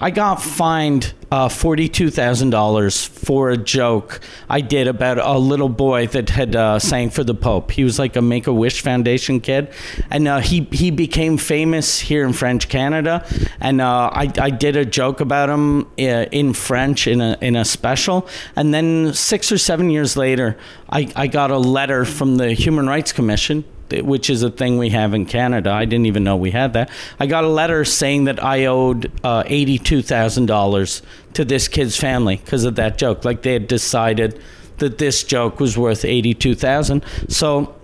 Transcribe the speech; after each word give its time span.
I 0.00 0.10
got 0.10 0.40
fined 0.40 1.12
uh, 1.32 1.48
$42,000 1.48 3.08
for 3.08 3.50
a 3.50 3.56
joke 3.56 4.20
I 4.48 4.60
did 4.60 4.86
about 4.86 5.18
a 5.18 5.36
little 5.36 5.68
boy 5.68 6.06
that 6.08 6.30
had 6.30 6.54
uh, 6.54 6.78
sang 6.78 7.10
for 7.10 7.24
the 7.24 7.34
Pope. 7.34 7.72
He 7.72 7.82
was 7.82 7.98
like 7.98 8.14
a 8.14 8.22
Make 8.22 8.46
a 8.46 8.52
Wish 8.52 8.80
Foundation 8.80 9.40
kid. 9.40 9.72
And 10.08 10.28
uh, 10.28 10.38
he, 10.38 10.68
he 10.70 10.92
became 10.92 11.36
famous 11.36 11.98
here 11.98 12.24
in 12.24 12.32
French 12.32 12.68
Canada. 12.68 13.26
And 13.60 13.80
uh, 13.80 14.10
I, 14.12 14.32
I 14.38 14.50
did 14.50 14.76
a 14.76 14.84
joke 14.84 15.20
about 15.20 15.50
him 15.50 15.82
uh, 15.98 16.26
in 16.30 16.52
French 16.52 17.08
in 17.08 17.20
a, 17.20 17.36
in 17.40 17.56
a 17.56 17.64
special. 17.64 18.28
And 18.54 18.72
then 18.72 19.12
six 19.14 19.50
or 19.50 19.58
seven 19.58 19.90
years 19.90 20.16
later, 20.16 20.56
I, 20.88 21.12
I 21.16 21.26
got 21.26 21.50
a 21.50 21.58
letter 21.58 22.04
from 22.04 22.36
the 22.36 22.52
Human 22.52 22.86
Rights 22.86 23.12
Commission 23.12 23.64
which 23.92 24.30
is 24.30 24.42
a 24.42 24.50
thing 24.50 24.78
we 24.78 24.90
have 24.90 25.14
in 25.14 25.26
Canada. 25.26 25.70
I 25.70 25.84
didn't 25.84 26.06
even 26.06 26.24
know 26.24 26.36
we 26.36 26.50
had 26.50 26.72
that. 26.74 26.90
I 27.18 27.26
got 27.26 27.44
a 27.44 27.48
letter 27.48 27.84
saying 27.84 28.24
that 28.24 28.42
I 28.42 28.66
owed 28.66 29.10
uh, 29.24 29.44
eighty-two 29.46 30.02
thousand 30.02 30.46
dollars 30.46 31.02
to 31.34 31.44
this 31.44 31.68
kid's 31.68 31.96
family 31.96 32.36
because 32.36 32.64
of 32.64 32.76
that 32.76 32.98
joke. 32.98 33.24
Like 33.24 33.42
they 33.42 33.52
had 33.52 33.68
decided 33.68 34.40
that 34.78 34.98
this 34.98 35.24
joke 35.24 35.60
was 35.60 35.76
worth 35.76 36.04
eighty-two 36.04 36.54
thousand. 36.54 37.04
So 37.28 37.74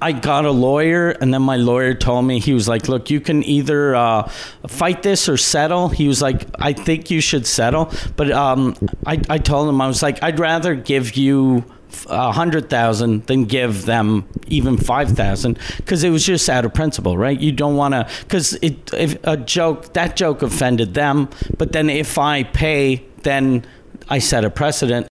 I 0.00 0.12
got 0.12 0.44
a 0.44 0.50
lawyer, 0.50 1.10
and 1.10 1.34
then 1.34 1.42
my 1.42 1.56
lawyer 1.56 1.94
told 1.94 2.24
me 2.24 2.38
he 2.38 2.52
was 2.52 2.68
like, 2.68 2.88
"Look, 2.88 3.10
you 3.10 3.20
can 3.20 3.42
either 3.42 3.96
uh, 3.96 4.28
fight 4.68 5.02
this 5.02 5.28
or 5.28 5.36
settle." 5.36 5.88
He 5.88 6.06
was 6.06 6.22
like, 6.22 6.46
"I 6.58 6.72
think 6.72 7.10
you 7.10 7.20
should 7.20 7.46
settle," 7.46 7.90
but 8.16 8.30
um, 8.30 8.76
I, 9.06 9.20
I 9.28 9.38
told 9.38 9.68
him 9.68 9.80
I 9.80 9.86
was 9.86 10.02
like, 10.02 10.22
"I'd 10.22 10.38
rather 10.38 10.74
give 10.74 11.16
you." 11.16 11.64
A 12.08 12.32
hundred 12.32 12.70
thousand 12.70 13.26
than 13.26 13.44
give 13.44 13.86
them 13.86 14.28
even 14.46 14.76
five 14.76 15.10
thousand 15.10 15.58
because 15.78 16.04
it 16.04 16.10
was 16.10 16.24
just 16.24 16.48
out 16.48 16.64
of 16.64 16.74
principle, 16.74 17.16
right? 17.16 17.38
You 17.38 17.52
don't 17.52 17.76
want 17.76 17.94
to 17.94 18.08
because 18.22 18.54
it 18.54 18.92
if 18.94 19.18
a 19.24 19.36
joke 19.36 19.92
that 19.94 20.16
joke 20.16 20.42
offended 20.42 20.94
them, 20.94 21.28
but 21.56 21.72
then 21.72 21.90
if 21.90 22.18
I 22.18 22.44
pay, 22.44 23.04
then 23.22 23.64
I 24.08 24.18
set 24.18 24.44
a 24.44 24.50
precedent. 24.50 25.08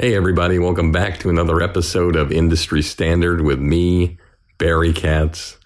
Hey, 0.00 0.14
everybody, 0.14 0.60
welcome 0.60 0.92
back 0.92 1.18
to 1.18 1.28
another 1.28 1.60
episode 1.60 2.14
of 2.14 2.30
Industry 2.30 2.82
Standard 2.82 3.40
with 3.40 3.58
me, 3.58 4.16
Barry 4.58 4.92
Katz. 4.92 5.56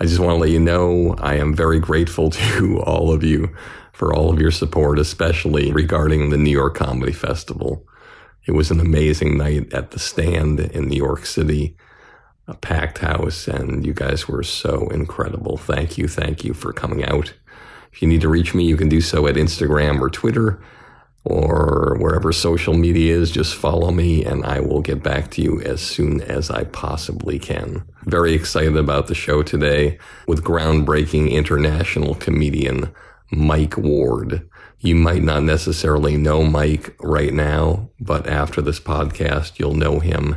I 0.00 0.04
just 0.04 0.18
want 0.18 0.32
to 0.32 0.40
let 0.40 0.50
you 0.50 0.58
know 0.58 1.14
I 1.18 1.36
am 1.36 1.54
very 1.54 1.78
grateful 1.78 2.30
to 2.30 2.80
all 2.82 3.12
of 3.12 3.22
you 3.22 3.54
for 3.92 4.12
all 4.12 4.32
of 4.32 4.40
your 4.40 4.50
support, 4.50 4.98
especially 4.98 5.72
regarding 5.72 6.30
the 6.30 6.36
New 6.36 6.50
York 6.50 6.74
Comedy 6.74 7.12
Festival. 7.12 7.86
It 8.44 8.52
was 8.52 8.72
an 8.72 8.80
amazing 8.80 9.38
night 9.38 9.72
at 9.72 9.92
the 9.92 10.00
stand 10.00 10.58
in 10.58 10.88
New 10.88 10.96
York 10.96 11.24
City, 11.24 11.76
a 12.48 12.54
packed 12.54 12.98
house, 12.98 13.46
and 13.46 13.86
you 13.86 13.94
guys 13.94 14.26
were 14.26 14.42
so 14.42 14.88
incredible. 14.88 15.56
Thank 15.56 15.96
you. 15.96 16.08
Thank 16.08 16.44
you 16.44 16.52
for 16.52 16.72
coming 16.72 17.04
out. 17.04 17.32
If 17.92 18.02
you 18.02 18.08
need 18.08 18.22
to 18.22 18.28
reach 18.28 18.54
me, 18.54 18.64
you 18.64 18.76
can 18.76 18.88
do 18.88 19.00
so 19.00 19.28
at 19.28 19.36
Instagram 19.36 20.00
or 20.00 20.10
Twitter 20.10 20.60
or 21.24 21.96
wherever 22.00 22.32
social 22.32 22.74
media 22.74 23.16
is, 23.16 23.30
just 23.30 23.54
follow 23.54 23.90
me 23.90 24.24
and 24.24 24.44
I 24.44 24.60
will 24.60 24.80
get 24.80 25.02
back 25.02 25.30
to 25.32 25.42
you 25.42 25.60
as 25.60 25.80
soon 25.80 26.20
as 26.20 26.50
I 26.50 26.64
possibly 26.64 27.38
can. 27.38 27.84
Very 28.04 28.34
excited 28.34 28.76
about 28.76 29.06
the 29.06 29.14
show 29.14 29.42
today 29.42 29.98
with 30.26 30.42
groundbreaking 30.42 31.30
international 31.30 32.16
comedian 32.16 32.92
Mike 33.30 33.76
Ward. 33.76 34.48
You 34.80 34.96
might 34.96 35.22
not 35.22 35.44
necessarily 35.44 36.16
know 36.16 36.42
Mike 36.42 36.96
right 37.00 37.32
now, 37.32 37.90
but 38.00 38.26
after 38.26 38.60
this 38.60 38.80
podcast, 38.80 39.58
you'll 39.58 39.74
know 39.74 40.00
him 40.00 40.36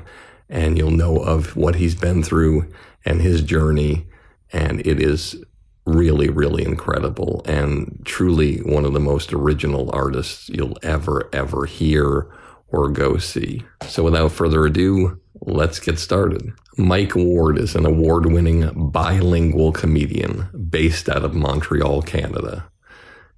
and 0.49 0.77
you'll 0.77 0.91
know 0.91 1.17
of 1.17 1.55
what 1.55 1.75
he's 1.75 1.95
been 1.95 2.21
through 2.21 2.71
and 3.03 3.21
his 3.21 3.41
journey. 3.41 4.05
And 4.53 4.85
it 4.85 5.01
is 5.01 5.43
really, 5.85 6.29
really 6.29 6.63
incredible 6.63 7.41
and 7.45 8.01
truly 8.05 8.57
one 8.59 8.85
of 8.85 8.93
the 8.93 8.99
most 8.99 9.31
original 9.33 9.89
artists 9.93 10.49
you'll 10.49 10.77
ever, 10.81 11.29
ever 11.31 11.65
hear 11.65 12.27
or 12.69 12.89
go 12.89 13.17
see. 13.17 13.63
So 13.87 14.03
without 14.03 14.31
further 14.31 14.65
ado, 14.65 15.19
let's 15.41 15.79
get 15.79 15.99
started. 15.99 16.51
Mike 16.77 17.15
Ward 17.15 17.57
is 17.57 17.75
an 17.75 17.85
award 17.85 18.25
winning 18.25 18.89
bilingual 18.89 19.71
comedian 19.71 20.49
based 20.69 21.07
out 21.07 21.23
of 21.23 21.35
Montreal, 21.35 22.01
Canada. 22.01 22.67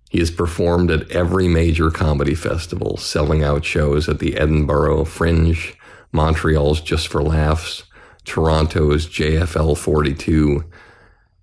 He 0.09 0.19
has 0.19 0.31
performed 0.31 0.89
at 0.89 1.11
every 1.11 1.47
major 1.49 1.91
comedy 1.91 2.33
festival, 2.33 2.97
selling 2.97 3.43
out 3.43 3.65
shows 3.65 4.07
at 4.07 4.19
the 4.19 4.37
Edinburgh 4.37 5.05
Fringe, 5.05 5.75
Montreal's 6.13 6.79
Just 6.79 7.09
for 7.09 7.21
Laughs, 7.21 7.83
Toronto's 8.23 9.05
JFL 9.05 9.77
42, 9.77 10.63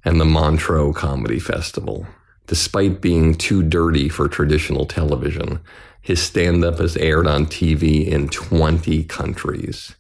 and 0.04 0.20
the 0.20 0.25
Montreux 0.25 0.92
Comedy 0.92 1.38
Festival. 1.38 2.06
Despite 2.47 3.00
being 3.00 3.34
too 3.34 3.62
dirty 3.62 4.09
for 4.09 4.28
traditional 4.28 4.84
television, 4.84 5.60
his 6.03 6.22
stand 6.22 6.62
up 6.62 6.78
has 6.78 6.97
aired 6.98 7.26
on 7.26 7.47
TV 7.47 8.06
in 8.06 8.28
20 8.28 9.04
countries, 9.04 9.94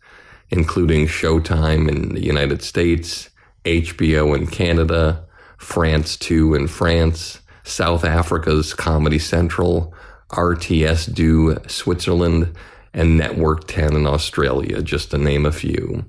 including 0.50 1.06
Showtime 1.06 1.88
in 1.88 2.14
the 2.14 2.22
United 2.22 2.62
States, 2.62 3.30
HBO 3.64 4.36
in 4.36 4.46
Canada, 4.46 5.24
France 5.56 6.18
2 6.18 6.54
in 6.54 6.68
France, 6.68 7.40
South 7.62 8.04
Africa's 8.04 8.74
Comedy 8.74 9.18
Central, 9.18 9.94
RTS 10.28 11.16
2 11.16 11.56
Switzerland, 11.66 12.54
and 12.92 13.16
Network 13.16 13.66
10 13.66 13.94
in 13.96 14.06
Australia, 14.06 14.82
just 14.82 15.10
to 15.12 15.18
name 15.18 15.46
a 15.46 15.52
few. 15.52 16.04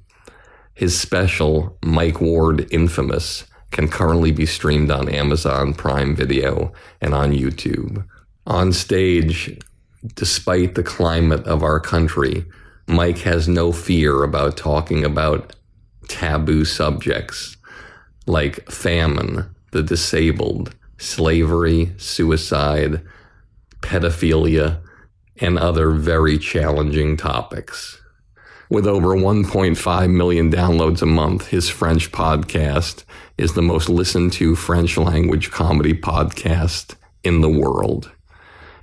His 0.74 1.00
special, 1.00 1.78
Mike 1.82 2.20
Ward 2.20 2.68
Infamous, 2.72 3.46
can 3.76 3.90
currently 3.90 4.32
be 4.32 4.46
streamed 4.46 4.90
on 4.90 5.10
Amazon 5.10 5.74
Prime 5.74 6.16
Video 6.16 6.72
and 7.02 7.14
on 7.14 7.34
YouTube. 7.34 8.08
On 8.48 8.72
stage, 8.72 9.60
despite 10.14 10.76
the 10.76 10.84
climate 10.84 11.46
of 11.46 11.62
our 11.62 11.82
country, 11.82 12.46
Mike 12.88 13.18
has 13.20 13.50
no 13.50 13.74
fear 13.74 14.24
about 14.24 14.56
talking 14.56 15.04
about 15.04 15.58
taboo 16.08 16.64
subjects 16.64 17.58
like 18.28 18.72
famine, 18.72 19.54
the 19.72 19.84
disabled, 19.84 20.74
slavery, 20.98 21.92
suicide, 21.98 23.02
pedophilia, 23.82 24.80
and 25.42 25.60
other 25.60 25.92
very 25.92 26.38
challenging 26.38 27.18
topics. 27.18 28.00
With 28.70 28.88
over 28.88 29.10
1.5 29.10 30.12
million 30.12 30.50
downloads 30.50 31.02
a 31.02 31.06
month, 31.06 31.48
his 31.48 31.68
French 31.68 32.12
podcast 32.14 33.04
is 33.38 33.54
the 33.54 33.62
most 33.62 33.90
listened 33.90 34.34
to 34.34 34.56
French 34.56 34.98
language 34.98 35.52
comedy 35.52 35.94
podcast 35.94 36.96
in 37.24 37.42
the 37.42 37.50
world. 37.50 38.12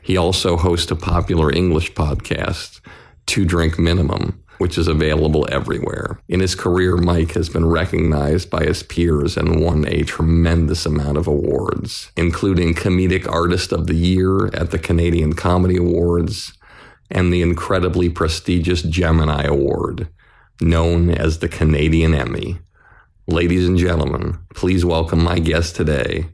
He 0.02 0.16
also 0.16 0.56
hosts 0.56 0.90
a 0.90 0.96
popular 0.96 1.52
English 1.52 1.92
podcast, 1.94 2.80
Two 3.26 3.44
Drink 3.44 3.78
Minimum, 3.78 4.42
which 4.58 4.76
is 4.76 4.88
available 4.88 5.46
everywhere. 5.50 6.20
In 6.28 6.40
his 6.40 6.54
career, 6.54 6.96
Mike 6.96 7.32
has 7.32 7.48
been 7.48 7.66
recognized 7.66 8.50
by 8.50 8.64
his 8.64 8.82
peers 8.82 9.36
and 9.36 9.60
won 9.60 9.86
a 9.86 10.02
tremendous 10.02 10.84
amount 10.84 11.18
of 11.18 11.26
awards, 11.26 12.10
including 12.16 12.74
Comedic 12.74 13.26
Artist 13.28 13.72
of 13.72 13.86
the 13.86 13.94
Year 13.94 14.46
at 14.54 14.70
the 14.70 14.78
Canadian 14.78 15.32
Comedy 15.32 15.76
Awards 15.76 16.52
and 17.10 17.32
the 17.32 17.42
incredibly 17.42 18.08
prestigious 18.08 18.82
Gemini 18.82 19.44
Award, 19.44 20.08
known 20.60 21.10
as 21.10 21.38
the 21.38 21.48
Canadian 21.48 22.14
Emmy. 22.14 22.58
Ladies 23.28 23.68
and 23.68 23.78
gentlemen, 23.78 24.36
please 24.52 24.84
welcome 24.84 25.22
my 25.22 25.38
guest 25.38 25.76
today, 25.76 26.26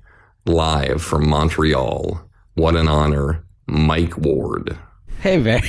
live 0.47 1.03
from 1.03 1.29
Montreal. 1.29 2.19
What 2.55 2.77
an 2.77 2.89
honor, 2.89 3.45
Mike 3.67 4.17
Ward. 4.17 4.79
Hey, 5.21 5.37
man. 5.37 5.61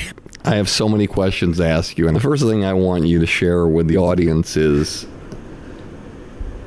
I 0.46 0.54
have 0.54 0.70
so 0.70 0.88
many 0.88 1.06
questions 1.06 1.58
to 1.58 1.66
ask 1.66 1.98
you. 1.98 2.06
And 2.06 2.16
the 2.16 2.20
first 2.20 2.42
thing 2.42 2.64
I 2.64 2.72
want 2.72 3.06
you 3.06 3.18
to 3.18 3.26
share 3.26 3.66
with 3.66 3.86
the 3.86 3.98
audience 3.98 4.56
is 4.56 5.02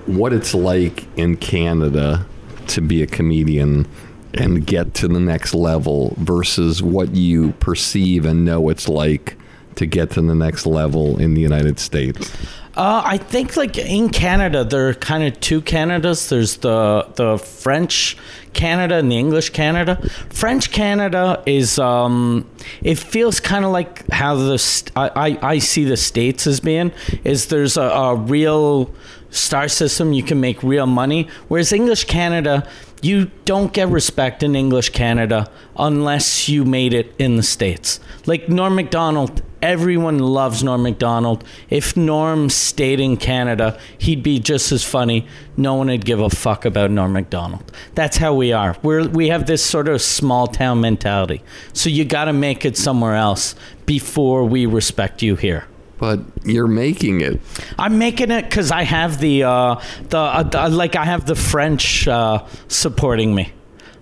what 0.05 0.33
it's 0.33 0.53
like 0.53 1.07
in 1.17 1.35
Canada 1.38 2.23
to 2.67 2.81
be 2.81 3.01
a 3.01 3.07
comedian 3.07 3.88
and 4.35 4.67
get 4.67 4.94
to 4.95 5.07
the 5.07 5.19
next 5.19 5.55
level 5.55 6.13
versus 6.19 6.83
what 6.83 7.15
you 7.15 7.53
perceive 7.53 8.23
and 8.23 8.45
know 8.45 8.69
it's 8.69 8.88
like 8.88 9.35
to 9.77 9.88
get 9.88 10.11
to 10.11 10.21
the 10.21 10.35
next 10.35 10.67
level 10.67 11.19
in 11.19 11.33
the 11.33 11.41
United 11.41 11.79
States. 11.79 12.31
Uh, 12.75 13.03
I 13.05 13.17
think 13.17 13.55
like 13.55 13.77
in 13.77 14.09
Canada, 14.09 14.63
there 14.63 14.89
are 14.89 14.95
kind 14.95 15.23
of 15.23 15.39
two 15.39 15.61
Canadas. 15.61 16.29
There's 16.29 16.57
the 16.57 17.07
the 17.15 17.37
French 17.37 18.17
Canada 18.53 18.95
and 18.95 19.11
the 19.11 19.17
English 19.17 19.51
Canada. 19.51 19.97
French 20.29 20.71
Canada 20.71 21.43
is 21.45 21.77
um, 21.77 22.49
it 22.81 22.97
feels 22.97 23.39
kind 23.39 23.63
of 23.63 23.71
like 23.71 24.09
how 24.11 24.35
the 24.35 24.57
st- 24.57 24.91
I, 24.95 25.11
I 25.15 25.49
I 25.53 25.59
see 25.59 25.83
the 25.83 25.97
states 25.97 26.47
as 26.47 26.59
being 26.59 26.91
is 27.23 27.47
there's 27.47 27.77
a, 27.77 27.83
a 27.83 28.15
real 28.15 28.89
star 29.29 29.67
system 29.67 30.13
you 30.13 30.23
can 30.23 30.39
make 30.39 30.63
real 30.63 30.87
money, 30.87 31.27
whereas 31.49 31.71
English 31.71 32.05
Canada 32.05 32.67
you 33.03 33.29
don't 33.44 33.73
get 33.73 33.89
respect 33.89 34.44
in 34.44 34.55
English 34.55 34.89
Canada 34.89 35.50
unless 35.77 36.47
you 36.47 36.63
made 36.63 36.94
it 36.94 37.13
in 37.19 37.35
the 37.35 37.44
States. 37.44 38.00
Like 38.25 38.47
Norm 38.47 38.75
Macdonald, 38.75 39.41
everyone 39.61 40.19
loves 40.19 40.63
Norm 40.63 40.83
Macdonald. 40.83 41.44
If 41.69 41.97
Norm 41.97 42.50
stayed 42.50 43.01
in 43.01 43.17
Canada, 43.17 43.77
he'd 43.97 44.23
be 44.23 44.39
just 44.39 44.71
as 44.71 44.85
funny. 44.85 45.27
No 45.57 45.75
one 45.75 45.88
would 45.88 46.05
give 46.05 46.21
a 46.21 46.29
fuck 46.29 46.63
about 46.63 46.91
Norm 46.91 47.11
Macdonald. 47.11 47.71
That's 47.94 48.17
how 48.17 48.33
we 48.33 48.53
are. 48.53 48.77
We're 48.83 49.07
we 49.07 49.27
have 49.27 49.47
this 49.47 49.63
sort 49.63 49.89
of 49.89 50.01
small 50.01 50.47
town 50.47 50.79
mentality. 50.79 51.44
So 51.73 51.89
you 51.89 52.05
got 52.05 52.25
to 52.25 52.33
make 52.33 52.63
it 52.63 52.77
somewhere 52.77 53.15
else 53.15 53.55
before 53.85 54.45
we 54.45 54.65
respect 54.65 55.21
you 55.21 55.35
here 55.35 55.65
but 55.97 56.19
you're 56.43 56.67
making 56.67 57.21
it. 57.21 57.39
I'm 57.77 57.97
making 57.97 58.31
it 58.31 58.43
because 58.43 58.71
I 58.71 58.83
have 58.83 59.19
the 59.19 59.43
uh, 59.43 59.81
the, 60.09 60.17
uh, 60.17 60.43
the, 60.43 60.69
like 60.69 60.95
I 60.95 61.05
have 61.05 61.25
the 61.25 61.35
French 61.35 62.07
uh, 62.07 62.45
supporting 62.67 63.33
me. 63.33 63.53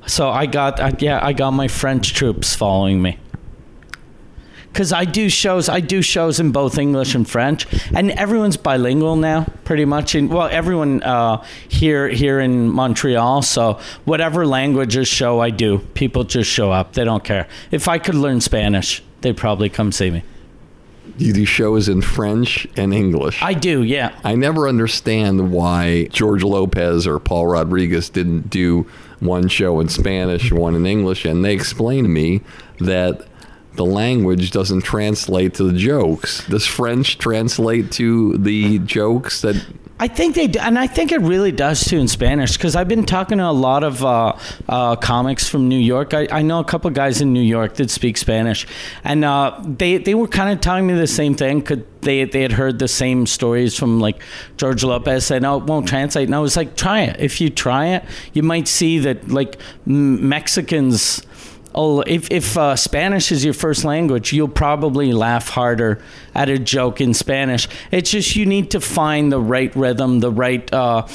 So 0.08 0.30
I 0.30 0.46
got 0.46 0.80
uh, 0.80 0.92
yeah 1.00 1.20
I 1.22 1.34
got 1.34 1.52
my 1.52 1.68
French 1.68 2.14
troops 2.14 2.56
following 2.56 3.02
me. 3.02 3.18
Cause 4.74 4.94
I 4.94 5.04
do 5.04 5.28
shows, 5.28 5.68
I 5.68 5.82
do 5.82 6.02
shows 6.02 6.40
in 6.40 6.54
both 6.54 6.78
English 6.78 7.14
and 7.14 7.30
French, 7.30 7.68
and 7.94 8.10
everyone's 8.12 8.56
bilingual 8.56 9.18
now, 9.18 9.46
pretty 9.66 9.84
much. 9.84 10.16
In 10.16 10.30
well, 10.30 10.48
everyone 10.48 11.04
uh, 11.04 11.44
here 11.68 12.08
here 12.08 12.40
in 12.40 12.70
Montreal. 12.70 13.42
So 13.42 13.80
whatever 14.06 14.48
languages 14.48 15.10
show 15.10 15.42
I 15.42 15.50
do, 15.50 15.80
people 15.94 16.24
just 16.24 16.50
show 16.50 16.72
up. 16.72 16.94
They 16.94 17.04
don't 17.04 17.24
care. 17.24 17.50
If 17.70 17.90
I 17.90 17.98
could 17.98 18.16
learn 18.16 18.40
Spanish, 18.40 19.04
they'd 19.20 19.36
probably 19.36 19.68
come 19.68 19.92
see 19.92 20.10
me. 20.10 20.24
You 21.18 21.34
do 21.34 21.46
shows 21.46 21.90
in 21.90 22.02
French 22.02 22.68
and 22.76 22.94
English. 22.94 23.42
I 23.42 23.54
do, 23.54 23.84
yeah. 23.84 24.18
I 24.24 24.36
never 24.36 24.68
understand 24.68 25.52
why 25.52 26.06
George 26.06 26.44
Lopez 26.44 27.08
or 27.08 27.20
Paul 27.20 27.48
Rodriguez 27.48 28.10
didn't 28.10 28.50
do 28.50 28.88
one 29.20 29.48
show 29.48 29.80
in 29.80 29.90
Spanish, 29.90 30.52
one 30.52 30.76
in 30.76 30.86
English, 30.86 31.26
and 31.26 31.46
they 31.46 31.54
explained 31.54 32.06
to 32.06 32.10
me 32.10 32.42
that 32.80 33.26
the 33.74 33.86
language 33.86 34.52
doesn't 34.52 34.82
translate 34.82 35.54
to 35.56 35.64
the 35.64 35.78
jokes. 35.78 36.46
Does 36.48 36.66
French 36.66 37.18
translate 37.18 37.92
to 37.94 38.38
the 38.38 38.80
jokes 38.80 39.42
that 39.42 39.56
I 40.02 40.08
think 40.08 40.34
they 40.34 40.48
do, 40.48 40.58
and 40.58 40.80
I 40.80 40.88
think 40.88 41.12
it 41.12 41.22
really 41.22 41.52
does 41.52 41.84
too 41.84 42.00
in 42.00 42.08
Spanish 42.08 42.58
because 42.58 42.76
I've 42.76 42.88
been 42.88 43.06
talking 43.06 43.38
to 43.38 43.46
a 43.46 43.52
lot 43.52 43.84
of 43.84 44.04
uh, 44.04 44.36
uh, 44.68 44.96
comics 44.96 45.48
from 45.48 45.70
New 45.70 45.78
York. 45.78 46.16
I, 46.16 46.28
I 46.32 46.42
know 46.42 46.60
a 46.60 46.64
couple 46.64 46.90
guys 46.90 47.22
in 47.22 47.34
New 47.34 47.44
York 47.44 47.76
that 47.76 47.92
speak 47.92 48.18
Spanish, 48.18 48.66
and 49.04 49.24
uh, 49.24 49.62
they 49.64 50.00
they 50.00 50.16
were 50.16 50.28
kind 50.28 50.52
of 50.52 50.60
telling 50.60 50.88
me 50.88 50.96
the 50.96 51.06
same 51.06 51.36
thing. 51.36 51.62
Could 51.62 51.86
they 52.02 52.24
they 52.24 52.42
had 52.42 52.52
heard 52.52 52.80
the 52.80 52.88
same 52.88 53.28
stories 53.28 53.78
from 53.78 54.00
like 54.00 54.24
George 54.58 54.84
Lopez 54.84 55.24
said, 55.28 55.44
"No, 55.44 55.60
it 55.60 55.66
won't 55.66 55.88
translate." 55.88 56.28
And 56.28 56.34
I 56.34 56.40
was 56.40 56.58
like, 56.58 56.76
"Try 56.76 57.02
it. 57.02 57.18
If 57.20 57.40
you 57.40 57.52
try 57.52 57.90
it, 57.90 58.04
you 58.34 58.42
might 58.42 58.68
see 58.68 58.98
that 58.98 59.30
like 59.30 59.58
Mexicans." 59.86 61.22
Oh, 61.76 62.02
if, 62.02 62.30
if 62.32 62.58
uh, 62.58 62.76
Spanish 62.76 63.32
is 63.32 63.44
your 63.44 63.54
first 63.54 63.84
language, 63.84 64.34
you'll 64.34 64.48
probably 64.48 65.14
laugh 65.14 65.50
harder 65.50 66.02
at 66.36 66.50
a 66.50 66.58
joke 66.58 67.02
in 67.02 67.14
Spanish. 67.14 67.68
It's 67.92 68.12
just 68.12 68.36
you 68.36 68.46
need 68.46 68.72
to 68.72 68.80
find 68.80 69.32
the 69.32 69.40
right 69.40 69.76
rhythm, 69.76 70.20
the 70.20 70.32
right 70.32 70.72
uh, 70.74 71.08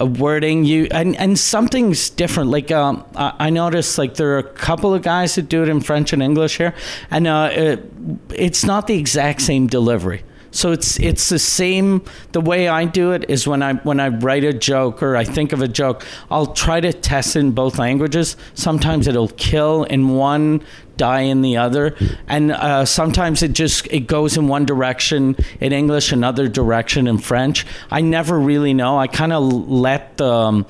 uh, 0.00 0.06
wording. 0.06 0.64
You 0.64 0.88
and 0.90 1.16
and 1.16 1.38
something's 1.38 2.10
different. 2.10 2.50
Like 2.50 2.70
um, 2.70 3.04
I, 3.14 3.34
I 3.38 3.50
noticed, 3.50 3.98
like 3.98 4.14
there 4.14 4.34
are 4.34 4.38
a 4.38 4.42
couple 4.42 4.94
of 4.94 5.02
guys 5.02 5.34
that 5.36 5.48
do 5.48 5.62
it 5.62 5.68
in 5.68 5.80
French 5.80 6.12
and 6.12 6.22
English 6.22 6.56
here, 6.56 6.74
and 7.10 7.26
uh, 7.26 7.50
it, 7.52 7.90
it's 8.30 8.64
not 8.64 8.86
the 8.86 8.98
exact 8.98 9.42
same 9.42 9.66
delivery. 9.66 10.24
So 10.54 10.70
it's 10.70 11.00
it's 11.00 11.28
the 11.28 11.38
same. 11.38 12.04
The 12.30 12.40
way 12.40 12.68
I 12.68 12.84
do 12.84 13.10
it 13.10 13.28
is 13.28 13.46
when 13.46 13.62
I 13.62 13.74
when 13.74 13.98
I 13.98 14.08
write 14.08 14.44
a 14.44 14.52
joke 14.52 15.02
or 15.02 15.16
I 15.16 15.24
think 15.24 15.52
of 15.52 15.60
a 15.60 15.68
joke, 15.68 16.06
I'll 16.30 16.54
try 16.54 16.80
to 16.80 16.92
test 16.92 17.34
in 17.34 17.50
both 17.50 17.78
languages. 17.78 18.36
Sometimes 18.54 19.08
it'll 19.08 19.28
kill 19.28 19.82
in 19.82 20.10
one, 20.10 20.62
die 20.96 21.22
in 21.22 21.42
the 21.42 21.56
other, 21.56 21.96
and 22.28 22.52
uh, 22.52 22.84
sometimes 22.84 23.42
it 23.42 23.52
just 23.52 23.88
it 23.88 24.06
goes 24.06 24.36
in 24.36 24.46
one 24.46 24.64
direction 24.64 25.36
in 25.60 25.72
English, 25.72 26.12
another 26.12 26.46
direction 26.46 27.08
in 27.08 27.18
French. 27.18 27.66
I 27.90 28.00
never 28.00 28.38
really 28.38 28.74
know. 28.74 28.96
I 28.96 29.08
kind 29.08 29.32
of 29.32 29.42
let 29.68 30.16
the. 30.18 30.32
Um, 30.32 30.66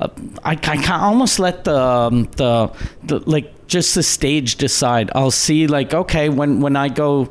uh, 0.00 0.08
I, 0.44 0.56
I 0.62 1.00
almost 1.00 1.40
let 1.40 1.64
the, 1.64 1.76
um, 1.76 2.28
the 2.36 2.72
the 3.02 3.18
like 3.28 3.66
just 3.66 3.94
the 3.94 4.02
stage 4.02 4.56
decide. 4.56 5.10
I'll 5.14 5.30
see 5.30 5.66
like 5.66 5.92
okay 5.92 6.28
when 6.28 6.60
when 6.60 6.76
I 6.76 6.88
go 6.88 7.30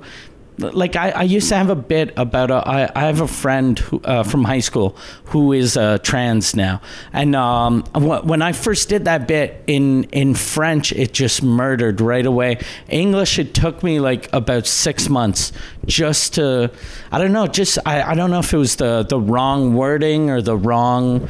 like 0.57 0.95
I, 0.95 1.11
I 1.11 1.23
used 1.23 1.49
to 1.49 1.55
have 1.55 1.69
a 1.69 1.75
bit 1.75 2.13
about 2.17 2.51
a, 2.51 2.55
I, 2.55 2.91
I 2.95 3.05
have 3.05 3.21
a 3.21 3.27
friend 3.27 3.77
who, 3.77 4.01
uh, 4.01 4.23
from 4.23 4.43
high 4.43 4.59
school 4.59 4.97
who 5.25 5.53
is 5.53 5.77
uh, 5.77 5.99
trans 5.99 6.55
now. 6.55 6.81
And 7.13 7.35
um, 7.35 7.83
when 7.93 8.41
I 8.41 8.53
first 8.53 8.89
did 8.89 9.05
that 9.05 9.27
bit 9.27 9.63
in 9.67 10.05
in 10.05 10.33
French 10.33 10.91
it 10.91 11.13
just 11.13 11.43
murdered 11.43 12.01
right 12.01 12.25
away. 12.25 12.59
English 12.89 13.39
it 13.39 13.53
took 13.53 13.83
me 13.83 13.99
like 13.99 14.31
about 14.33 14.65
six 14.65 15.09
months 15.09 15.51
just 15.85 16.35
to 16.35 16.71
I 17.11 17.19
don't 17.19 17.33
know 17.33 17.47
just 17.47 17.77
I, 17.85 18.01
I 18.01 18.15
don't 18.15 18.31
know 18.31 18.39
if 18.39 18.53
it 18.53 18.57
was 18.57 18.77
the 18.77 19.03
the 19.03 19.19
wrong 19.19 19.75
wording 19.75 20.29
or 20.29 20.41
the 20.41 20.57
wrong 20.57 21.29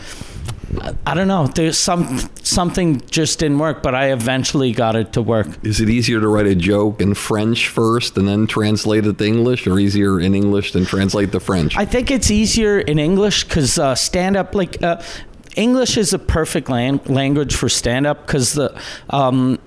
I 1.06 1.14
don't 1.14 1.28
know. 1.28 1.48
There's 1.48 1.78
some 1.78 2.20
something 2.44 3.02
just 3.10 3.40
didn't 3.40 3.60
work, 3.60 3.82
but 3.82 3.96
I 3.96 4.12
eventually 4.12 4.74
got 4.74 4.96
it 4.96 5.14
to 5.14 5.22
work. 5.22 5.48
Is 5.64 5.80
it 5.80 5.90
easier 5.90 6.20
to 6.20 6.28
write 6.28 6.48
a 6.48 6.56
joke 6.56 7.02
in 7.02 7.14
French 7.14 7.70
first 7.70 8.18
and 8.18 8.28
then 8.28 8.48
translate 8.48 9.06
it 9.06 9.18
to 9.18 9.26
English, 9.26 9.66
or 9.66 9.80
easier 9.80 10.20
in 10.20 10.36
English 10.36 10.74
than 10.74 10.86
translate 10.86 11.32
to 11.32 11.40
French? 11.40 11.78
I 11.78 11.86
think 11.86 12.12
it's 12.12 12.30
easier 12.30 12.80
in 12.80 13.00
English 13.00 13.46
because 13.46 13.80
uh, 13.80 13.96
stand 13.96 14.36
up 14.36 14.54
like. 14.56 14.82
Uh, 14.84 15.02
English 15.56 15.98
is 15.98 16.14
a 16.14 16.20
perfect 16.20 16.70
lang- 16.70 17.02
language 17.06 17.56
for 17.56 17.68
stand 17.68 18.06
up 18.06 18.28
because 18.28 18.54
the 18.54 18.80
um, 19.10 19.58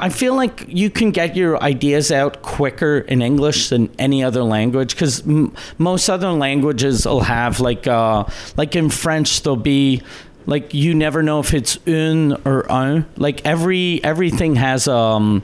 I 0.00 0.08
feel 0.08 0.34
like 0.34 0.64
you 0.66 0.88
can 0.88 1.10
get 1.10 1.36
your 1.36 1.62
ideas 1.62 2.10
out 2.10 2.40
quicker 2.42 2.98
in 2.98 3.20
English 3.20 3.68
than 3.68 3.90
any 3.98 4.24
other 4.24 4.42
language 4.42 4.94
because 4.94 5.20
m- 5.26 5.54
most 5.76 6.08
other 6.08 6.32
languages 6.32 7.06
will 7.06 7.20
have 7.20 7.60
like 7.60 7.86
uh, 7.86 8.24
like 8.56 8.74
in 8.74 8.88
French 8.88 9.42
there'll 9.42 9.56
be 9.56 10.02
like 10.46 10.72
you 10.72 10.94
never 10.94 11.22
know 11.22 11.38
if 11.40 11.52
it's 11.52 11.78
un 11.86 12.40
or 12.46 12.70
un. 12.72 13.04
Like 13.16 13.44
every 13.44 14.02
everything 14.02 14.56
has 14.56 14.88
um 14.88 15.42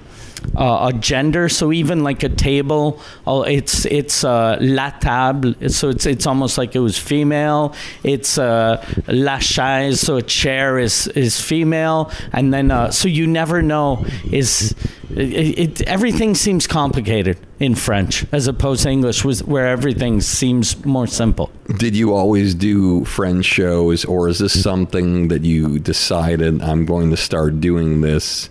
uh, 0.57 0.90
a 0.90 0.99
gender. 0.99 1.49
So 1.49 1.73
even 1.73 2.02
like 2.02 2.23
a 2.23 2.28
table, 2.28 3.00
oh, 3.26 3.43
it's 3.43 3.85
it's 3.87 4.25
uh, 4.25 4.59
la 4.61 4.90
table. 4.90 5.55
So 5.69 5.90
it's 5.90 6.07
it's 6.07 6.26
almost 6.26 6.59
like 6.59 6.75
it 6.75 6.81
was 6.81 6.99
female. 6.99 7.75
It's 8.02 8.38
uh, 8.38 8.85
la 9.09 9.38
chaise. 9.38 10.00
So 10.00 10.16
a 10.16 10.23
chair 10.23 10.78
is 10.78 11.09
is 11.09 11.40
female, 11.40 12.11
and 12.33 12.52
then 12.52 12.71
uh, 12.71 12.90
so 12.90 13.09
you 13.09 13.26
never 13.26 13.62
know 13.62 14.05
is. 14.33 14.75
It, 15.09 15.59
it, 15.59 15.83
everything 15.83 16.35
seems 16.35 16.66
complicated 16.66 17.38
in 17.61 17.75
French 17.75 18.26
as 18.33 18.49
opposed 18.49 18.83
to 18.83 18.90
English, 18.90 19.25
where 19.45 19.69
everything 19.69 20.21
seems 20.21 20.85
more 20.85 21.07
simple. 21.07 21.50
Did 21.78 21.97
you 21.97 22.12
always 22.12 22.55
do 22.55 23.05
French 23.05 23.47
shows, 23.47 24.05
or 24.05 24.28
is 24.28 24.40
this 24.40 24.61
something 24.61 25.28
that 25.28 25.43
you 25.43 25.78
decided 25.78 26.61
I'm 26.61 26.85
going 26.85 27.11
to 27.11 27.16
start 27.16 27.61
doing 27.61 28.00
this? 28.02 28.50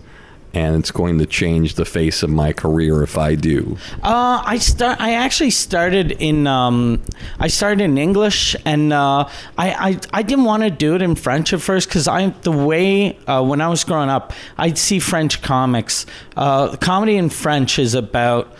And 0.56 0.74
it's 0.74 0.90
going 0.90 1.18
to 1.18 1.26
change 1.26 1.74
the 1.74 1.84
face 1.84 2.22
of 2.22 2.30
my 2.30 2.50
career 2.50 3.02
if 3.02 3.18
I 3.18 3.34
do? 3.34 3.76
Uh, 4.02 4.42
I 4.42 4.56
start. 4.56 4.98
I 4.98 5.12
actually 5.12 5.50
started 5.50 6.12
in. 6.12 6.46
Um, 6.46 7.02
I 7.38 7.48
started 7.48 7.84
in 7.84 7.98
English, 7.98 8.56
and 8.64 8.90
uh, 8.90 9.28
I, 9.58 9.90
I 9.90 10.00
I 10.14 10.22
didn't 10.22 10.46
want 10.46 10.62
to 10.62 10.70
do 10.70 10.94
it 10.94 11.02
in 11.02 11.14
French 11.14 11.52
at 11.52 11.60
first 11.60 11.88
because 11.88 12.08
I 12.08 12.30
the 12.40 12.52
way 12.52 13.18
uh, 13.26 13.44
when 13.44 13.60
I 13.60 13.68
was 13.68 13.84
growing 13.84 14.08
up, 14.08 14.32
I'd 14.56 14.78
see 14.78 14.98
French 14.98 15.42
comics. 15.42 16.06
Uh, 16.36 16.74
comedy 16.76 17.16
in 17.16 17.28
French 17.28 17.78
is 17.78 17.94
about. 17.94 18.52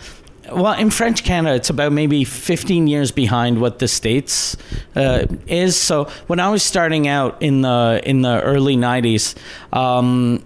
Well, 0.53 0.75
in 0.75 0.91
French 0.91 1.25
Canada, 1.25 1.57
it's 1.57 1.71
about 1.71 1.91
maybe 1.91 2.23
15 2.23 2.87
years 2.87 3.11
behind 3.11 3.61
what 3.61 3.81
the 3.81 3.89
states 3.89 4.57
uh, 4.95 5.27
is. 5.49 5.77
So 5.77 6.05
when 6.29 6.39
I 6.39 6.51
was 6.51 6.63
starting 6.63 7.09
out 7.09 7.43
in 7.43 7.63
the 7.63 8.01
in 8.05 8.21
the 8.21 8.43
early 8.43 8.77
90s. 8.77 9.35
Um, 9.73 10.45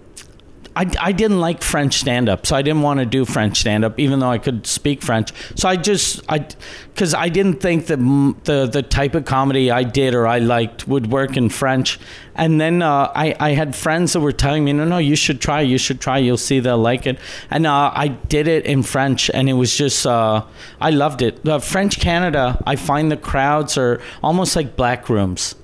I, 0.73 0.89
I 1.01 1.11
didn't 1.11 1.41
like 1.41 1.61
French 1.61 1.95
stand 1.95 2.29
up, 2.29 2.45
so 2.45 2.55
I 2.55 2.61
didn't 2.61 2.81
want 2.81 3.01
to 3.01 3.05
do 3.05 3.25
French 3.25 3.59
stand 3.59 3.83
up, 3.83 3.99
even 3.99 4.19
though 4.19 4.29
I 4.29 4.37
could 4.37 4.65
speak 4.65 5.01
French. 5.01 5.33
So 5.55 5.67
I 5.67 5.75
just 5.75 6.21
I 6.29 6.47
because 6.93 7.13
I 7.13 7.27
didn't 7.27 7.61
think 7.61 7.87
that 7.87 7.97
the 8.45 8.67
the 8.71 8.81
type 8.81 9.13
of 9.13 9.25
comedy 9.25 9.69
I 9.69 9.83
did 9.83 10.15
or 10.15 10.27
I 10.27 10.39
liked 10.39 10.87
would 10.87 11.11
work 11.11 11.35
in 11.35 11.49
French. 11.49 11.99
And 12.35 12.61
then 12.61 12.81
uh, 12.81 13.11
I 13.13 13.35
I 13.39 13.49
had 13.51 13.75
friends 13.75 14.13
that 14.13 14.21
were 14.21 14.31
telling 14.31 14.63
me, 14.63 14.71
no, 14.71 14.85
no, 14.85 14.97
you 14.97 15.17
should 15.17 15.41
try, 15.41 15.59
you 15.59 15.77
should 15.77 15.99
try, 15.99 16.19
you'll 16.19 16.37
see 16.37 16.61
they'll 16.61 16.77
like 16.77 17.05
it. 17.05 17.19
And 17.49 17.67
uh, 17.67 17.91
I 17.93 18.07
did 18.07 18.47
it 18.47 18.65
in 18.65 18.83
French, 18.83 19.29
and 19.33 19.49
it 19.49 19.53
was 19.53 19.75
just 19.75 20.05
uh, 20.05 20.45
I 20.79 20.91
loved 20.91 21.21
it. 21.21 21.43
The 21.43 21.59
French 21.59 21.99
Canada, 21.99 22.61
I 22.65 22.77
find 22.77 23.11
the 23.11 23.17
crowds 23.17 23.77
are 23.77 24.01
almost 24.23 24.55
like 24.55 24.77
black 24.77 25.09
rooms. 25.09 25.55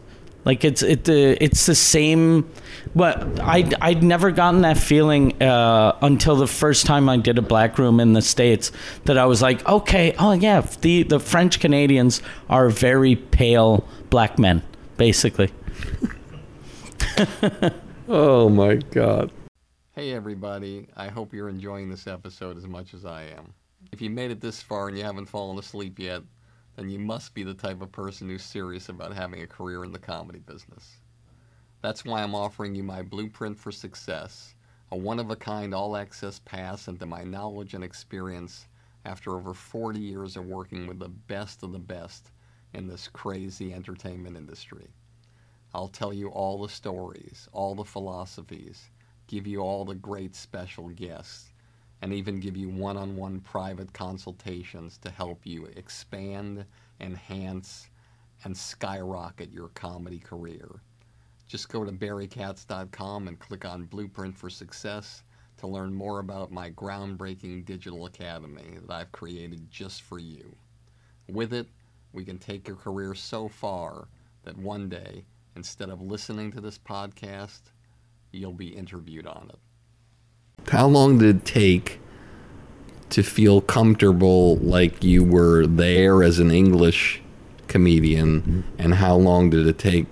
Like 0.43 0.65
it's 0.65 0.81
it 0.81 1.05
the 1.05 1.41
it's 1.41 1.65
the 1.65 1.75
same. 1.75 2.49
But 2.97 3.39
I'd 3.41 3.75
I'd 3.75 4.01
never 4.01 4.31
gotten 4.31 4.61
that 4.61 4.79
feeling 4.79 5.39
uh, 5.39 5.95
until 6.01 6.35
the 6.35 6.47
first 6.47 6.87
time 6.87 7.07
I 7.09 7.17
did 7.17 7.37
a 7.37 7.43
black 7.43 7.77
room 7.77 7.99
in 7.99 8.13
the 8.13 8.23
states. 8.23 8.71
That 9.05 9.19
I 9.19 9.27
was 9.27 9.39
like, 9.39 9.63
okay, 9.69 10.15
oh 10.17 10.31
yeah, 10.31 10.61
the 10.81 11.03
the 11.03 11.19
French 11.19 11.59
Canadians 11.59 12.23
are 12.49 12.69
very 12.69 13.15
pale 13.15 13.87
black 14.09 14.39
men, 14.39 14.63
basically. 14.97 15.51
oh 18.09 18.49
my 18.49 18.75
god. 18.75 19.31
Hey 19.91 20.13
everybody, 20.13 20.87
I 20.97 21.09
hope 21.09 21.35
you're 21.35 21.49
enjoying 21.49 21.91
this 21.91 22.07
episode 22.07 22.57
as 22.57 22.65
much 22.65 22.95
as 22.95 23.05
I 23.05 23.25
am. 23.25 23.53
If 23.91 24.01
you 24.01 24.09
made 24.09 24.31
it 24.31 24.41
this 24.41 24.59
far 24.59 24.87
and 24.87 24.97
you 24.97 25.03
haven't 25.03 25.27
fallen 25.27 25.59
asleep 25.59 25.99
yet, 25.99 26.23
then 26.75 26.89
you 26.89 26.97
must 26.97 27.35
be 27.35 27.43
the 27.43 27.53
type 27.53 27.83
of 27.83 27.91
person 27.91 28.27
who's 28.27 28.41
serious 28.41 28.89
about 28.89 29.13
having 29.13 29.43
a 29.43 29.47
career 29.47 29.83
in 29.83 29.91
the 29.91 29.99
comedy 29.99 30.39
business. 30.39 30.97
That's 31.81 32.03
why 32.03 32.23
I'm 32.23 32.33
offering 32.33 32.73
you 32.73 32.81
my 32.83 33.03
Blueprint 33.03 33.59
for 33.59 33.71
Success, 33.71 34.55
a 34.91 34.97
one 34.97 35.19
of 35.19 35.29
a 35.29 35.35
kind 35.35 35.75
all 35.75 35.95
access 35.95 36.39
pass 36.39 36.87
into 36.87 37.05
my 37.05 37.23
knowledge 37.23 37.75
and 37.75 37.83
experience 37.83 38.67
after 39.05 39.35
over 39.35 39.53
40 39.53 39.99
years 39.99 40.35
of 40.35 40.45
working 40.45 40.87
with 40.87 40.97
the 40.97 41.09
best 41.09 41.61
of 41.61 41.71
the 41.71 41.79
best 41.79 42.31
in 42.73 42.87
this 42.87 43.07
crazy 43.07 43.75
entertainment 43.75 44.35
industry. 44.35 44.87
I'll 45.71 45.87
tell 45.87 46.11
you 46.11 46.29
all 46.29 46.59
the 46.59 46.69
stories, 46.69 47.47
all 47.51 47.75
the 47.75 47.83
philosophies, 47.83 48.89
give 49.27 49.45
you 49.45 49.59
all 49.59 49.85
the 49.85 49.93
great 49.93 50.35
special 50.35 50.89
guests 50.89 51.53
and 52.01 52.11
even 52.11 52.39
give 52.39 52.57
you 52.57 52.69
one 52.69 52.97
on 52.97 53.15
one 53.15 53.39
private 53.39 53.93
consultations 53.93 54.97
to 54.97 55.11
help 55.11 55.45
you 55.45 55.65
expand, 55.65 56.65
enhance, 56.99 57.91
and 58.43 58.57
skyrocket 58.57 59.51
your 59.51 59.67
comedy 59.69 60.19
career. 60.19 60.81
Just 61.47 61.69
go 61.69 61.85
to 61.85 61.91
barrykatz.com 61.91 63.27
and 63.27 63.39
click 63.39 63.63
on 63.63 63.85
Blueprint 63.85 64.37
for 64.37 64.49
Success 64.49 65.23
to 65.57 65.67
learn 65.67 65.93
more 65.93 66.19
about 66.19 66.51
my 66.51 66.69
groundbreaking 66.71 67.65
digital 67.65 68.05
academy 68.05 68.77
that 68.81 68.93
I've 68.93 69.11
created 69.11 69.69
just 69.71 70.01
for 70.01 70.19
you. 70.19 70.55
With 71.29 71.53
it, 71.53 71.67
we 72.13 72.23
can 72.25 72.37
take 72.37 72.67
your 72.67 72.77
career 72.77 73.13
so 73.13 73.47
far 73.47 74.07
that 74.43 74.57
one 74.57 74.89
day, 74.89 75.25
instead 75.55 75.89
of 75.89 76.01
listening 76.01 76.51
to 76.51 76.61
this 76.61 76.77
podcast, 76.77 77.61
you'll 78.31 78.53
be 78.53 78.67
interviewed 78.67 79.25
on 79.25 79.49
it. 79.49 80.69
How 80.69 80.87
long 80.87 81.17
did 81.17 81.37
it 81.37 81.45
take 81.45 81.99
to 83.09 83.23
feel 83.23 83.61
comfortable 83.61 84.57
like 84.57 85.03
you 85.03 85.23
were 85.23 85.65
there 85.65 86.23
as 86.23 86.39
an 86.39 86.51
English 86.51 87.21
comedian? 87.67 88.65
And 88.77 88.95
how 88.95 89.15
long 89.15 89.49
did 89.49 89.65
it 89.65 89.79
take 89.79 90.07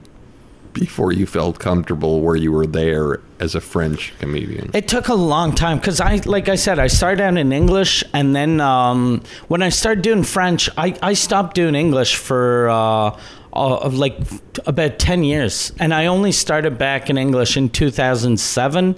before 0.76 1.12
you 1.12 1.26
felt 1.26 1.58
comfortable 1.58 2.22
where 2.22 2.36
you 2.36 2.52
were 2.52 2.68
there 2.68 3.22
as 3.40 3.56
a 3.56 3.62
French 3.62 4.14
comedian? 4.20 4.70
It 4.76 4.88
took 4.88 5.08
a 5.08 5.16
long 5.16 5.56
time 5.56 5.80
because 5.80 6.00
I, 6.00 6.18
like 6.26 6.50
I 6.50 6.56
said, 6.56 6.78
I 6.78 6.88
started 6.88 7.24
out 7.24 7.38
in 7.38 7.52
English, 7.52 8.04
and 8.14 8.36
then 8.36 8.62
um, 8.62 9.24
when 9.48 9.64
I 9.64 9.70
started 9.70 10.04
doing 10.04 10.22
French, 10.22 10.70
I, 10.78 10.96
I 11.02 11.14
stopped 11.14 11.56
doing 11.56 11.74
English 11.74 12.18
for 12.18 12.70
uh, 12.70 13.18
uh, 13.54 13.90
like 13.90 14.18
about 14.66 15.00
10 15.00 15.24
years 15.24 15.72
and 15.80 15.94
i 15.94 16.08
only 16.08 16.34
started 16.34 16.78
back 16.78 17.10
in 17.10 17.18
english 17.18 17.56
in 17.56 17.70
2007 17.70 18.98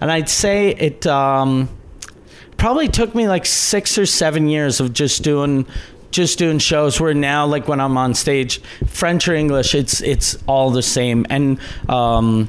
and 0.00 0.12
i'd 0.12 0.28
say 0.28 0.68
it 0.76 1.04
um, 1.08 1.68
probably 2.56 2.86
took 2.86 3.16
me 3.16 3.26
like 3.26 3.44
six 3.44 3.98
or 3.98 4.06
seven 4.06 4.48
years 4.48 4.78
of 4.78 4.92
just 4.92 5.24
doing 5.24 5.66
just 6.10 6.38
doing 6.38 6.58
shows 6.58 7.00
where 7.00 7.14
now 7.14 7.46
like 7.46 7.68
when 7.68 7.80
i'm 7.80 7.96
on 7.98 8.14
stage 8.14 8.60
french 8.86 9.28
or 9.28 9.34
english 9.34 9.74
it's 9.74 10.00
it's 10.00 10.36
all 10.46 10.70
the 10.70 10.82
same. 10.82 11.26
And 11.28 11.58
um, 11.88 12.48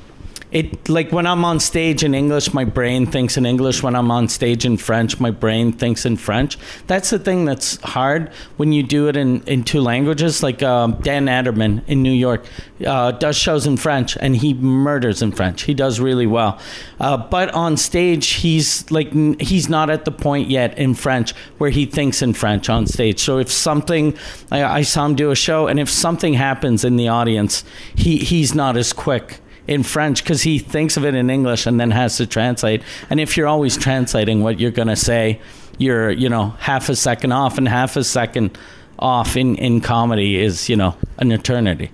it 0.52 0.88
like 0.88 1.12
when 1.12 1.28
I'm 1.28 1.44
on 1.44 1.60
stage 1.60 2.04
in 2.04 2.16
English, 2.16 2.54
my 2.54 2.64
brain 2.64 3.06
thinks 3.06 3.36
in 3.36 3.46
English. 3.46 3.84
When 3.84 3.96
I'm 3.96 4.10
on 4.12 4.30
stage 4.30 4.64
in 4.66 4.78
French, 4.78 5.20
my 5.20 5.30
brain 5.30 5.74
thinks 5.74 6.06
in 6.06 6.16
French. 6.16 6.58
That's 6.88 7.10
the 7.10 7.20
thing 7.20 7.44
that's 7.44 7.76
hard 7.82 8.32
when 8.56 8.72
you 8.72 8.82
do 8.82 9.10
it 9.10 9.18
in, 9.18 9.42
in 9.44 9.64
two 9.64 9.82
languages. 9.82 10.42
Like 10.42 10.64
um, 10.64 10.94
Dan 11.02 11.26
Naturman 11.26 11.84
in 11.88 12.02
New 12.02 12.14
York 12.14 12.46
uh, 12.86 13.12
does 13.12 13.36
shows 13.36 13.68
in 13.68 13.76
French, 13.76 14.16
and 14.22 14.38
he 14.38 14.54
murders 14.54 15.22
in 15.22 15.34
French. 15.34 15.64
He 15.64 15.74
does 15.74 16.00
really 16.00 16.28
well. 16.28 16.60
Uh, 16.98 17.18
but 17.18 17.54
on 17.54 17.76
stage, 17.76 18.28
he's 18.28 18.90
like 18.90 19.12
he's 19.42 19.68
not 19.68 19.90
at 19.90 20.06
the 20.06 20.12
point 20.12 20.50
yet 20.50 20.78
in 20.78 20.94
French 20.94 21.34
where 21.58 21.72
he 21.72 21.86
thinks 21.86 22.22
in 22.22 22.34
French 22.34 22.70
on 22.70 22.88
stage. 22.88 23.20
So 23.20 23.38
if 23.38 23.52
something, 23.52 24.18
I, 24.50 24.64
I 24.64 24.82
saw 24.84 25.06
him 25.06 25.16
do 25.16 25.30
a 25.30 25.36
show, 25.36 25.68
and 25.68 25.78
if 25.78 25.90
something 25.90 26.36
happens 26.36 26.86
in 26.86 26.96
the 26.96 27.10
audience, 27.10 27.66
he 27.96 28.20
he's 28.20 28.56
not 28.56 28.78
as 28.78 28.94
quick 28.94 29.42
in 29.68 29.84
French 29.84 30.24
because 30.24 30.42
he 30.42 30.60
thinks 30.60 30.98
of 30.98 31.06
it 31.06 31.14
in 31.14 31.30
English 31.30 31.66
and 31.66 31.80
then 31.80 31.92
has 31.92 32.18
to 32.18 32.26
translate. 32.26 32.82
And 33.10 33.20
if 33.20 33.38
you're 33.38 33.48
always 33.48 33.78
translating 33.78 34.42
what 34.42 34.60
you're 34.60 34.72
going 34.72 34.88
to 34.88 34.96
say, 34.96 35.40
you're, 35.78 36.10
you 36.12 36.30
know, 36.30 36.50
half 36.60 36.90
a 36.90 36.96
second 36.96 37.34
off 37.34 37.58
and 37.58 37.68
half 37.68 37.96
a 37.96 38.04
second 38.04 38.58
off 38.98 39.38
in, 39.38 39.56
in 39.58 39.82
comedy 39.82 40.38
is, 40.38 40.70
you 40.70 40.76
know, 40.76 40.96
an 41.18 41.32
eternity. 41.32 41.92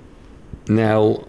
Now, 0.68 1.26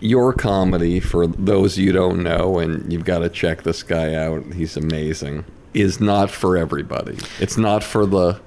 your 0.00 0.32
comedy, 0.32 1.00
for 1.00 1.26
those 1.26 1.76
you 1.76 1.92
don't 1.92 2.22
know, 2.22 2.58
and 2.58 2.90
you've 2.90 3.04
got 3.04 3.18
to 3.18 3.28
check 3.28 3.62
this 3.62 3.82
guy 3.82 4.14
out, 4.14 4.44
he's 4.54 4.76
amazing, 4.76 5.44
is 5.74 6.00
not 6.00 6.30
for 6.30 6.56
everybody. 6.56 7.18
It's 7.40 7.58
not 7.58 7.82
for 7.82 8.06
the, 8.06 8.40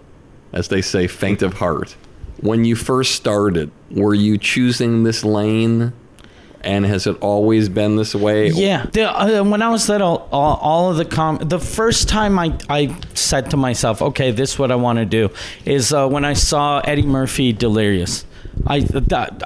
as 0.54 0.70
they 0.70 0.82
say, 0.82 1.08
faint 1.08 1.42
of 1.42 1.56
heart. 1.56 1.96
When 2.42 2.66
you 2.66 2.76
first 2.76 3.16
started, 3.16 3.72
were 3.92 4.16
you 4.16 4.38
choosing 4.38 5.04
this 5.04 5.24
lane 5.26 5.94
and 6.62 6.86
has 6.86 7.08
it 7.08 7.18
always 7.22 7.70
been 7.70 7.96
this 7.96 8.14
way? 8.14 8.50
Yeah. 8.50 8.86
The, 8.92 9.04
uh, 9.04 9.44
when 9.44 9.62
I 9.62 9.70
was 9.70 9.88
little, 9.90 10.28
all, 10.32 10.58
all 10.58 10.92
of 10.92 10.98
the 10.98 11.06
com, 11.06 11.38
the 11.38 11.60
first 11.60 12.10
time 12.10 12.38
I, 12.38 12.58
I 12.70 12.96
said 13.14 13.52
to 13.52 13.58
myself, 13.58 14.02
okay, 14.02 14.32
this 14.32 14.54
is 14.54 14.60
what 14.60 14.72
I 14.72 14.76
want 14.76 15.00
to 15.00 15.06
do, 15.06 15.30
is 15.66 15.94
uh, 15.94 16.08
when 16.08 16.26
I 16.26 16.34
saw 16.34 16.80
Eddie 16.80 17.04
Murphy 17.04 17.54
Delirious. 17.54 18.26
I, 18.68 18.86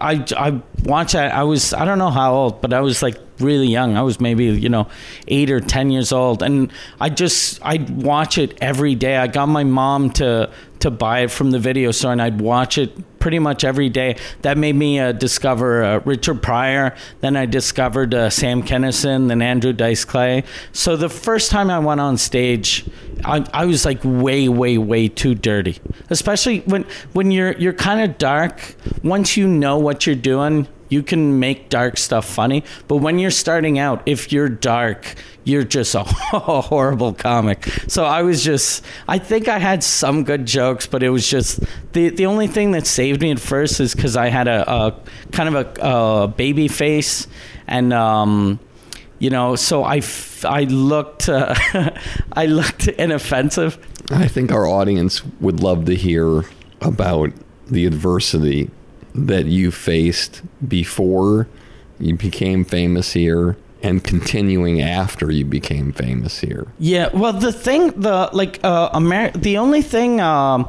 I, 0.02 0.26
I 0.36 0.62
watched 0.86 1.14
it. 1.14 1.20
I 1.20 1.44
was, 1.44 1.74
I 1.74 1.86
don't 1.86 2.00
know 2.00 2.10
how 2.10 2.34
old, 2.34 2.62
but 2.62 2.74
I 2.74 2.82
was 2.82 3.04
like 3.04 3.16
really 3.40 3.68
young. 3.68 3.96
I 3.96 4.02
was 4.02 4.20
maybe, 4.20 4.46
you 4.46 4.70
know, 4.70 4.88
eight 5.28 5.52
or 5.52 5.60
10 5.60 5.92
years 5.92 6.12
old. 6.12 6.42
And 6.42 6.72
I 7.00 7.10
just, 7.10 7.60
I'd 7.64 7.90
watch 8.04 8.38
it 8.40 8.58
every 8.60 8.96
day. 8.96 9.18
I 9.18 9.28
got 9.28 9.48
my 9.48 9.64
mom 9.64 10.10
to, 10.12 10.52
to 10.84 10.92
buy 10.92 11.22
it 11.22 11.32
from 11.32 11.52
the 11.52 11.60
video 11.60 11.92
store, 11.92 12.12
and 12.12 12.22
I'd 12.22 12.40
watch 12.40 12.78
it 12.78 13.20
pretty 13.20 13.40
much 13.40 13.64
every 13.64 13.88
day. 13.88 14.18
That 14.42 14.58
made 14.58 14.76
me 14.76 15.00
uh, 15.00 15.14
discover 15.14 15.82
uh, 15.82 16.00
Richard 16.04 16.44
Pryor. 16.44 16.94
Then 17.22 17.38
I 17.38 17.46
discovered 17.46 18.14
uh, 18.14 18.30
Sam 18.30 18.62
Kinison, 18.62 19.30
then 19.30 19.42
Andrew 19.42 19.72
Dice 19.72 20.04
Clay. 20.04 20.44
So 20.74 20.98
the 20.98 21.08
first 21.08 21.52
time 21.52 21.70
I 21.70 21.80
went 21.80 22.02
on 22.02 22.18
stage, 22.18 22.86
I, 23.24 23.46
I 23.54 23.66
was 23.66 23.86
like 23.86 24.02
way, 24.04 24.50
way, 24.50 24.78
way 24.78 25.08
too 25.08 25.36
dirty. 25.36 25.80
Especially 26.10 26.60
when 26.62 26.86
when 27.14 27.32
you're 27.32 27.54
you're 27.54 27.74
kind 27.74 28.02
of 28.02 28.18
dark. 28.18 28.76
Once 29.04 29.38
you 29.38 29.48
know 29.48 29.78
what 29.78 30.06
you're 30.06 30.16
doing, 30.18 30.68
you 30.94 31.02
can 31.02 31.40
make 31.40 31.70
dark 31.70 31.98
stuff 31.98 32.26
funny. 32.26 32.64
But 32.88 32.98
when 32.98 33.18
you're 33.18 33.32
starting 33.32 33.80
out, 33.80 34.04
if 34.06 34.32
you're 34.32 34.48
dark, 34.48 35.16
you're 35.44 35.64
just 35.64 35.96
a, 35.96 36.04
horrible 36.04 37.14
comic. 37.14 37.66
So 37.88 38.06
I 38.06 38.22
was 38.22 38.44
just, 38.44 38.86
I 39.08 39.18
think 39.18 39.48
I 39.48 39.58
had 39.58 39.84
some 39.84 40.24
good 40.24 40.46
jokes, 40.46 40.86
but 40.86 41.02
it 41.02 41.10
was 41.10 41.28
just 41.28 41.62
the 41.94 42.10
the 42.10 42.28
only 42.28 42.48
thing 42.48 42.72
that 42.72 42.86
saved 42.86 43.22
me 43.22 43.32
at 43.32 43.40
first 43.40 43.80
is 43.80 43.96
because 43.96 44.16
I 44.16 44.28
had 44.28 44.48
a, 44.48 44.72
a, 44.72 44.96
kind 45.32 45.54
of 45.54 45.56
a, 45.56 45.82
a 45.82 46.28
baby 46.28 46.68
face, 46.68 47.28
and 47.68 47.92
um, 47.92 48.60
you 49.18 49.32
know, 49.32 49.56
so 49.56 49.84
I, 49.84 50.02
I 50.46 50.66
looked 50.66 51.28
uh, 51.28 51.56
I 52.34 52.46
looked 52.46 52.88
inoffensive. 52.88 53.80
I 54.12 54.28
think 54.28 54.52
our 54.52 54.68
audience 54.68 55.26
would 55.42 55.60
love 55.60 55.86
to 55.86 55.96
hear 55.96 56.44
about 56.82 57.32
the 57.68 57.86
adversity 57.86 58.70
that 59.16 59.46
you 59.46 59.72
faced 59.72 60.42
before 60.68 61.48
you 62.00 62.16
became 62.16 62.66
famous 62.66 63.14
here 63.14 63.58
and 63.82 64.04
continuing 64.04 64.82
after 64.82 65.30
you 65.30 65.46
became 65.46 65.92
famous 65.92 66.40
here. 66.40 66.68
Yeah, 66.80 67.10
well, 67.14 67.34
the 67.34 67.52
thing, 67.52 67.92
the 68.00 68.30
like, 68.32 68.60
uh, 68.64 68.90
Amer- 68.94 69.32
the 69.32 69.58
only 69.58 69.82
thing. 69.82 70.22
Uh, 70.22 70.66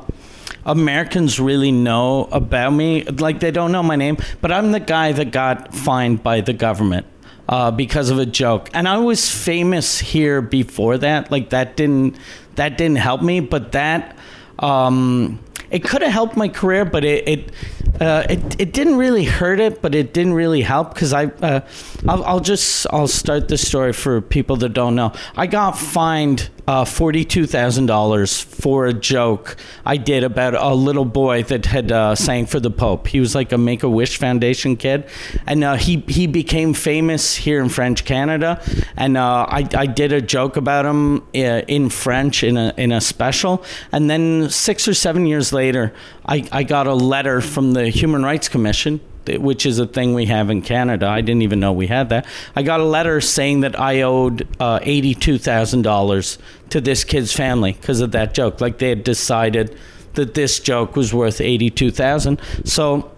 Americans 0.67 1.39
really 1.39 1.73
know 1.73 2.25
about 2.33 2.71
me. 2.71 3.05
Like 3.05 3.41
they 3.41 3.51
don't 3.51 3.71
know 3.71 3.83
my 3.83 3.97
name, 3.97 4.17
but 4.41 4.51
I'm 4.51 4.73
the 4.73 4.81
guy 4.81 5.13
that 5.13 5.31
got 5.31 5.75
fined 5.75 6.23
by 6.23 6.41
the 6.41 6.53
government 6.53 7.07
uh, 7.49 7.71
because 7.71 8.11
of 8.11 8.19
a 8.19 8.27
joke, 8.27 8.71
and 8.73 8.89
I 8.89 8.99
was 8.99 9.31
famous 9.31 9.99
here 9.99 10.41
before 10.41 10.99
that. 10.99 11.31
Like 11.31 11.51
that 11.51 11.77
didn't 11.77 12.17
that 12.55 12.79
didn't 12.79 12.97
help 12.97 13.21
me, 13.23 13.41
but 13.41 13.73
that 13.73 14.17
um, 14.59 15.39
it 15.75 15.83
could 15.83 16.03
have 16.03 16.13
helped 16.13 16.37
my 16.37 16.49
career, 16.49 16.85
but 16.85 17.05
it 17.05 17.29
it, 17.29 17.53
uh, 18.01 18.25
it 18.31 18.61
it 18.61 18.73
didn't 18.73 18.97
really 18.97 19.25
hurt 19.25 19.59
it, 19.59 19.83
but 19.83 19.93
it 19.93 20.15
didn't 20.15 20.35
really 20.35 20.63
help 20.63 20.95
because 20.95 21.13
I 21.13 21.27
uh, 21.43 21.61
I'll, 22.07 22.25
I'll, 22.25 22.41
just 22.41 22.87
I'll 22.91 23.09
start 23.09 23.49
the 23.49 23.59
story 23.59 23.93
for 23.93 24.21
people 24.21 24.55
that 24.59 24.69
don't 24.69 24.95
know. 24.95 25.13
I 25.37 25.49
got 25.49 25.77
fined 25.77 26.49
uh, 26.67 26.85
forty-two 26.85 27.47
thousand 27.47 27.87
dollars 27.87 28.41
for 28.41 28.87
a 28.87 28.93
joke 28.93 29.57
I 29.85 29.97
did 29.97 30.25
about 30.25 30.55
a 30.55 30.75
little 30.75 31.05
boy 31.05 31.43
that 31.45 31.67
had 31.67 31.93
uh, 31.93 32.15
sang 32.15 32.47
for 32.47 32.61
the 32.61 32.71
Pope. 32.71 33.07
He 33.09 33.21
was 33.21 33.35
like 33.35 33.53
a 33.53 33.59
Make 33.59 33.83
a 33.83 33.89
Wish 33.89 34.19
Foundation 34.19 34.77
kid, 34.77 35.09
and 35.47 35.63
uh, 35.63 35.77
he 35.77 36.05
he 36.09 36.27
became 36.27 36.75
famous 36.75 37.35
here 37.35 37.61
in 37.63 37.69
French 37.69 38.05
Canada. 38.05 38.63
And 38.97 39.17
uh, 39.17 39.47
I 39.49 39.69
I 39.75 39.87
did 39.87 40.13
a 40.13 40.21
joke 40.21 40.57
about 40.57 40.87
him 40.87 41.19
uh, 41.35 41.63
in 41.69 41.91
French 41.91 42.43
in 42.43 42.57
a 42.57 42.73
in 42.77 42.93
a 42.93 43.01
special, 43.01 43.63
and 43.93 44.09
then 44.09 44.49
six 44.51 44.89
or 44.89 44.95
seven 44.95 45.27
years 45.27 45.53
later, 45.53 45.93
I 46.27 46.49
I 46.51 46.63
got 46.63 46.87
a 46.87 46.95
letter 46.95 47.41
from 47.41 47.73
the 47.73 47.89
Human 47.89 48.23
Rights 48.23 48.49
Commission 48.49 49.01
which 49.29 49.67
is 49.67 49.79
a 49.79 49.87
thing 49.87 50.15
we 50.15 50.27
have 50.27 50.51
in 50.51 50.63
Canada. 50.63 51.07
I 51.07 51.21
didn't 51.21 51.43
even 51.43 51.61
know 51.61 51.73
we 51.73 51.87
had 51.87 52.09
that. 52.11 52.27
I 52.55 52.63
got 52.63 52.81
a 52.81 52.85
letter 52.85 53.21
saying 53.21 53.61
that 53.61 53.79
I 53.79 54.03
owed 54.03 54.47
uh, 54.61 54.81
eighty-two 54.83 55.39
thousand 55.39 55.83
dollars 55.83 56.39
to 56.71 56.81
this 56.81 57.05
kid's 57.05 57.33
family 57.33 57.73
because 57.73 58.01
of 58.01 58.13
that 58.13 58.35
joke. 58.35 58.61
Like 58.61 58.79
they 58.79 58.89
had 58.89 59.05
decided 59.05 59.77
that 60.15 60.35
this 60.35 60.61
joke 60.61 60.97
was 60.97 61.13
worth 61.13 61.41
eighty-two 61.41 61.91
thousand. 61.91 62.41
So 62.65 63.11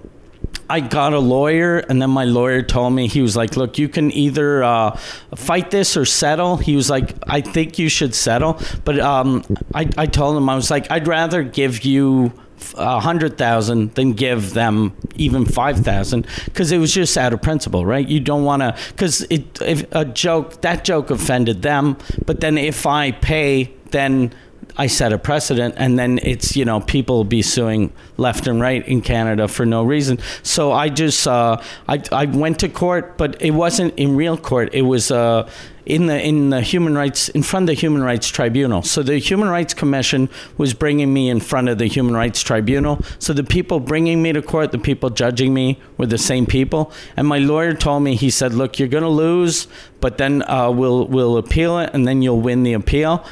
I 0.69 0.81
got 0.81 1.13
a 1.13 1.19
lawyer, 1.19 1.79
and 1.79 2.03
then 2.03 2.11
my 2.11 2.25
lawyer 2.25 2.63
told 2.63 2.93
me 2.93 3.07
he 3.07 3.23
was 3.23 3.37
like, 3.37 3.57
"Look, 3.57 3.79
you 3.79 3.89
can 3.89 4.11
either 4.11 4.65
uh, 4.65 4.97
fight 5.37 5.71
this 5.71 5.97
or 5.97 6.05
settle." 6.05 6.57
He 6.57 6.75
was 6.75 6.91
like, 6.91 7.15
"I 7.27 7.41
think 7.41 7.79
you 7.79 7.89
should 7.89 8.15
settle," 8.15 8.61
but 8.85 8.99
um, 8.99 9.45
I, 9.75 9.89
I 9.97 10.07
told 10.07 10.37
him 10.37 10.49
I 10.49 10.55
was 10.55 10.71
like, 10.71 10.91
"I'd 10.91 11.07
rather 11.07 11.43
give 11.43 11.85
you." 11.85 12.33
A 12.77 13.01
hundred 13.01 13.39
thousand 13.39 13.95
than 13.95 14.13
give 14.13 14.55
them 14.55 14.97
even 15.17 15.45
five 15.45 15.79
thousand 15.81 16.27
because 16.47 16.73
it 16.73 16.79
was 16.79 16.93
just 16.93 17.17
out 17.17 17.33
of 17.33 17.43
principle, 17.43 17.85
right? 17.85 18.07
You 18.07 18.21
don't 18.21 18.45
want 18.45 18.63
to 18.63 18.77
because 18.89 19.23
it 19.23 19.61
if 19.63 19.85
a 19.93 20.05
joke 20.05 20.61
that 20.63 20.85
joke 20.85 21.11
offended 21.11 21.63
them, 21.63 21.97
but 22.25 22.41
then 22.41 22.59
if 22.59 22.87
I 22.87 23.13
pay, 23.13 23.73
then 23.91 24.33
I 24.79 24.89
set 24.89 25.13
a 25.13 25.19
precedent, 25.19 25.75
and 25.79 25.99
then 25.99 26.19
it's 26.23 26.57
you 26.57 26.65
know 26.65 26.81
people 26.81 27.25
be 27.25 27.43
suing 27.43 27.93
left 28.17 28.47
and 28.47 28.61
right 28.61 28.87
in 28.87 29.01
Canada 29.01 29.49
for 29.49 29.65
no 29.65 29.83
reason. 29.83 30.19
So 30.43 30.73
I 30.73 30.89
just 30.89 31.27
uh, 31.27 31.63
I 31.89 32.03
I 32.13 32.27
went 32.27 32.59
to 32.61 32.69
court, 32.69 33.17
but 33.17 33.41
it 33.41 33.53
wasn't 33.53 33.95
in 33.99 34.17
real 34.17 34.37
court. 34.37 34.71
It 34.75 34.83
was 34.83 35.11
uh, 35.11 35.49
in 35.87 36.07
the 36.07 36.21
in 36.21 36.51
the 36.51 36.61
human 36.61 36.97
rights 36.97 37.29
in 37.29 37.43
front 37.43 37.63
of 37.63 37.67
the 37.69 37.75
human 37.75 38.03
rights 38.03 38.29
tribunal. 38.29 38.83
So 38.83 39.03
the 39.03 39.19
Human 39.19 39.49
Rights 39.49 39.73
Commission 39.73 40.29
was 40.59 40.75
bringing 40.75 41.15
me 41.15 41.31
in 41.31 41.41
front 41.41 41.69
of 41.69 41.79
the 41.79 41.87
Human 41.87 42.15
Rights 42.15 42.43
Tribunal. 42.43 43.01
So 43.21 43.33
the 43.33 43.45
people 43.45 43.79
bringing 43.79 44.21
me 44.21 44.33
to 44.33 44.43
court, 44.43 44.73
the 44.73 44.79
people 44.79 45.11
judging 45.11 45.55
me, 45.55 45.79
were 45.97 46.07
the 46.07 46.19
same 46.19 46.45
people. 46.45 46.93
And 47.17 47.27
my 47.27 47.39
lawyer 47.39 47.73
told 47.73 48.03
me, 48.03 48.17
he 48.17 48.31
said, 48.31 48.53
"Look, 48.53 48.79
you're 48.79 48.89
going 48.89 49.05
to 49.05 49.09
lose, 49.09 49.69
but 50.01 50.19
then 50.19 50.43
uh, 50.49 50.71
we'll 50.71 51.07
we'll 51.07 51.37
appeal 51.39 51.79
it, 51.79 51.91
and 51.95 52.07
then 52.07 52.21
you'll 52.21 52.41
win 52.41 52.65
the 52.65 52.73
appeal." 52.73 53.25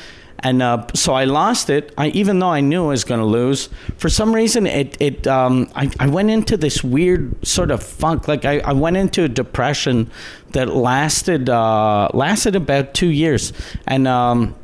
And 0.44 0.62
uh, 0.62 0.86
so 0.94 1.14
I 1.14 1.24
lost 1.24 1.70
it. 1.70 1.92
I, 1.96 2.08
even 2.08 2.38
though 2.38 2.50
I 2.50 2.60
knew 2.60 2.84
I 2.84 2.88
was 2.88 3.02
going 3.02 3.20
to 3.20 3.26
lose, 3.26 3.70
for 3.96 4.08
some 4.08 4.34
reason 4.34 4.66
it 4.66 4.96
it 5.00 5.26
um, 5.26 5.70
I, 5.74 5.90
I 5.98 6.06
went 6.06 6.30
into 6.30 6.56
this 6.56 6.84
weird 6.84 7.44
sort 7.46 7.70
of 7.70 7.82
funk. 7.82 8.28
Like 8.28 8.44
I, 8.44 8.58
I 8.60 8.74
went 8.74 8.98
into 8.98 9.24
a 9.24 9.28
depression 9.28 10.10
that 10.52 10.68
lasted 10.68 11.48
uh, 11.48 12.08
lasted 12.14 12.54
about 12.54 12.94
two 12.94 13.10
years, 13.10 13.52
and. 13.86 14.06
Um, 14.06 14.54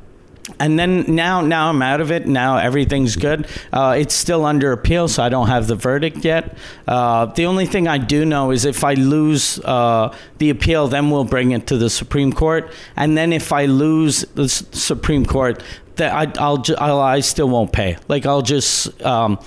and 0.59 0.79
then 0.79 1.05
now 1.15 1.41
now 1.41 1.69
I'm 1.69 1.83
out 1.83 2.01
of 2.01 2.11
it. 2.11 2.27
Now 2.27 2.57
everything's 2.57 3.17
good. 3.17 3.47
Uh, 3.73 3.97
it's 3.99 4.15
still 4.15 4.45
under 4.45 4.73
appeal, 4.73 5.09
so 5.09 5.23
I 5.23 5.29
don't 5.29 5.49
have 5.49 5.67
the 5.67 5.75
verdict 5.75 6.25
yet. 6.25 6.57
Uh, 6.89 7.27
the 7.27 7.47
only 7.47 7.67
thing 7.67 7.87
I 7.87 7.99
do 7.99 8.25
know 8.25 8.51
is 8.51 8.65
if 8.65 8.83
I 8.83 8.95
lose 8.95 9.59
uh, 9.61 10.15
the 10.39 10.51
appeal, 10.51 10.89
then 10.89 11.11
we'll 11.11 11.25
bring 11.25 11.53
it 11.53 11.67
to 11.69 11.77
the 11.77 11.91
Supreme 11.91 12.33
Court. 12.33 12.73
And 12.97 13.17
then 13.17 13.33
if 13.33 13.53
I 13.53 13.67
lose 13.67 14.23
the 14.35 14.45
S- 14.45 14.65
Supreme 14.73 15.25
Court, 15.25 15.63
that 15.97 16.13
I, 16.13 16.43
I'll, 16.43 16.65
I'll 16.79 17.01
I 17.01 17.21
still 17.21 17.49
won't 17.49 17.73
pay. 17.73 17.97
Like 18.09 18.27
I'll 18.27 18.43
just. 18.43 19.01
Um, 19.03 19.39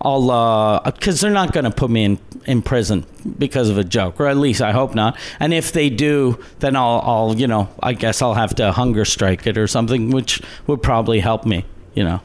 I'll 0.00 0.82
because 0.84 1.22
uh, 1.22 1.26
they're 1.26 1.34
not 1.34 1.52
going 1.52 1.64
to 1.64 1.70
put 1.70 1.90
me 1.90 2.04
in 2.04 2.18
in 2.46 2.62
prison 2.62 3.04
because 3.38 3.68
of 3.68 3.78
a 3.78 3.84
joke, 3.84 4.20
or 4.20 4.28
at 4.28 4.36
least 4.36 4.62
I 4.62 4.72
hope 4.72 4.94
not. 4.94 5.18
And 5.40 5.52
if 5.52 5.72
they 5.72 5.90
do, 5.90 6.42
then 6.60 6.76
I'll 6.76 7.00
I'll 7.04 7.34
you 7.34 7.46
know 7.46 7.68
I 7.82 7.92
guess 7.92 8.22
I'll 8.22 8.34
have 8.34 8.54
to 8.56 8.72
hunger 8.72 9.04
strike 9.04 9.46
it 9.46 9.58
or 9.58 9.66
something, 9.66 10.10
which 10.10 10.40
would 10.66 10.82
probably 10.82 11.20
help 11.20 11.44
me, 11.46 11.64
you 11.94 12.04
know. 12.04 12.20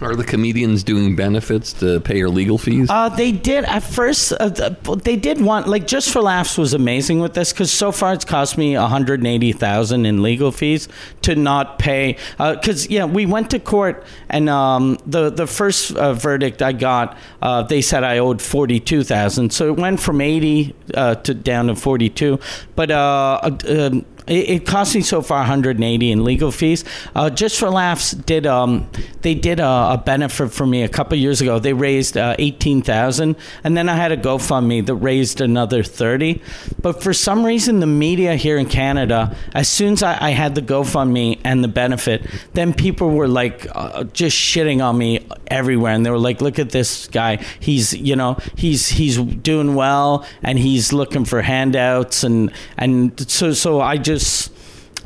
Are 0.00 0.16
the 0.16 0.24
comedians 0.24 0.82
doing 0.82 1.16
benefits 1.16 1.72
to 1.74 2.00
pay 2.00 2.18
your 2.18 2.28
legal 2.28 2.58
fees? 2.58 2.88
Uh, 2.90 3.08
they 3.08 3.32
did 3.32 3.64
at 3.64 3.82
first. 3.82 4.32
Uh, 4.32 4.48
they 4.96 5.16
did 5.16 5.40
want 5.40 5.68
like 5.68 5.86
just 5.86 6.10
for 6.10 6.20
laughs 6.20 6.58
was 6.58 6.74
amazing 6.74 7.20
with 7.20 7.34
this 7.34 7.52
because 7.52 7.72
so 7.72 7.92
far 7.92 8.12
it's 8.12 8.24
cost 8.24 8.58
me 8.58 8.76
one 8.76 8.90
hundred 8.90 9.20
and 9.20 9.26
eighty 9.26 9.52
thousand 9.52 10.04
in 10.04 10.20
legal 10.20 10.50
fees 10.50 10.88
to 11.22 11.36
not 11.36 11.78
pay. 11.78 12.18
Because 12.36 12.86
uh, 12.86 12.90
yeah, 12.90 13.04
we 13.04 13.24
went 13.24 13.50
to 13.50 13.58
court 13.58 14.04
and 14.28 14.48
um, 14.50 14.98
the 15.06 15.30
the 15.30 15.46
first 15.46 15.96
uh, 15.96 16.12
verdict 16.12 16.60
I 16.60 16.72
got, 16.72 17.16
uh, 17.40 17.62
they 17.62 17.80
said 17.80 18.04
I 18.04 18.18
owed 18.18 18.42
forty 18.42 18.80
two 18.80 19.04
thousand, 19.04 19.52
so 19.52 19.68
it 19.72 19.78
went 19.78 20.00
from 20.00 20.20
eighty 20.20 20.74
uh, 20.92 21.14
to 21.14 21.34
down 21.34 21.68
to 21.68 21.76
forty 21.76 22.10
two. 22.10 22.40
But 22.74 22.90
um, 22.90 24.04
it, 24.26 24.48
it 24.50 24.66
cost 24.66 24.94
me 24.94 25.02
so 25.02 25.20
far 25.20 25.38
180 25.38 26.10
in 26.10 26.24
legal 26.24 26.50
fees. 26.50 26.84
Uh, 27.14 27.28
just 27.28 27.58
for 27.58 27.68
laughs, 27.68 28.12
did 28.12 28.46
um, 28.46 28.88
they 29.22 29.34
did 29.34 29.60
a, 29.60 29.92
a, 29.92 30.02
benefit 30.04 30.50
for 30.52 30.66
me 30.66 30.82
a 30.82 30.88
couple 30.88 31.16
years 31.18 31.40
ago? 31.40 31.58
They 31.58 31.72
raised 31.72 32.16
uh, 32.16 32.34
18,000, 32.38 33.36
and 33.64 33.76
then 33.76 33.88
I 33.88 33.96
had 33.96 34.12
a 34.12 34.16
GoFundMe 34.16 34.86
that 34.86 34.94
raised 34.94 35.40
another 35.40 35.82
30. 35.82 36.40
But 36.80 37.02
for 37.02 37.12
some 37.12 37.44
reason, 37.44 37.80
the 37.80 37.86
media 37.86 38.34
here 38.36 38.56
in 38.56 38.66
Canada, 38.66 39.36
as 39.52 39.68
soon 39.68 39.92
as 39.94 40.02
I, 40.02 40.28
I 40.28 40.30
had 40.30 40.54
the 40.54 40.62
GoFundMe 40.62 41.40
and 41.44 41.62
the 41.62 41.68
benefit, 41.68 42.26
then 42.54 42.72
people 42.72 43.10
were 43.10 43.28
like 43.28 43.66
uh, 43.74 44.04
just 44.04 44.36
shitting 44.36 44.82
on 44.82 44.96
me 44.96 45.26
everywhere, 45.48 45.92
and 45.92 46.04
they 46.04 46.10
were 46.10 46.18
like, 46.18 46.40
"Look 46.40 46.58
at 46.58 46.70
this 46.70 47.08
guy. 47.08 47.44
He's 47.60 47.92
you 47.92 48.16
know 48.16 48.38
he's 48.56 48.88
he's 48.88 49.18
doing 49.18 49.74
well, 49.74 50.26
and 50.42 50.58
he's 50.58 50.92
looking 50.92 51.24
for 51.24 51.42
handouts, 51.42 52.24
and 52.24 52.52
and 52.78 53.30
so 53.30 53.52
so 53.52 53.80
I 53.80 53.96
just 53.98 54.13
just 54.14 54.52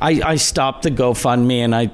I, 0.01 0.21
I 0.25 0.37
stopped 0.37 0.83
the 0.83 0.91
GoFundMe 0.91 1.59
and 1.59 1.75
I 1.75 1.87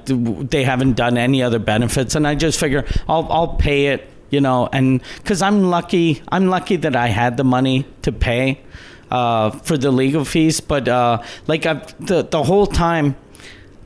they 0.43 0.63
haven't 0.63 0.93
done 0.93 1.17
any 1.17 1.41
other 1.41 1.59
benefits. 1.59 2.15
And 2.15 2.27
I 2.27 2.35
just 2.35 2.59
figure 2.59 2.85
I'll 3.07 3.27
I'll 3.31 3.55
pay 3.55 3.87
it 3.87 4.09
you 4.29 4.41
know 4.41 4.67
and 4.71 5.01
because 5.17 5.41
I'm 5.41 5.63
lucky 5.69 6.21
I'm 6.29 6.47
lucky 6.47 6.77
that 6.77 6.95
I 6.95 7.07
had 7.07 7.37
the 7.37 7.43
money 7.43 7.85
to 8.01 8.11
pay 8.11 8.61
uh, 9.09 9.51
for 9.51 9.77
the 9.77 9.91
legal 9.91 10.25
fees. 10.25 10.59
But 10.59 10.87
uh, 10.87 11.21
like 11.47 11.65
I've, 11.65 12.05
the 12.05 12.23
the 12.23 12.43
whole 12.43 12.67
time 12.67 13.15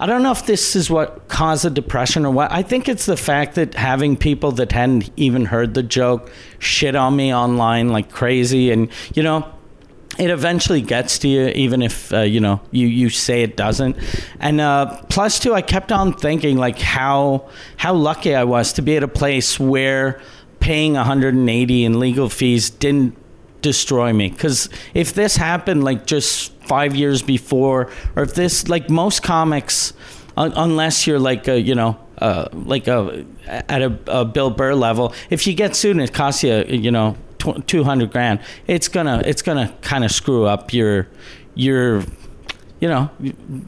I 0.01 0.05
don't 0.05 0.23
know 0.23 0.31
if 0.31 0.45
this 0.45 0.77
is 0.77 0.89
what 0.89 1.27
caused 1.27 1.65
the 1.65 1.69
depression 1.69 2.25
or 2.25 2.31
what. 2.31 2.51
I 2.53 2.61
think 2.61 2.87
it's 2.87 3.05
the 3.05 3.17
fact 3.17 3.55
that 3.55 3.73
having 3.73 4.15
people 4.15 4.53
that 4.53 4.71
hadn't 4.71 5.11
even 5.17 5.43
heard 5.43 5.73
the 5.73 5.83
joke 5.83 6.31
shit 6.57 6.95
on 6.95 7.17
me 7.17 7.35
online 7.35 7.89
like 7.89 8.09
crazy, 8.09 8.71
and 8.71 8.89
you 9.13 9.23
know, 9.23 9.45
it 10.19 10.29
eventually 10.29 10.81
gets 10.81 11.17
to 11.19 11.29
you, 11.29 11.47
even 11.47 11.81
if 11.81 12.13
uh, 12.13 12.19
you 12.21 12.41
know 12.41 12.59
you 12.71 12.87
you 12.87 13.09
say 13.09 13.41
it 13.41 13.55
doesn't. 13.55 13.97
And 14.39 14.59
uh, 14.59 15.01
plus, 15.09 15.39
two, 15.39 15.53
I 15.53 15.61
kept 15.61 15.91
on 15.91 16.13
thinking 16.13 16.57
like 16.57 16.77
how 16.79 17.49
how 17.77 17.93
lucky 17.93 18.35
I 18.35 18.43
was 18.43 18.73
to 18.73 18.81
be 18.81 18.97
at 18.97 19.03
a 19.03 19.07
place 19.07 19.59
where 19.59 20.21
paying 20.59 20.93
180 20.93 21.85
in 21.85 21.99
legal 21.99 22.27
fees 22.27 22.69
didn't 22.69 23.15
destroy 23.61 24.11
me. 24.11 24.29
Because 24.29 24.69
if 24.93 25.13
this 25.13 25.37
happened 25.37 25.85
like 25.85 26.05
just 26.05 26.51
five 26.63 26.95
years 26.95 27.21
before, 27.21 27.89
or 28.17 28.23
if 28.23 28.35
this 28.35 28.67
like 28.67 28.89
most 28.89 29.23
comics, 29.23 29.93
un- 30.35 30.53
unless 30.55 31.07
you're 31.07 31.19
like 31.19 31.47
a 31.47 31.59
you 31.59 31.75
know 31.75 31.97
uh, 32.17 32.49
like 32.53 32.89
a 32.89 33.25
at 33.47 33.81
a, 33.81 33.97
a 34.07 34.25
Bill 34.25 34.49
Burr 34.49 34.73
level, 34.73 35.13
if 35.29 35.47
you 35.47 35.53
get 35.53 35.77
sued 35.77 35.95
and 35.95 36.01
it 36.01 36.13
costs 36.13 36.43
you 36.43 36.65
you 36.67 36.91
know 36.91 37.15
tw- 37.39 37.65
200 37.67 38.11
grand, 38.11 38.39
it's 38.67 38.87
gonna 38.87 39.21
it's 39.25 39.41
gonna 39.41 39.73
kind 39.81 40.03
of 40.03 40.11
screw 40.11 40.45
up 40.45 40.73
your 40.73 41.07
your 41.55 42.03
you 42.79 42.87
know 42.87 43.09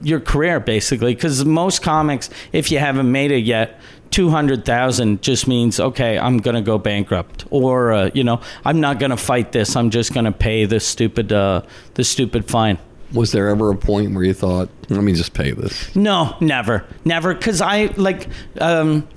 your 0.02 0.20
career 0.20 0.60
basically. 0.60 1.14
Because 1.16 1.44
most 1.44 1.82
comics 1.82 2.30
if 2.54 2.72
you 2.72 2.80
haven't 2.80 3.12
made 3.12 3.32
it 3.32 3.44
yet 3.44 3.80
200,000 4.12 5.22
just 5.22 5.48
means 5.48 5.80
okay 5.80 6.18
I'm 6.20 6.38
going 6.38 6.56
to 6.56 6.62
go 6.62 6.78
bankrupt. 6.78 7.46
Or 7.50 7.92
uh, 7.92 8.10
you 8.14 8.24
know 8.24 8.42
I'm 8.66 8.80
not 8.80 9.00
going 9.00 9.10
to 9.12 9.18
fight 9.18 9.52
this 9.52 9.76
I'm 9.76 9.90
just 9.90 10.14
going 10.14 10.26
to 10.26 10.32
pay 10.32 10.66
this 10.66 10.86
stupid 10.86 11.32
uh, 11.32 11.62
the 11.96 12.04
stupid 12.04 12.46
fine. 12.50 12.78
Was 13.14 13.32
there 13.34 13.50
ever 13.50 13.72
a 13.72 13.76
point 13.76 14.14
where 14.16 14.24
you 14.24 14.34
thought, 14.34 14.70
let 14.90 15.04
me 15.04 15.14
just 15.14 15.34
pay 15.34 15.52
this? 15.52 15.94
no 15.96 16.36
never. 16.40 16.86
Never 17.04 17.36
cuz 17.36 17.62
I 17.62 17.86
like 17.98 18.28
um 18.60 19.08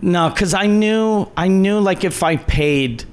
no 0.00 0.30
cuz 0.30 0.52
I 0.54 0.66
knew 0.66 1.26
I 1.36 1.48
knew 1.48 1.78
like 1.80 2.04
if 2.04 2.22
I 2.22 2.36
paid 2.36 3.04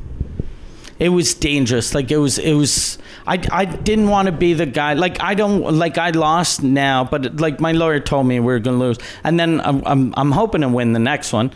it 1.00 1.10
was 1.10 1.34
dangerous. 1.34 1.94
Like 1.94 2.12
it 2.12 2.18
was 2.18 2.38
it 2.38 2.54
was 2.54 2.98
I, 3.28 3.42
I 3.52 3.66
didn't 3.66 4.08
want 4.08 4.28
to 4.28 4.32
be 4.32 4.54
the 4.54 4.66
guy 4.66 4.94
like 4.94 5.22
I 5.22 5.34
don't 5.34 5.78
like 5.78 5.98
I 5.98 6.12
lost 6.12 6.64
now 6.64 7.04
but 7.04 7.40
like 7.40 7.60
my 7.60 7.74
lawyer 7.74 8.00
told 8.00 8.28
me 8.28 8.40
we 8.40 8.46
were 8.46 8.60
to 8.62 8.72
lose. 8.72 8.98
And 9.24 9.40
then 9.40 9.62
I'm, 9.62 9.86
I'm, 9.86 10.14
I'm 10.16 10.32
hoping 10.32 10.62
to 10.62 10.70
win 10.70 10.94
the 10.94 11.00
next 11.00 11.34
one. 11.34 11.52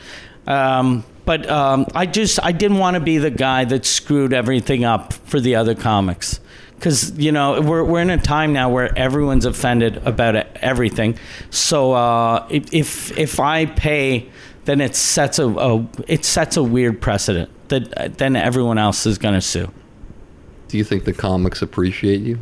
Um, 0.46 1.06
but 1.26 1.50
um, 1.50 1.86
I 1.94 2.06
just 2.06 2.44
I 2.44 2.52
didn't 2.52 2.80
want 2.80 2.96
to 2.96 3.00
be 3.00 3.18
the 3.18 3.30
guy 3.30 3.64
that 3.66 3.86
screwed 3.86 4.34
everything 4.34 4.84
up 4.84 5.14
for 5.14 5.40
the 5.40 5.56
other 5.56 5.76
comics. 5.76 6.40
Because 6.76 7.18
you 7.18 7.32
know 7.32 7.62
we're, 7.62 7.84
we're 7.84 8.02
in 8.02 8.10
a 8.10 8.18
time 8.18 8.54
now 8.54 8.70
where 8.70 8.98
everyone's 8.98 9.46
offended 9.46 9.98
about 10.08 10.36
everything. 10.58 11.20
So 11.50 11.94
uh, 11.94 12.48
if 12.50 13.18
if 13.18 13.40
I 13.40 13.66
pay 13.68 14.30
then 14.66 14.82
it 14.82 14.96
sets 14.96 15.40
a, 15.40 15.48
a 15.48 15.88
it 16.08 16.26
sets 16.26 16.58
a 16.58 16.64
weird 16.64 17.02
precedent 17.02 17.50
that 17.70 18.18
then 18.18 18.36
everyone 18.36 18.78
else 18.78 19.06
is 19.06 19.18
going 19.18 19.36
to 19.36 19.42
sue. 19.42 19.72
Do 20.68 20.78
you 20.78 20.84
think 20.84 21.06
the 21.06 21.14
comics 21.14 21.62
appreciate 21.62 22.22
you? 22.22 22.40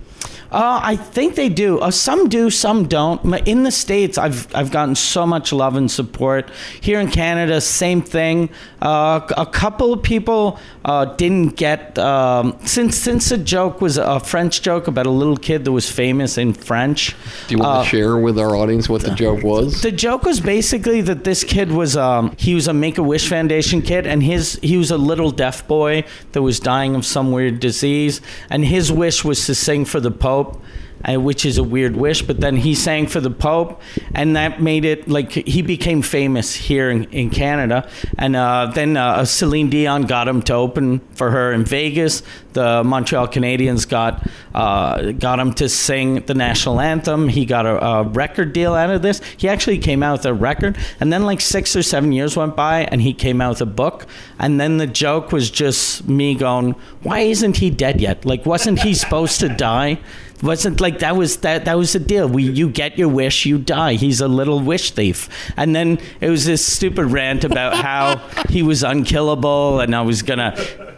Uh, 0.58 0.80
I 0.82 0.96
think 0.96 1.36
they 1.36 1.50
do. 1.50 1.78
Uh, 1.78 1.92
some 1.92 2.30
do, 2.30 2.50
some 2.50 2.88
don't. 2.88 3.24
In 3.48 3.62
the 3.62 3.70
states, 3.70 4.18
I've 4.18 4.48
I've 4.56 4.72
gotten 4.72 4.96
so 4.96 5.24
much 5.24 5.54
love 5.54 5.76
and 5.76 5.90
support. 5.90 6.50
Here 6.82 7.00
in 7.00 7.12
Canada, 7.12 7.62
same 7.62 8.02
thing. 8.02 8.50
Uh, 8.82 9.22
a 9.38 9.46
couple 9.46 9.94
of 9.94 10.02
people 10.02 10.58
uh, 10.84 11.06
didn't 11.14 11.58
get 11.58 12.00
um, 12.00 12.58
since 12.66 12.98
since 12.98 13.30
the 13.30 13.38
joke 13.38 13.82
was 13.82 14.00
a 14.00 14.20
French 14.20 14.64
joke 14.64 14.88
about 14.88 15.06
a 15.06 15.12
little 15.12 15.38
kid 15.38 15.64
that 15.64 15.72
was 15.72 15.92
famous 15.92 16.40
in 16.40 16.54
French. 16.54 17.16
Do 17.48 17.54
you 17.54 17.62
want 17.62 17.84
to 17.84 17.90
share 17.92 18.18
with 18.18 18.40
our 18.40 18.56
audience 18.56 18.90
what 18.90 19.04
the 19.04 19.14
joke 19.14 19.44
was? 19.44 19.84
The 19.84 19.92
joke 19.92 20.24
was 20.24 20.40
basically 20.40 21.02
that 21.02 21.24
this 21.24 21.44
kid 21.44 21.72
was 21.72 21.96
um, 21.96 22.36
he 22.36 22.56
was 22.56 22.68
a 22.68 22.74
Make 22.74 22.98
a 22.98 23.04
Wish 23.04 23.30
Foundation 23.30 23.84
kid, 23.84 24.08
and 24.08 24.24
his 24.24 24.58
he 24.64 24.76
was 24.78 24.90
a 24.90 24.98
little 24.98 25.30
deaf 25.30 25.68
boy 25.68 26.04
that 26.32 26.42
was 26.42 26.60
dying 26.60 26.96
of 26.96 27.06
some 27.06 27.32
weird 27.32 27.60
disease, 27.60 28.22
and 28.50 28.66
his 28.66 28.92
wish 28.92 29.24
was 29.24 29.46
to 29.46 29.54
sing 29.54 29.86
for 29.86 30.00
the 30.00 30.10
Pope 30.10 30.47
Pope, 30.48 30.62
uh, 31.08 31.20
which 31.20 31.46
is 31.46 31.58
a 31.58 31.64
weird 31.64 31.96
wish. 31.96 32.22
But 32.22 32.40
then 32.40 32.56
he 32.56 32.76
sang 32.76 33.08
for 33.08 33.20
the 33.20 33.30
Pope, 33.30 33.82
and 34.14 34.36
that 34.36 34.62
made 34.62 34.86
it 34.86 35.08
like 35.08 35.32
he 35.32 35.62
became 35.62 36.02
famous 36.02 36.54
here 36.54 36.90
in, 36.90 37.06
in 37.06 37.30
Canada. 37.30 37.90
And 38.18 38.36
uh, 38.36 38.72
then 38.74 38.98
uh, 38.98 39.26
Celine 39.26 39.70
Dion 39.70 40.04
got 40.04 40.28
him 40.28 40.42
to 40.44 40.54
open 40.54 41.00
for 41.16 41.32
her 41.32 41.52
in 41.52 41.66
Vegas. 41.66 42.24
The 42.58 42.84
Montreal 42.84 43.28
Canadiens 43.28 43.88
got 43.88 44.28
uh, 44.56 45.12
got 45.12 45.38
him 45.38 45.54
to 45.54 45.70
sing 45.70 46.26
the 46.26 46.34
national 46.34 46.80
anthem. 46.80 47.28
He 47.30 47.46
got 47.46 47.68
a, 47.68 47.86
a 47.86 48.04
record 48.04 48.52
deal 48.52 48.74
out 48.74 48.90
of 48.90 49.04
this. 49.04 49.22
He 49.38 49.48
actually 49.48 49.78
came 49.78 50.02
out 50.02 50.14
with 50.14 50.26
a 50.26 50.34
record, 50.34 50.76
and 51.00 51.14
then 51.14 51.22
like 51.22 51.40
six 51.40 51.76
or 51.76 51.84
seven 51.84 52.12
years 52.12 52.36
went 52.36 52.56
by, 52.56 52.86
and 52.86 53.00
he 53.00 53.14
came 53.14 53.42
out 53.42 53.50
with 53.50 53.62
a 53.62 53.68
book. 53.68 54.08
And 54.40 54.60
then 54.60 54.78
the 54.78 54.88
joke 54.88 55.32
was 55.32 55.52
just 55.52 56.08
me 56.08 56.34
going, 56.34 56.72
"Why 57.04 57.20
isn't 57.20 57.58
he 57.58 57.70
dead 57.70 58.02
yet? 58.02 58.26
Like, 58.26 58.44
wasn't 58.48 58.80
he 58.80 58.96
supposed 58.96 59.40
to 59.42 59.50
die?" 59.50 60.00
wasn't 60.44 60.80
like 60.80 61.00
that 61.00 61.16
was 61.16 61.38
that 61.38 61.66
that 61.66 61.78
was 61.78 61.94
the 61.94 62.00
deal. 62.00 62.28
We 62.28 62.44
you 62.44 62.70
get 62.70 62.98
your 62.98 63.10
wish, 63.10 63.46
you 63.46 63.58
die. 63.58 63.94
He's 63.94 64.22
a 64.22 64.28
little 64.28 64.60
wish 64.60 64.92
thief. 64.92 65.30
And 65.58 65.76
then 65.76 66.00
it 66.22 66.30
was 66.30 66.46
this 66.46 66.66
stupid 66.66 67.06
rant 67.06 67.44
about 67.44 67.76
how 67.76 68.18
he 68.50 68.62
was 68.62 68.84
unkillable 68.84 69.80
and 69.80 69.96
I 69.96 70.02
was 70.02 70.22
gonna, 70.22 70.56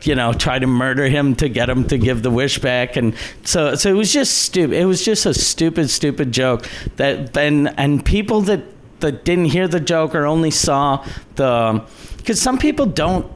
you 0.08 0.16
know, 0.16 0.34
try 0.34 0.60
to 0.60 0.68
murder 0.68 1.08
him 1.08 1.36
to 1.36 1.50
get 1.50 1.70
him 1.70 1.86
to 1.86 1.98
give 1.98 2.24
the 2.24 2.32
wish 2.32 2.60
back. 2.60 2.96
And 2.96 3.16
so 3.44 3.76
so 3.76 3.90
it 3.90 3.94
was 3.94 4.12
just 4.12 4.40
stupid. 4.40 4.78
It 4.78 4.86
was 4.86 5.04
just 5.04 5.26
a 5.26 5.34
stupid, 5.34 5.90
stupid 5.90 6.32
joke 6.32 6.68
that 6.98 7.36
and 7.38 7.74
and 7.80 8.04
people 8.04 8.42
that 8.42 8.62
that 9.00 9.26
didn't 9.26 9.46
hear 9.46 9.68
the 9.68 9.80
joke 9.80 10.14
or 10.16 10.26
only 10.26 10.52
saw 10.52 11.06
the 11.36 11.84
because 12.18 12.42
some 12.42 12.58
people 12.58 12.86
don't 12.86 13.32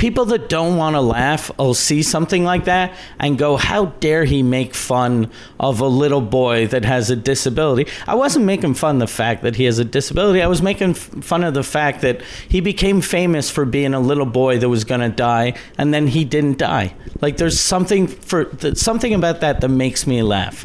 people 0.00 0.24
that 0.24 0.48
don't 0.48 0.78
want 0.78 0.96
to 0.96 1.00
laugh 1.00 1.56
will 1.58 1.74
see 1.74 2.02
something 2.02 2.42
like 2.42 2.64
that 2.64 2.96
and 3.18 3.36
go, 3.36 3.58
How 3.58 3.86
dare 4.00 4.24
he 4.24 4.42
make 4.42 4.74
fun 4.74 5.30
of 5.60 5.80
a 5.80 5.86
little 5.86 6.22
boy 6.22 6.66
that 6.68 6.86
has 6.86 7.10
a 7.10 7.16
disability? 7.16 7.86
I 8.06 8.14
wasn't 8.14 8.46
making 8.46 8.74
fun 8.74 8.96
of 8.96 9.00
the 9.00 9.14
fact 9.14 9.42
that 9.42 9.56
he 9.56 9.64
has 9.64 9.78
a 9.78 9.84
disability. 9.84 10.40
I 10.40 10.46
was 10.46 10.62
making 10.62 10.94
fun 10.94 11.44
of 11.44 11.52
the 11.52 11.62
fact 11.62 12.00
that 12.00 12.22
he 12.48 12.62
became 12.62 13.02
famous 13.02 13.50
for 13.50 13.66
being 13.66 13.92
a 13.92 14.00
little 14.00 14.24
boy 14.24 14.58
that 14.58 14.70
was 14.70 14.84
going 14.84 15.02
to 15.02 15.10
die 15.10 15.52
and 15.76 15.92
then 15.92 16.06
he 16.06 16.24
didn't 16.24 16.56
die. 16.56 16.94
Like 17.20 17.36
there's 17.36 17.60
something 17.60 18.06
for 18.06 18.50
something 18.74 19.12
about 19.12 19.42
that 19.42 19.60
that 19.60 19.68
makes 19.68 20.06
me 20.06 20.22
laugh. 20.22 20.64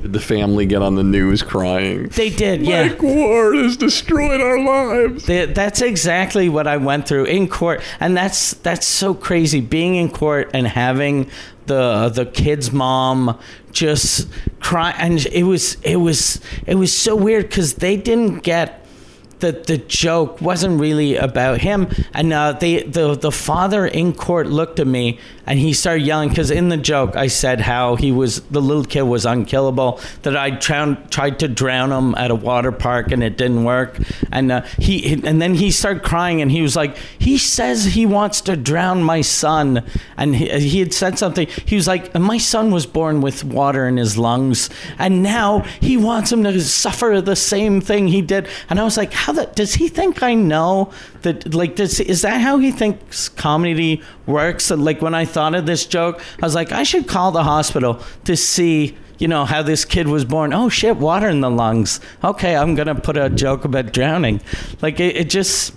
Did 0.00 0.12
the 0.12 0.20
family 0.20 0.66
get 0.66 0.82
on 0.82 0.94
the 0.94 1.02
news 1.02 1.42
crying? 1.42 2.08
They 2.08 2.30
did, 2.30 2.62
yeah. 2.62 2.88
Mike 2.88 3.02
Ward 3.02 3.56
has 3.56 3.76
destroyed 3.76 4.40
our 4.40 4.58
lives. 4.64 5.26
They, 5.26 5.46
that's 5.46 5.80
exactly 5.80 6.48
what 6.48 6.66
I 6.66 6.76
went 6.76 7.06
through 7.06 7.24
in 7.24 7.48
court, 7.48 7.82
and 8.00 8.16
that's 8.16 8.54
that's 8.54 8.86
so 8.86 9.14
crazy. 9.14 9.60
Being 9.60 9.96
in 9.96 10.10
court 10.10 10.50
and 10.54 10.66
having 10.66 11.30
the 11.66 12.08
the 12.08 12.26
kid's 12.26 12.72
mom 12.72 13.38
just 13.72 14.28
cry, 14.60 14.94
and 14.98 15.24
it 15.26 15.44
was 15.44 15.74
it 15.82 15.96
was 15.96 16.40
it 16.66 16.76
was 16.76 16.96
so 16.96 17.14
weird 17.14 17.48
because 17.48 17.74
they 17.74 17.96
didn't 17.96 18.40
get 18.40 18.81
that 19.42 19.66
the 19.66 19.78
joke 19.78 20.40
wasn't 20.40 20.80
really 20.80 21.16
about 21.16 21.60
him. 21.60 21.88
And 22.14 22.32
uh, 22.32 22.52
they, 22.52 22.82
the 22.82 23.14
the 23.14 23.30
father 23.30 23.86
in 23.86 24.14
court 24.14 24.46
looked 24.46 24.80
at 24.80 24.86
me 24.86 25.20
and 25.46 25.58
he 25.58 25.72
started 25.72 26.04
yelling 26.04 26.28
because 26.28 26.50
in 26.50 26.68
the 26.68 26.76
joke 26.76 27.16
I 27.16 27.26
said 27.26 27.60
how 27.60 27.96
he 27.96 28.12
was 28.12 28.40
the 28.42 28.60
little 28.60 28.84
kid 28.84 29.02
was 29.02 29.26
unkillable 29.26 30.00
that 30.22 30.36
I 30.36 30.50
drowned, 30.50 31.10
tried 31.10 31.40
to 31.40 31.48
drown 31.48 31.90
him 31.90 32.14
at 32.14 32.30
a 32.30 32.34
water 32.34 32.70
park 32.70 33.10
and 33.10 33.22
it 33.22 33.36
didn't 33.36 33.64
work. 33.64 33.98
And 34.30 34.52
uh, 34.52 34.62
he 34.78 35.20
and 35.24 35.42
then 35.42 35.54
he 35.54 35.70
started 35.70 36.02
crying 36.02 36.40
and 36.40 36.50
he 36.50 36.62
was 36.62 36.76
like 36.76 36.96
he 37.18 37.38
says 37.38 37.84
he 37.84 38.06
wants 38.06 38.40
to 38.42 38.56
drown 38.56 39.02
my 39.02 39.20
son. 39.20 39.84
And 40.16 40.36
he, 40.36 40.48
he 40.60 40.78
had 40.78 40.94
said 40.94 41.18
something 41.18 41.48
he 41.66 41.74
was 41.74 41.88
like 41.88 42.14
my 42.14 42.38
son 42.38 42.70
was 42.70 42.86
born 42.86 43.20
with 43.20 43.44
water 43.44 43.86
in 43.88 43.96
his 43.96 44.16
lungs 44.16 44.70
and 44.98 45.22
now 45.22 45.60
he 45.80 45.96
wants 45.96 46.30
him 46.30 46.44
to 46.44 46.60
suffer 46.62 47.20
the 47.20 47.36
same 47.36 47.80
thing 47.80 48.08
he 48.08 48.22
did. 48.22 48.46
And 48.70 48.78
I 48.78 48.84
was 48.84 48.96
like 48.96 49.12
how 49.12 49.31
the, 49.32 49.46
does 49.46 49.74
he 49.74 49.88
think 49.88 50.22
I 50.22 50.34
know 50.34 50.92
that 51.22 51.54
like 51.54 51.76
does 51.76 52.00
is 52.00 52.22
that 52.22 52.40
how 52.40 52.58
he 52.58 52.72
thinks 52.72 53.28
comedy 53.28 54.02
works 54.26 54.70
like 54.70 55.02
when 55.02 55.14
I 55.14 55.24
thought 55.24 55.54
of 55.54 55.66
this 55.66 55.86
joke, 55.86 56.22
I 56.42 56.46
was 56.46 56.54
like, 56.54 56.72
I 56.72 56.82
should 56.82 57.06
call 57.06 57.32
the 57.32 57.44
hospital 57.44 58.00
to 58.24 58.36
see 58.36 58.96
you 59.18 59.28
know 59.28 59.44
how 59.44 59.62
this 59.62 59.84
kid 59.84 60.08
was 60.08 60.24
born. 60.24 60.52
Oh 60.52 60.68
shit, 60.68 60.96
water 60.96 61.28
in 61.28 61.40
the 61.40 61.50
lungs. 61.50 62.00
Okay, 62.24 62.56
I'm 62.56 62.74
gonna 62.74 62.96
put 62.96 63.16
a 63.16 63.30
joke 63.30 63.64
about 63.64 63.92
drowning. 63.92 64.40
Like 64.80 64.98
it, 64.98 65.16
it 65.16 65.30
just, 65.30 65.74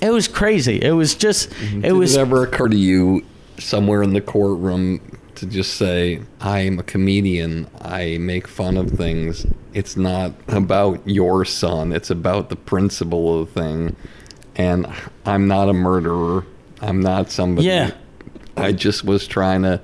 it 0.00 0.10
was 0.10 0.26
crazy. 0.26 0.82
It 0.82 0.92
was 0.92 1.14
just, 1.14 1.50
mm-hmm. 1.50 1.78
it 1.78 1.82
Did 1.82 1.92
was. 1.92 2.16
it 2.16 2.20
ever 2.20 2.42
occur 2.42 2.68
to 2.68 2.76
you 2.76 3.24
somewhere 3.58 4.02
in 4.02 4.12
the 4.12 4.20
courtroom 4.20 5.00
to 5.36 5.46
just 5.46 5.74
say, 5.74 6.20
I'm 6.40 6.78
a 6.78 6.82
comedian. 6.82 7.68
I 7.80 8.18
make 8.18 8.48
fun 8.48 8.76
of 8.76 8.90
things. 8.90 9.46
It's 9.72 9.96
not 9.96 10.32
about 10.48 11.06
your 11.08 11.44
son. 11.44 11.92
It's 11.92 12.10
about 12.10 12.48
the 12.48 12.56
principle 12.56 13.40
of 13.40 13.52
the 13.52 13.60
thing. 13.60 13.96
And 14.56 14.86
I'm 15.26 15.48
not 15.48 15.68
a 15.68 15.72
murderer. 15.72 16.44
I'm 16.80 17.00
not 17.00 17.30
somebody. 17.30 17.68
Yeah. 17.68 17.92
I 18.56 18.72
just 18.72 19.04
was 19.04 19.26
trying 19.26 19.62
to 19.62 19.80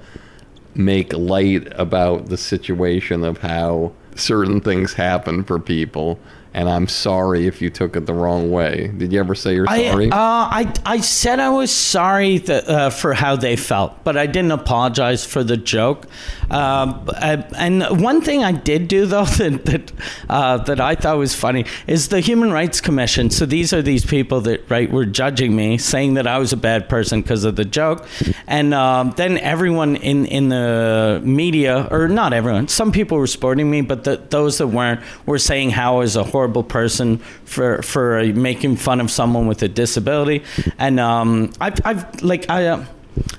make 0.75 1.13
light 1.13 1.67
about 1.73 2.27
the 2.27 2.37
situation 2.37 3.25
of 3.25 3.39
how 3.39 3.93
certain 4.15 4.61
things 4.61 4.93
happen 4.93 5.43
for 5.45 5.59
people 5.59 6.19
and 6.53 6.69
I'm 6.69 6.89
sorry 6.89 7.47
if 7.47 7.63
you 7.63 7.71
took 7.71 7.95
it 7.95 8.07
the 8.07 8.15
wrong 8.15 8.51
way. 8.51 8.93
Did 8.97 9.13
you 9.13 9.21
ever 9.21 9.35
say 9.37 9.55
you're 9.55 9.69
I, 9.69 9.91
sorry? 9.91 10.11
uh, 10.11 10.17
I, 10.17 10.73
I 10.85 11.01
said 11.01 11.39
I 11.39 11.51
was 11.51 11.73
sorry 11.73 12.39
that, 12.39 12.69
uh, 12.69 12.91
for 12.91 13.15
how 13.15 13.37
they 13.37 13.55
felt, 13.55 14.03
but 14.03 14.17
I 14.17 14.27
didn't 14.27 14.51
apologize 14.51 15.25
for 15.25 15.45
the 15.45 15.57
joke. 15.57 16.07
Um, 16.51 17.09
uh, 17.09 17.43
and 17.57 18.03
one 18.03 18.21
thing 18.21 18.43
I 18.43 18.51
did 18.51 18.89
do, 18.89 19.07
though, 19.07 19.25
that 19.37 19.65
that, 19.67 19.93
uh, 20.29 20.59
that 20.59 20.81
I 20.81 20.97
thought 20.97 21.19
was 21.19 21.37
funny 21.37 21.67
is 21.87 22.09
the 22.09 22.19
Human 22.19 22.53
Rights 22.53 22.81
Commission. 22.81 23.31
So 23.31 23.47
these 23.47 23.73
are 23.73 23.83
these 23.83 24.05
people 24.05 24.41
that 24.43 24.69
right 24.69 24.91
were 24.91 25.07
judging 25.07 25.55
me, 25.55 25.79
saying 25.79 26.15
that 26.15 26.27
I 26.27 26.39
was 26.39 26.53
a 26.53 26.57
bad 26.57 26.89
person 26.89 27.23
because 27.23 27.45
of 27.45 27.55
the 27.55 27.65
joke, 27.65 28.09
and 28.49 28.75
um, 28.75 29.13
then 29.17 29.39
everyone 29.39 29.95
in 29.97 30.27
in 30.27 30.49
the 30.49 31.21
media, 31.23 31.87
or 31.93 32.09
not 32.09 32.33
everyone, 32.33 32.67
some 32.67 32.91
people 32.91 33.19
were 33.19 33.29
supporting 33.29 33.71
me, 33.71 33.83
but 33.83 34.03
the, 34.03 34.17
those 34.31 34.59
that 34.59 34.67
weren't 34.67 35.01
were 35.27 35.39
saying 35.39 35.71
how 35.71 35.97
I 35.97 35.99
was 35.99 36.17
a 36.17 36.25
horrible 36.25 36.40
person 36.49 37.19
for 37.45 37.83
for 37.83 38.25
making 38.33 38.77
fun 38.77 39.01
of 39.01 39.11
someone 39.11 39.47
with 39.47 39.63
a 39.63 39.69
disability, 39.69 40.43
and 40.79 41.01
um, 41.01 41.53
I've, 41.61 41.81
I've 41.85 42.23
like 42.23 42.49
I. 42.51 42.67
Uh, 42.67 42.85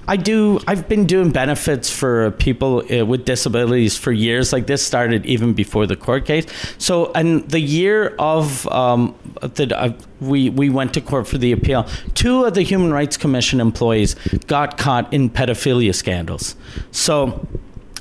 I 0.08 0.18
do. 0.18 0.60
I've 0.68 0.88
been 0.88 1.06
doing 1.06 1.32
benefits 1.32 1.90
for 1.90 2.32
people 2.32 2.84
uh, 2.92 3.06
with 3.06 3.26
disabilities 3.26 3.98
for 3.98 4.12
years. 4.12 4.52
Like 4.52 4.68
this 4.68 4.86
started 4.86 5.26
even 5.26 5.54
before 5.54 5.88
the 5.88 5.96
court 5.96 6.26
case. 6.26 6.46
So, 6.78 7.12
and 7.14 7.48
the 7.50 7.60
year 7.60 8.16
of 8.20 8.68
um, 8.68 9.16
that 9.42 9.72
uh, 9.72 9.94
we 10.20 10.50
we 10.50 10.70
went 10.70 10.94
to 10.96 11.02
court 11.02 11.28
for 11.28 11.38
the 11.38 11.52
appeal, 11.52 11.88
two 12.14 12.44
of 12.44 12.54
the 12.54 12.64
Human 12.64 12.92
Rights 12.92 13.18
Commission 13.18 13.62
employees 13.62 14.16
got 14.48 14.78
caught 14.78 15.12
in 15.14 15.30
pedophilia 15.30 15.96
scandals. 15.96 16.56
So 16.92 17.48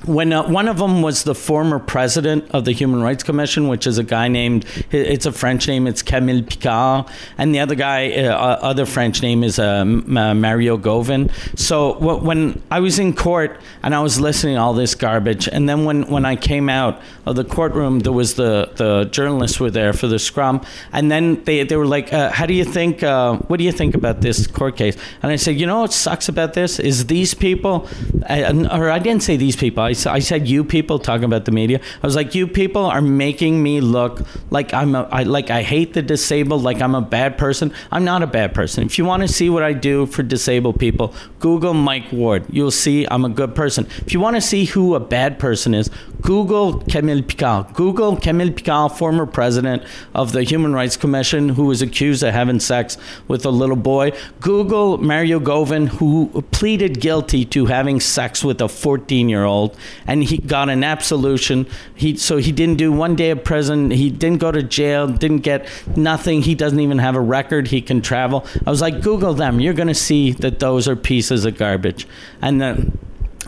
when 0.05 0.33
uh, 0.33 0.49
one 0.49 0.69
of 0.69 0.79
them 0.79 1.03
was 1.03 1.25
the 1.25 1.35
former 1.35 1.79
president 1.79 2.51
of 2.53 2.65
the 2.65 2.73
Human 2.73 3.03
Rights 3.03 3.23
Commission, 3.23 3.69
which 3.69 3.87
is 3.87 3.99
a 3.99 4.05
guy 4.05 4.29
named 4.29 4.65
it's 4.91 5.27
a 5.27 5.33
French 5.33 5.69
name, 5.69 5.87
it's 5.87 6.03
Camille 6.03 6.43
Picard, 6.43 7.07
and 7.37 7.55
the 7.55 7.61
other 7.61 7.75
guy, 7.75 8.13
uh, 8.13 8.35
other 8.35 8.87
French 8.87 9.23
name 9.23 9.45
is 9.45 9.59
uh, 9.59 9.85
Mario 9.85 10.79
Govin. 10.79 11.31
So 11.59 11.99
when 11.99 12.63
I 12.71 12.81
was 12.81 12.99
in 12.99 13.15
court 13.15 13.61
and 13.83 13.95
I 13.95 14.01
was 14.01 14.21
listening 14.21 14.55
to 14.55 14.61
all 14.61 14.75
this 14.75 14.95
garbage, 14.95 15.49
and 15.49 15.69
then 15.69 15.85
when, 15.85 16.07
when 16.09 16.25
I 16.25 16.37
came 16.37 16.69
out 16.69 17.01
of 17.27 17.37
the 17.37 17.45
courtroom, 17.45 18.01
there 18.01 18.13
was 18.13 18.35
the 18.35 18.71
the 18.77 19.05
journalists 19.11 19.61
were 19.61 19.71
there 19.71 19.93
for 19.93 20.07
the 20.07 20.19
scrum, 20.19 20.63
and 20.93 21.11
then 21.11 21.43
they 21.45 21.63
they 21.65 21.77
were 21.77 21.87
like, 21.87 22.13
uh, 22.13 22.31
"How 22.31 22.47
do 22.47 22.55
you 22.55 22.65
think? 22.65 23.03
Uh, 23.03 23.37
what 23.49 23.59
do 23.59 23.65
you 23.65 23.73
think 23.73 23.95
about 23.95 24.23
this 24.23 24.47
court 24.47 24.77
case?" 24.77 24.97
And 25.23 25.31
I 25.31 25.37
said, 25.37 25.61
"You 25.61 25.67
know 25.67 25.81
what 25.81 25.93
sucks 25.93 26.29
about 26.29 26.55
this 26.55 26.79
is 26.79 27.07
these 27.07 27.35
people, 27.35 27.89
uh, 28.29 28.69
or 28.73 28.91
I 28.91 28.99
didn't 28.99 29.23
say 29.23 29.37
these 29.37 29.57
people." 29.57 29.90
I, 29.91 30.15
I 30.15 30.19
said 30.19 30.49
you 30.49 30.65
people 30.65 30.99
talking 30.99 31.25
about 31.25 31.45
the 31.45 31.53
media. 31.53 31.81
I 32.03 32.07
was 32.07 32.17
like, 32.17 32.35
you 32.35 32.47
people 32.47 32.85
are 32.85 33.03
making 33.03 33.63
me 33.63 33.81
look 33.81 34.21
like 34.51 34.73
I'm 34.73 34.95
a, 34.95 35.03
I, 35.11 35.25
like 35.25 35.51
I 35.51 35.63
hate 35.63 35.95
the 35.95 36.03
disabled, 36.03 36.63
like 36.63 36.81
I'm 36.81 36.95
a 36.95 37.01
bad 37.01 37.37
person. 37.39 37.73
I'm 37.91 38.05
not 38.05 38.23
a 38.23 38.27
bad 38.27 38.55
person. 38.55 38.85
If 38.85 38.99
you 38.99 39.05
want 39.05 39.23
to 39.23 39.29
see 39.29 39.51
what 39.51 39.63
I 39.63 39.73
do 39.73 40.07
for 40.07 40.23
disabled 40.23 40.79
people, 40.79 41.15
Google 41.39 41.75
Mike 41.75 42.13
Ward. 42.13 42.45
You'll 42.51 42.71
see 42.71 43.07
I'm 43.11 43.25
a 43.25 43.29
good 43.29 43.55
person. 43.55 43.87
If 44.07 44.13
you 44.13 44.21
want 44.21 44.37
to 44.37 44.41
see 44.41 44.65
who 44.65 44.95
a 44.95 45.01
bad 45.01 45.39
person 45.39 45.75
is, 45.75 45.91
Google 46.21 46.81
Camille 46.81 47.23
Picard. 47.23 47.75
Google 47.75 48.17
Camille 48.17 48.53
Picard, 48.53 48.93
former 48.93 49.27
president 49.27 49.83
of 50.15 50.33
the 50.33 50.43
Human 50.43 50.73
Rights 50.73 50.97
Commission, 50.97 51.51
who 51.51 51.65
was 51.65 51.83
accused 51.83 52.23
of 52.23 52.33
having 52.33 52.61
sex 52.61 52.97
with 53.29 53.45
a 53.45 53.51
little 53.51 53.77
boy. 53.77 54.13
Google 54.41 54.99
Mario 54.99 55.41
Govin, 55.41 55.89
who 55.89 56.43
pleaded 56.51 57.01
guilty 57.01 57.45
to 57.47 57.67
having 57.67 58.01
sex 58.01 58.45
with 58.45 58.61
a 58.61 58.69
14 58.69 59.29
year 59.29 59.45
old 59.45 59.77
and 60.07 60.25
he 60.25 60.39
got 60.39 60.69
an 60.69 60.85
absolution. 60.85 61.67
He 61.95 62.17
so 62.17 62.39
he 62.39 62.53
didn't 62.53 62.77
do 62.77 62.93
one 62.93 63.17
day 63.17 63.31
of 63.31 63.45
prison. 63.45 63.91
He 63.91 64.11
didn't 64.11 64.39
go 64.39 64.53
to 64.53 64.63
jail. 64.63 65.07
Didn't 65.09 65.41
get 65.41 65.69
nothing. 65.97 66.43
He 66.43 66.55
doesn't 66.55 66.81
even 66.81 66.99
have 66.99 67.17
a 67.17 67.21
record. 67.21 67.69
He 67.69 67.81
can 67.81 68.03
travel. 68.03 68.47
I 68.67 68.71
was 68.71 68.81
like, 68.81 69.03
Google 69.03 69.35
them. 69.35 69.61
You're 69.61 69.75
going 69.75 69.89
to 69.89 69.95
see 69.95 70.33
that 70.33 70.59
those 70.59 70.89
are 70.89 70.97
pieces 70.97 71.45
of 71.45 71.57
garbage, 71.57 72.07
and 72.43 72.61
then 72.61 72.99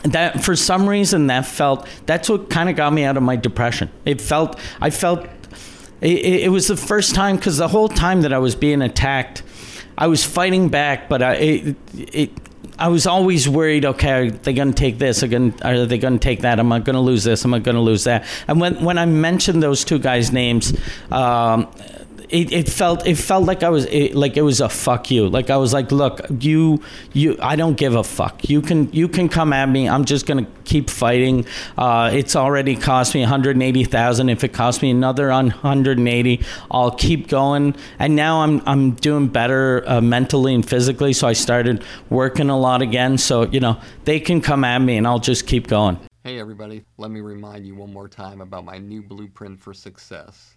that 0.05 0.43
for 0.43 0.57
some 0.57 0.89
reason 0.89 1.29
that 1.29 1.47
felt 1.47 1.87
that's 2.07 2.29
what 2.29 2.51
kind 2.51 2.69
of 2.69 2.77
got 2.77 2.93
me 2.93 3.05
out 3.05 3.17
of 3.17 3.23
my 3.23 3.37
depression. 3.37 3.91
It 4.05 4.21
felt 4.21 4.59
I 4.81 4.91
felt 4.91 5.27
it, 6.01 6.25
it 6.25 6.51
was 6.51 6.67
the 6.67 6.77
first 6.77 7.15
time 7.15 7.37
because 7.37 7.59
the 7.59 7.69
whole 7.69 7.89
time 7.89 8.23
that 8.23 8.33
I 8.33 8.39
was 8.39 8.55
being 8.55 8.83
attacked, 8.83 9.43
I 9.97 10.09
was 10.09 10.25
fighting 10.25 10.69
back, 10.69 11.09
but 11.09 11.23
I 11.23 11.35
it, 11.35 11.77
it 11.95 12.31
I 12.79 12.89
was 12.89 13.07
always 13.07 13.49
worried. 13.49 13.85
Okay, 13.85 14.11
are 14.11 14.31
they 14.31 14.53
going 14.53 14.73
to 14.73 14.75
take 14.75 14.99
this? 14.99 15.23
Are, 15.23 15.29
going, 15.29 15.55
are 15.63 15.87
they 15.87 15.99
going 15.99 16.15
to 16.15 16.19
take 16.19 16.41
that? 16.41 16.59
Am 16.59 16.73
I 16.73 16.79
going 16.81 16.95
to 16.95 17.01
lose 17.01 17.23
this? 17.23 17.45
Am 17.45 17.55
I 17.55 17.59
going 17.59 17.75
to 17.77 17.81
lose 17.81 18.05
that? 18.05 18.25
And 18.49 18.61
when 18.61 18.83
when 18.83 18.99
I 18.99 19.07
mentioned 19.07 19.63
those 19.63 19.85
two 19.85 19.99
guys' 19.99 20.33
names, 20.33 20.77
um, 21.11 21.69
it, 22.33 22.51
it 22.51 22.69
felt 22.69 23.07
it 23.07 23.17
felt 23.17 23.45
like 23.45 23.63
I 23.63 23.69
was 23.69 23.85
it, 23.85 24.15
like 24.15 24.39
it 24.39 24.43
was 24.43 24.63
a 24.63 24.69
fuck 24.69 25.11
you. 25.11 25.29
Like 25.29 25.51
I 25.51 25.59
was 25.59 25.75
like, 25.75 25.93
look, 25.93 26.23
you 26.41 26.83
you 27.13 27.37
I 27.43 27.57
don't 27.57 27.77
give 27.77 27.95
a 27.95 28.03
fuck. 28.03 28.49
You 28.49 28.63
can 28.63 28.91
you 28.91 29.07
can 29.07 29.29
come 29.29 29.53
at 29.53 29.69
me. 29.69 29.87
I'm 29.87 30.07
just 30.07 30.27
gonna 30.27 30.47
keep 30.65 30.89
fighting. 30.89 31.45
Uh, 31.77 32.11
it's 32.13 32.35
already 32.35 32.75
cost 32.75 33.15
me 33.15 33.21
180,000. 33.21 34.29
If 34.31 34.45
it 34.45 34.55
costs 34.55 34.81
me 34.81 34.91
another 34.91 35.29
180, 35.29 36.41
I'll 36.71 36.91
keep 36.91 37.29
going. 37.29 37.77
And 37.99 38.17
now 38.17 38.41
I'm 38.41 38.63
I'm 38.67 38.93
doing 38.93 39.29
better 39.29 39.85
uh, 39.87 40.01
mentally 40.01 40.55
and 40.55 40.67
physically. 40.67 41.13
So 41.13 41.29
I 41.29 41.35
started 41.35 41.85
working 42.09 42.49
a 42.49 42.59
lot 42.59 42.81
again. 42.81 43.19
So 43.19 43.43
you 43.45 43.61
know 43.61 43.79
they 44.05 44.19
can 44.19 44.41
come 44.41 44.65
at 44.65 44.79
me 44.79 44.97
and 44.97 45.07
I'll 45.07 45.19
just 45.19 45.47
keep 45.47 45.69
going. 45.69 46.01
Hey 46.25 46.39
everybody, 46.39 46.85
let 46.97 47.11
me 47.11 47.21
remind 47.21 47.67
you 47.67 47.75
one 47.75 47.93
more 47.93 48.09
time 48.09 48.41
about 48.41 48.65
my 48.65 48.79
new 48.79 49.03
blueprint 49.03 49.61
for 49.61 49.75
success. 49.75 50.57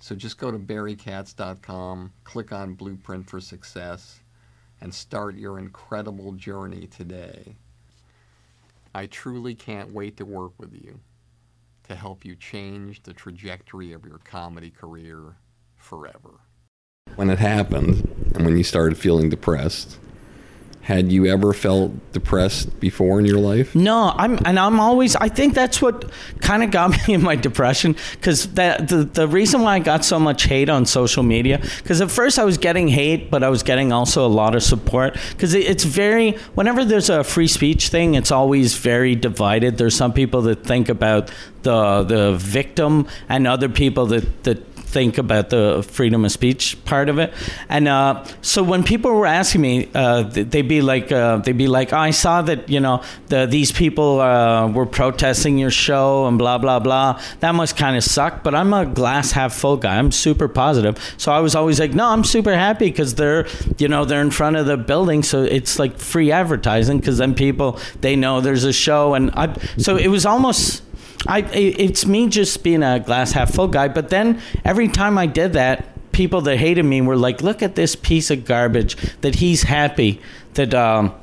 So 0.00 0.14
just 0.14 0.38
go 0.38 0.50
to 0.50 0.58
barrykatz.com, 0.58 2.12
click 2.24 2.52
on 2.52 2.74
Blueprint 2.74 3.28
for 3.28 3.40
Success, 3.40 4.20
and 4.80 4.94
start 4.94 5.34
your 5.34 5.58
incredible 5.58 6.32
journey 6.32 6.86
today. 6.86 7.56
I 8.94 9.06
truly 9.06 9.54
can't 9.54 9.92
wait 9.92 10.16
to 10.18 10.24
work 10.24 10.52
with 10.58 10.72
you 10.72 11.00
to 11.88 11.94
help 11.94 12.24
you 12.24 12.36
change 12.36 13.02
the 13.02 13.12
trajectory 13.12 13.92
of 13.92 14.04
your 14.04 14.18
comedy 14.18 14.70
career 14.70 15.36
forever. 15.76 16.40
When 17.16 17.30
it 17.30 17.38
happened, 17.38 18.32
and 18.34 18.44
when 18.44 18.56
you 18.56 18.64
started 18.64 18.98
feeling 18.98 19.30
depressed, 19.30 19.98
had 20.82 21.12
you 21.12 21.26
ever 21.26 21.52
felt 21.52 21.92
depressed 22.12 22.80
before 22.80 23.18
in 23.18 23.26
your 23.26 23.38
life? 23.38 23.74
No, 23.74 24.14
I'm 24.16 24.38
and 24.46 24.58
I'm 24.58 24.80
always 24.80 25.16
I 25.16 25.28
think 25.28 25.54
that's 25.54 25.82
what 25.82 26.10
kind 26.40 26.62
of 26.62 26.70
got 26.70 26.90
me 27.08 27.14
in 27.14 27.22
my 27.22 27.36
depression 27.36 27.94
cuz 28.22 28.46
that 28.54 28.88
the 28.88 29.04
the 29.04 29.28
reason 29.28 29.60
why 29.60 29.74
I 29.74 29.78
got 29.80 30.04
so 30.04 30.18
much 30.18 30.44
hate 30.44 30.70
on 30.70 30.86
social 30.86 31.22
media 31.22 31.60
cuz 31.84 32.00
at 32.00 32.10
first 32.10 32.38
I 32.38 32.44
was 32.44 32.56
getting 32.56 32.88
hate 32.88 33.30
but 33.30 33.42
I 33.42 33.50
was 33.50 33.62
getting 33.62 33.92
also 33.92 34.26
a 34.26 34.32
lot 34.40 34.54
of 34.54 34.62
support 34.62 35.16
cuz 35.36 35.52
it, 35.52 35.66
it's 35.66 35.84
very 35.84 36.36
whenever 36.54 36.84
there's 36.84 37.10
a 37.10 37.22
free 37.22 37.48
speech 37.48 37.88
thing 37.88 38.14
it's 38.14 38.30
always 38.30 38.74
very 38.74 39.14
divided. 39.14 39.76
There's 39.76 39.94
some 39.94 40.12
people 40.12 40.42
that 40.42 40.64
think 40.64 40.88
about 40.88 41.30
the 41.62 42.02
the 42.02 42.32
victim 42.38 43.06
and 43.28 43.46
other 43.46 43.68
people 43.68 44.06
that 44.06 44.44
that 44.44 44.58
think 44.88 45.18
about 45.18 45.50
the 45.50 45.86
freedom 45.86 46.24
of 46.24 46.32
speech 46.32 46.82
part 46.84 47.08
of 47.08 47.18
it. 47.18 47.32
And 47.68 47.88
uh, 47.88 48.24
so 48.40 48.62
when 48.62 48.82
people 48.82 49.12
were 49.12 49.26
asking 49.26 49.60
me, 49.60 49.88
uh, 49.94 50.22
they'd 50.22 50.68
be 50.68 50.80
like, 50.80 51.12
uh, 51.12 51.36
they'd 51.38 51.56
be 51.56 51.68
like, 51.68 51.92
oh, 51.92 51.98
I 51.98 52.10
saw 52.10 52.42
that 52.42 52.68
you 52.68 52.80
know 52.80 53.02
the, 53.28 53.46
these 53.46 53.70
people 53.70 54.20
uh, 54.20 54.68
were 54.68 54.86
protesting 54.86 55.58
your 55.58 55.70
show 55.70 56.26
and 56.26 56.38
blah 56.38 56.58
blah 56.58 56.78
blah. 56.78 57.20
That 57.40 57.54
must 57.54 57.76
kind 57.76 57.96
of 57.96 58.04
suck. 58.04 58.42
But 58.42 58.54
I'm 58.54 58.72
a 58.72 58.86
glass 58.86 59.32
half 59.32 59.54
full 59.54 59.76
guy. 59.76 59.98
I'm 59.98 60.10
super 60.10 60.48
positive. 60.48 60.98
So 61.18 61.32
I 61.32 61.40
was 61.40 61.54
always 61.54 61.78
like, 61.78 61.94
no, 61.94 62.06
I'm 62.06 62.24
super 62.24 62.54
happy 62.54 62.86
because 62.86 63.14
they're 63.14 63.46
you 63.76 63.88
know 63.88 64.04
they're 64.04 64.22
in 64.22 64.30
front 64.30 64.56
of 64.56 64.66
the 64.66 64.76
building, 64.76 65.22
so 65.22 65.42
it's 65.42 65.78
like 65.78 65.98
free 65.98 66.32
advertising 66.32 66.98
because 66.98 67.18
then 67.18 67.34
people 67.34 67.78
they 68.00 68.16
know 68.16 68.40
there's 68.40 68.64
a 68.64 68.72
show 68.72 69.14
and 69.14 69.30
I. 69.32 69.54
So 69.76 69.96
it 69.96 70.08
was 70.08 70.24
almost 70.24 70.82
I 71.26 71.40
it's 71.40 72.06
me 72.06 72.28
just 72.28 72.62
being 72.62 72.82
a 72.82 73.00
glass 73.00 73.32
half 73.32 73.52
full 73.52 73.68
guy. 73.68 73.88
But 73.88 74.10
then 74.10 74.40
every 74.64 74.88
time 74.88 75.18
I 75.18 75.26
did 75.26 75.54
that, 75.54 76.12
people 76.12 76.40
that 76.42 76.56
hated 76.58 76.84
me 76.84 77.00
were 77.00 77.16
like, 77.16 77.42
"Look 77.42 77.62
at 77.62 77.74
this 77.74 77.96
piece 77.96 78.30
of 78.30 78.44
garbage." 78.44 78.96
That 79.20 79.36
he's 79.36 79.62
happy 79.64 80.20
that. 80.54 80.74
Um, 80.74 81.14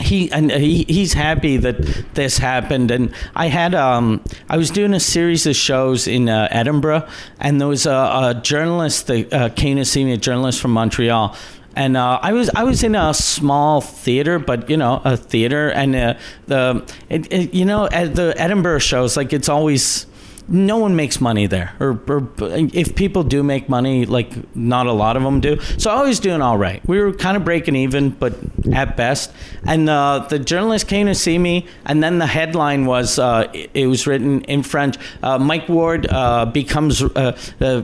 he 0.00 0.30
and 0.30 0.50
he, 0.52 0.84
he's 0.84 1.14
happy 1.14 1.56
that 1.56 1.78
this 2.14 2.38
happened 2.38 2.90
and 2.90 3.12
i 3.34 3.46
had 3.48 3.74
um 3.74 4.22
i 4.48 4.56
was 4.56 4.70
doing 4.70 4.92
a 4.92 5.00
series 5.00 5.46
of 5.46 5.56
shows 5.56 6.06
in 6.06 6.28
uh, 6.28 6.46
edinburgh 6.50 7.08
and 7.40 7.58
there 7.58 7.66
was 7.66 7.86
a, 7.86 7.90
a 7.90 8.40
journalist 8.42 9.06
that 9.06 9.32
uh, 9.32 9.48
came 9.48 9.78
to 9.78 9.84
see 9.84 10.04
me 10.04 10.12
a 10.12 10.16
journalist 10.16 10.60
from 10.60 10.72
montreal 10.72 11.34
and 11.78 11.96
uh, 11.96 12.18
I 12.20 12.32
was 12.32 12.50
I 12.56 12.64
was 12.64 12.82
in 12.82 12.96
a 12.96 13.14
small 13.14 13.80
theater, 13.80 14.40
but 14.40 14.68
you 14.68 14.76
know 14.76 15.00
a 15.04 15.16
theater, 15.16 15.68
and 15.70 15.94
uh, 15.94 16.14
the 16.46 16.84
it, 17.08 17.32
it, 17.32 17.54
you 17.54 17.64
know 17.64 17.86
at 17.86 18.16
the 18.16 18.34
Edinburgh 18.36 18.80
shows 18.80 19.16
like 19.16 19.32
it's 19.32 19.48
always 19.48 20.06
no 20.48 20.78
one 20.78 20.96
makes 20.96 21.20
money 21.20 21.46
there, 21.46 21.74
or, 21.78 22.00
or, 22.08 22.26
if 22.40 22.96
people 22.96 23.22
do 23.22 23.42
make 23.42 23.68
money, 23.68 24.06
like 24.06 24.32
not 24.56 24.86
a 24.86 24.92
lot 24.92 25.16
of 25.16 25.22
them 25.22 25.40
do. 25.40 25.60
So 25.76 25.90
I 25.90 26.02
was 26.02 26.20
doing 26.20 26.40
all 26.40 26.56
right. 26.56 26.80
We 26.88 26.98
were 27.00 27.12
kind 27.12 27.36
of 27.36 27.44
breaking 27.44 27.76
even, 27.76 28.10
but 28.10 28.34
at 28.72 28.96
best. 28.96 29.30
And 29.64 29.90
uh, 29.90 30.26
the 30.30 30.38
journalist 30.38 30.88
came 30.88 31.06
to 31.06 31.14
see 31.14 31.38
me, 31.38 31.66
and 31.84 32.02
then 32.02 32.18
the 32.18 32.26
headline 32.26 32.86
was 32.86 33.18
uh, 33.18 33.52
it 33.52 33.86
was 33.86 34.06
written 34.06 34.40
in 34.42 34.62
French. 34.62 34.96
Uh, 35.22 35.38
Mike 35.38 35.68
Ward 35.68 36.06
uh, 36.10 36.46
becomes 36.46 37.02
uh, 37.02 37.38
uh, 37.60 37.82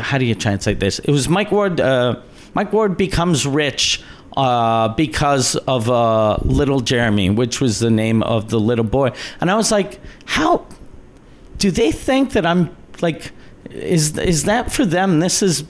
how 0.00 0.16
do 0.16 0.24
you 0.24 0.36
translate 0.36 0.80
this? 0.80 1.00
It 1.00 1.10
was 1.10 1.28
Mike 1.28 1.50
Ward 1.50 1.80
Mike 2.56 2.72
Ward 2.72 2.96
becomes 2.96 3.46
rich 3.46 4.02
uh, 4.34 4.88
because 4.88 5.56
of 5.56 5.90
uh, 5.90 6.38
little 6.42 6.80
Jeremy, 6.80 7.28
which 7.28 7.60
was 7.60 7.80
the 7.80 7.90
name 7.90 8.22
of 8.22 8.48
the 8.48 8.58
little 8.58 8.82
boy. 8.82 9.12
And 9.42 9.50
I 9.50 9.56
was 9.56 9.70
like, 9.70 10.00
how 10.24 10.66
do 11.58 11.70
they 11.70 11.92
think 11.92 12.32
that 12.32 12.46
I'm 12.46 12.74
like, 13.02 13.32
is 13.68 14.16
is 14.16 14.44
that 14.44 14.72
for 14.72 14.86
them? 14.86 15.20
This 15.20 15.42
is 15.42 15.64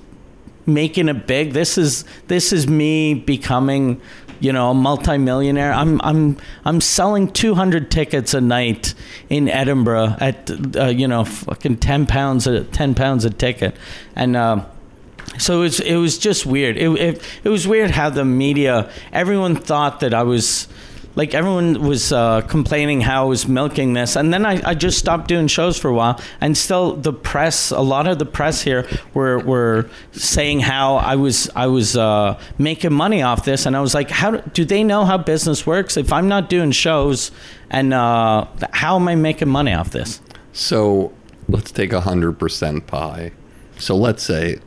making 0.65 1.09
it 1.09 1.27
big. 1.27 1.55
This 1.55 1.77
is 1.77 2.05
this 2.29 2.53
is 2.53 2.69
me 2.69 3.15
becoming, 3.15 4.01
you 4.39 4.53
know, 4.53 4.71
a 4.71 4.75
multimillionaire. 4.75 5.73
I'm 5.73 6.01
I'm 6.03 6.37
I'm 6.65 6.81
selling 6.81 7.33
200 7.33 7.91
tickets 7.91 8.33
a 8.33 8.41
night 8.41 8.95
in 9.29 9.49
Edinburgh 9.49 10.15
at 10.21 10.49
uh, 10.77 10.85
you 10.85 11.09
know 11.09 11.25
fucking 11.25 11.79
10 11.79 12.07
pounds 12.07 12.47
a 12.47 12.63
10 12.63 12.95
pounds 12.95 13.25
a 13.25 13.31
ticket, 13.31 13.77
and. 14.15 14.37
So 15.39 15.61
it 15.61 15.63
was, 15.63 15.81
it 15.81 15.97
was 15.97 16.19
just 16.19 16.47
weird. 16.47 16.77
It, 16.77 16.89
it, 16.91 17.23
it 17.45 17.49
was 17.49 17.67
weird 17.67 17.91
how 17.91 18.11
the 18.11 18.25
media, 18.25 18.91
everyone 19.13 19.57
thought 19.57 20.01
that 20.01 20.15
I 20.15 20.23
was, 20.23 20.69
like 21.15 21.33
everyone 21.33 21.83
was 21.83 22.13
uh, 22.13 22.43
complaining 22.43 23.01
how 23.01 23.25
I 23.25 23.29
was 23.29 23.49
milking 23.49 23.95
this, 23.95 24.17
and 24.17 24.35
then 24.35 24.45
I, 24.45 24.61
I 24.69 24.75
just 24.75 24.99
stopped 24.99 25.29
doing 25.29 25.47
shows 25.47 25.79
for 25.79 25.89
a 25.89 25.95
while, 25.95 26.21
and 26.43 26.55
still 26.55 26.95
the 26.95 27.13
press, 27.13 27.71
a 27.71 27.81
lot 27.81 28.07
of 28.07 28.19
the 28.19 28.27
press 28.27 28.61
here 28.61 28.87
were 29.15 29.39
were 29.39 29.89
saying 30.13 30.61
how 30.61 30.97
I 30.97 31.17
was 31.17 31.49
I 31.57 31.69
was 31.69 31.97
uh, 31.97 32.39
making 32.59 32.93
money 32.93 33.23
off 33.23 33.47
this, 33.47 33.65
and 33.65 33.75
I 33.75 33.81
was 33.81 33.95
like, 33.95 34.11
how 34.11 34.33
do 34.33 34.67
they 34.67 34.85
know 34.85 35.07
how 35.07 35.17
business 35.17 35.67
works? 35.67 35.97
If 35.97 36.13
I'm 36.13 36.29
not 36.29 36.51
doing 36.51 36.71
shows, 36.71 37.31
and 37.71 37.95
uh, 37.95 38.45
how 38.75 38.97
am 38.97 39.09
I 39.09 39.15
making 39.15 39.49
money 39.49 39.73
off 39.73 39.93
this? 39.93 40.21
So 40.53 41.15
let's 41.49 41.73
take 41.73 41.93
hundred 41.93 42.39
percent 42.39 42.87
pie. 42.87 43.33
So 43.79 43.97
let's 43.97 44.23
say 44.23 44.59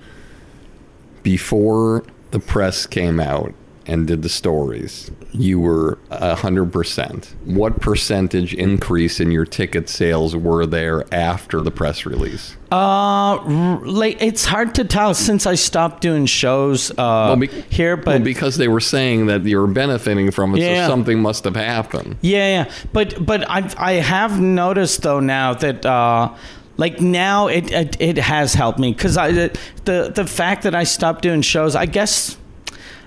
before 1.24 2.04
the 2.32 2.40
press 2.40 2.86
came 2.86 3.20
out 3.20 3.54
and 3.90 4.06
did 4.06 4.22
the 4.22 4.30
stories, 4.30 5.10
you 5.32 5.60
were 5.60 5.98
100%. 6.12 7.36
What 7.46 7.82
percentage 7.82 8.54
increase 8.54 9.20
in 9.20 9.32
your 9.32 9.46
ticket 9.46 9.90
sales 9.90 10.36
were 10.36 10.68
there 10.68 11.12
after 11.12 11.62
the 11.62 11.72
press 11.72 12.06
release? 12.06 12.56
Uh, 12.72 13.42
like 13.84 14.22
it's 14.22 14.46
hard 14.46 14.76
to 14.76 14.84
tell 14.84 15.16
since 15.16 15.48
I 15.48 15.56
stopped 15.56 16.02
doing 16.02 16.28
shows 16.28 16.92
uh, 16.92 16.96
well, 16.98 17.36
be- 17.38 17.48
here, 17.48 17.98
but 17.98 18.06
well, 18.06 18.20
because 18.20 18.58
they 18.58 18.68
were 18.68 18.80
saying 18.80 19.26
that 19.26 19.44
you 19.44 19.60
were 19.60 19.66
benefiting 19.66 20.30
from 20.30 20.54
it, 20.56 20.60
yeah. 20.60 20.86
so 20.86 20.92
something 20.92 21.20
must 21.20 21.46
have 21.46 21.56
happened. 21.56 22.18
Yeah, 22.22 22.66
yeah, 22.66 22.72
but 22.94 23.26
but 23.26 23.50
I 23.50 23.74
I 23.78 23.94
have 23.94 24.40
noticed 24.40 25.02
though 25.02 25.20
now 25.20 25.56
that 25.56 25.84
uh, 25.84 26.36
like 26.80 27.02
now 27.02 27.48
it 27.48 27.72
it, 27.72 27.98
it 28.00 28.18
has 28.18 28.54
helped 28.54 28.80
me 28.80 28.94
because 28.94 29.18
I 29.18 29.32
the 29.32 30.12
the 30.16 30.26
fact 30.26 30.64
that 30.64 30.74
I 30.74 30.86
stopped 30.86 31.22
doing 31.22 31.42
shows, 31.42 31.76
I 31.76 31.86
guess. 31.86 32.38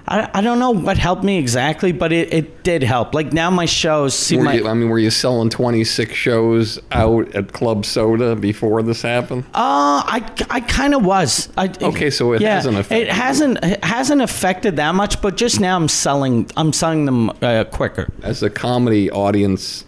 I, 0.05 0.29
I 0.35 0.41
don't 0.41 0.59
know 0.59 0.73
what 0.73 0.99
helped 0.99 1.23
me 1.23 1.39
exactly, 1.39 1.93
but 1.93 2.13
it, 2.13 2.35
it 2.35 2.65
did 2.65 2.83
help. 2.83 3.15
Like 3.15 3.33
now, 3.33 3.51
my 3.51 3.67
shows. 3.67 4.15
See 4.15 4.37
were 4.37 4.43
my, 4.43 4.55
you, 4.55 4.67
I 4.67 4.75
mean, 4.75 4.89
were 4.89 4.99
you 4.99 5.11
selling 5.11 5.49
twenty 5.49 5.85
six 5.85 6.13
shows 6.15 6.81
out 6.91 7.33
at 7.37 7.53
Club 7.53 7.87
Soda 7.87 8.35
before 8.35 8.83
this 8.83 9.03
happened? 9.03 9.45
Uh, 9.55 10.03
I, 10.05 10.29
I 10.51 10.61
kind 10.61 10.97
of 10.97 11.05
was. 11.05 11.49
I, 11.57 11.73
okay, 11.81 12.11
so 12.11 12.33
it 12.33 12.43
yeah, 12.43 12.57
hasn't 12.57 12.79
affected. 12.79 13.09
It 13.09 13.13
hasn't 13.13 13.59
it 13.65 13.85
hasn't 13.85 14.23
affected 14.23 14.75
that 14.77 14.97
much, 14.97 15.23
but 15.23 15.37
just 15.37 15.61
now 15.61 15.77
I'm 15.77 15.89
selling 15.89 16.51
I'm 16.57 16.73
selling 16.73 17.05
them 17.05 17.31
uh, 17.41 17.65
quicker. 17.71 18.13
As 18.25 18.43
a 18.43 18.51
comedy 18.51 19.09
audience 19.09 19.85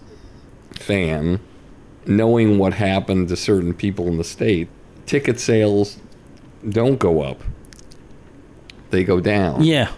fan, 0.78 1.40
knowing 2.06 2.58
what 2.58 2.74
happened 2.74 3.28
to 3.28 3.36
certain 3.36 3.74
people 3.74 4.08
in 4.08 4.16
the 4.18 4.24
state, 4.24 4.68
ticket 5.06 5.40
sales 5.40 5.98
don't 6.68 6.98
go 6.98 7.22
up. 7.22 7.40
They 8.90 9.04
go 9.04 9.20
down. 9.20 9.62
Yeah. 9.62 9.90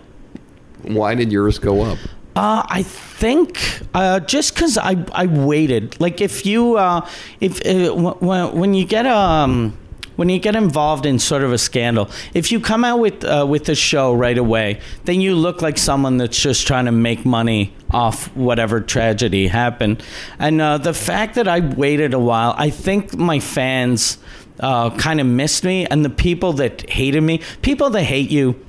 Why 0.82 1.14
did 1.14 1.32
yours 1.32 1.58
go 1.58 1.82
up? 1.82 1.98
Uh, 2.34 2.62
I 2.68 2.82
think 2.82 3.80
uh, 3.94 4.20
just 4.20 4.54
because 4.54 4.76
I, 4.76 5.04
I 5.12 5.26
waited. 5.26 5.98
Like 6.00 6.20
if 6.20 6.44
you 6.44 6.76
uh, 6.76 7.06
if 7.40 7.64
uh, 7.66 7.94
when 7.94 8.54
when 8.58 8.74
you 8.74 8.84
get 8.84 9.06
um 9.06 9.76
when 10.16 10.28
you 10.28 10.38
get 10.38 10.56
involved 10.56 11.06
in 11.06 11.18
sort 11.18 11.42
of 11.42 11.52
a 11.52 11.58
scandal, 11.58 12.10
if 12.34 12.50
you 12.50 12.58
come 12.58 12.84
out 12.84 12.98
with 12.98 13.24
uh, 13.24 13.46
with 13.48 13.66
the 13.66 13.74
show 13.74 14.14
right 14.14 14.36
away, 14.36 14.80
then 15.04 15.20
you 15.20 15.34
look 15.34 15.62
like 15.62 15.78
someone 15.78 16.16
that's 16.16 16.40
just 16.40 16.66
trying 16.66 16.86
to 16.86 16.92
make 16.92 17.24
money 17.24 17.72
off 17.90 18.34
whatever 18.34 18.80
tragedy 18.80 19.46
happened. 19.46 20.02
And 20.38 20.60
uh, 20.60 20.78
the 20.78 20.94
fact 20.94 21.36
that 21.36 21.46
I 21.46 21.60
waited 21.60 22.14
a 22.14 22.18
while, 22.18 22.54
I 22.58 22.70
think 22.70 23.16
my 23.16 23.38
fans 23.38 24.18
uh, 24.58 24.90
kind 24.96 25.20
of 25.20 25.26
missed 25.26 25.64
me, 25.64 25.86
and 25.86 26.04
the 26.04 26.10
people 26.10 26.54
that 26.54 26.88
hated 26.90 27.20
me, 27.20 27.40
people 27.62 27.90
that 27.90 28.02
hate 28.02 28.30
you 28.30 28.60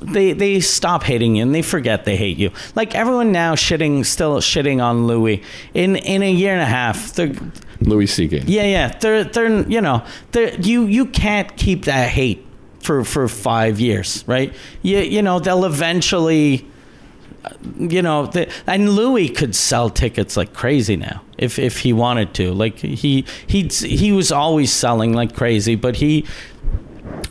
they 0.00 0.32
they 0.32 0.60
stop 0.60 1.04
hating 1.04 1.36
you 1.36 1.42
and 1.42 1.54
they 1.54 1.62
forget 1.62 2.04
they 2.04 2.16
hate 2.16 2.38
you. 2.38 2.50
Like 2.74 2.94
everyone 2.94 3.32
now 3.32 3.54
shitting 3.54 4.04
still 4.04 4.38
shitting 4.38 4.82
on 4.82 5.06
Louis. 5.06 5.42
In 5.74 5.96
in 5.96 6.22
a 6.22 6.30
year 6.30 6.52
and 6.52 6.62
a 6.62 6.66
half, 6.66 7.12
they're 7.12 7.34
Louis 7.80 8.06
C.K. 8.06 8.44
Yeah, 8.46 8.64
yeah. 8.64 8.88
They're 8.98 9.24
they're 9.24 9.68
you 9.68 9.80
know 9.80 10.04
they're, 10.32 10.54
you 10.60 10.84
you 10.84 11.06
can't 11.06 11.56
keep 11.56 11.84
that 11.84 12.08
hate 12.08 12.44
for 12.80 13.04
for 13.04 13.28
five 13.28 13.80
years, 13.80 14.24
right? 14.26 14.54
You 14.82 14.98
you 14.98 15.22
know 15.22 15.38
they'll 15.38 15.64
eventually. 15.64 16.66
Uh, 17.44 17.50
you 17.78 18.02
know, 18.02 18.28
and 18.66 18.90
Louis 18.90 19.28
could 19.28 19.54
sell 19.54 19.90
tickets 19.90 20.36
like 20.36 20.52
crazy 20.52 20.96
now 20.96 21.22
if 21.38 21.56
if 21.56 21.78
he 21.78 21.92
wanted 21.92 22.34
to. 22.34 22.52
Like 22.52 22.78
he 22.78 23.24
he 23.46 23.68
he 23.68 24.10
was 24.10 24.32
always 24.32 24.72
selling 24.72 25.12
like 25.12 25.36
crazy, 25.36 25.76
but 25.76 25.96
he 25.96 26.26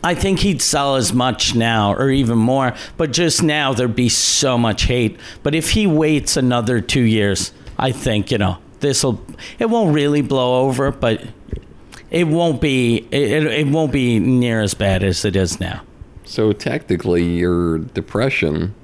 I 0.03 0.15
think 0.15 0.39
he'd 0.39 0.62
sell 0.62 0.95
as 0.95 1.12
much 1.13 1.55
now 1.55 1.93
or 1.93 2.10
even 2.10 2.38
more, 2.38 2.73
but 2.95 3.12
just 3.12 3.43
now 3.43 3.73
there'd 3.73 3.95
be 3.95 4.10
so 4.10 4.57
much 4.57 4.83
hate. 4.83 5.19
But 5.43 5.55
if 5.55 5.71
he 5.71 5.88
waits 5.88 6.38
another 6.38 6.79
two 6.81 7.01
years, 7.01 7.51
I 7.77 7.91
think, 7.91 8.31
you 8.31 8.38
know, 8.38 8.57
this'll 8.79 9.23
it 9.59 9.69
won't 9.69 9.93
really 9.93 10.21
blow 10.21 10.65
over, 10.67 10.91
but 10.91 11.25
it 12.09 12.25
won't 12.27 12.61
be 12.61 13.07
it, 13.11 13.45
it 13.45 13.67
won't 13.67 13.91
be 13.91 14.19
near 14.19 14.61
as 14.61 14.73
bad 14.73 15.03
as 15.03 15.25
it 15.25 15.35
is 15.35 15.59
now. 15.59 15.81
So 16.23 16.51
technically, 16.51 17.23
your 17.23 17.79
depression 17.79 18.75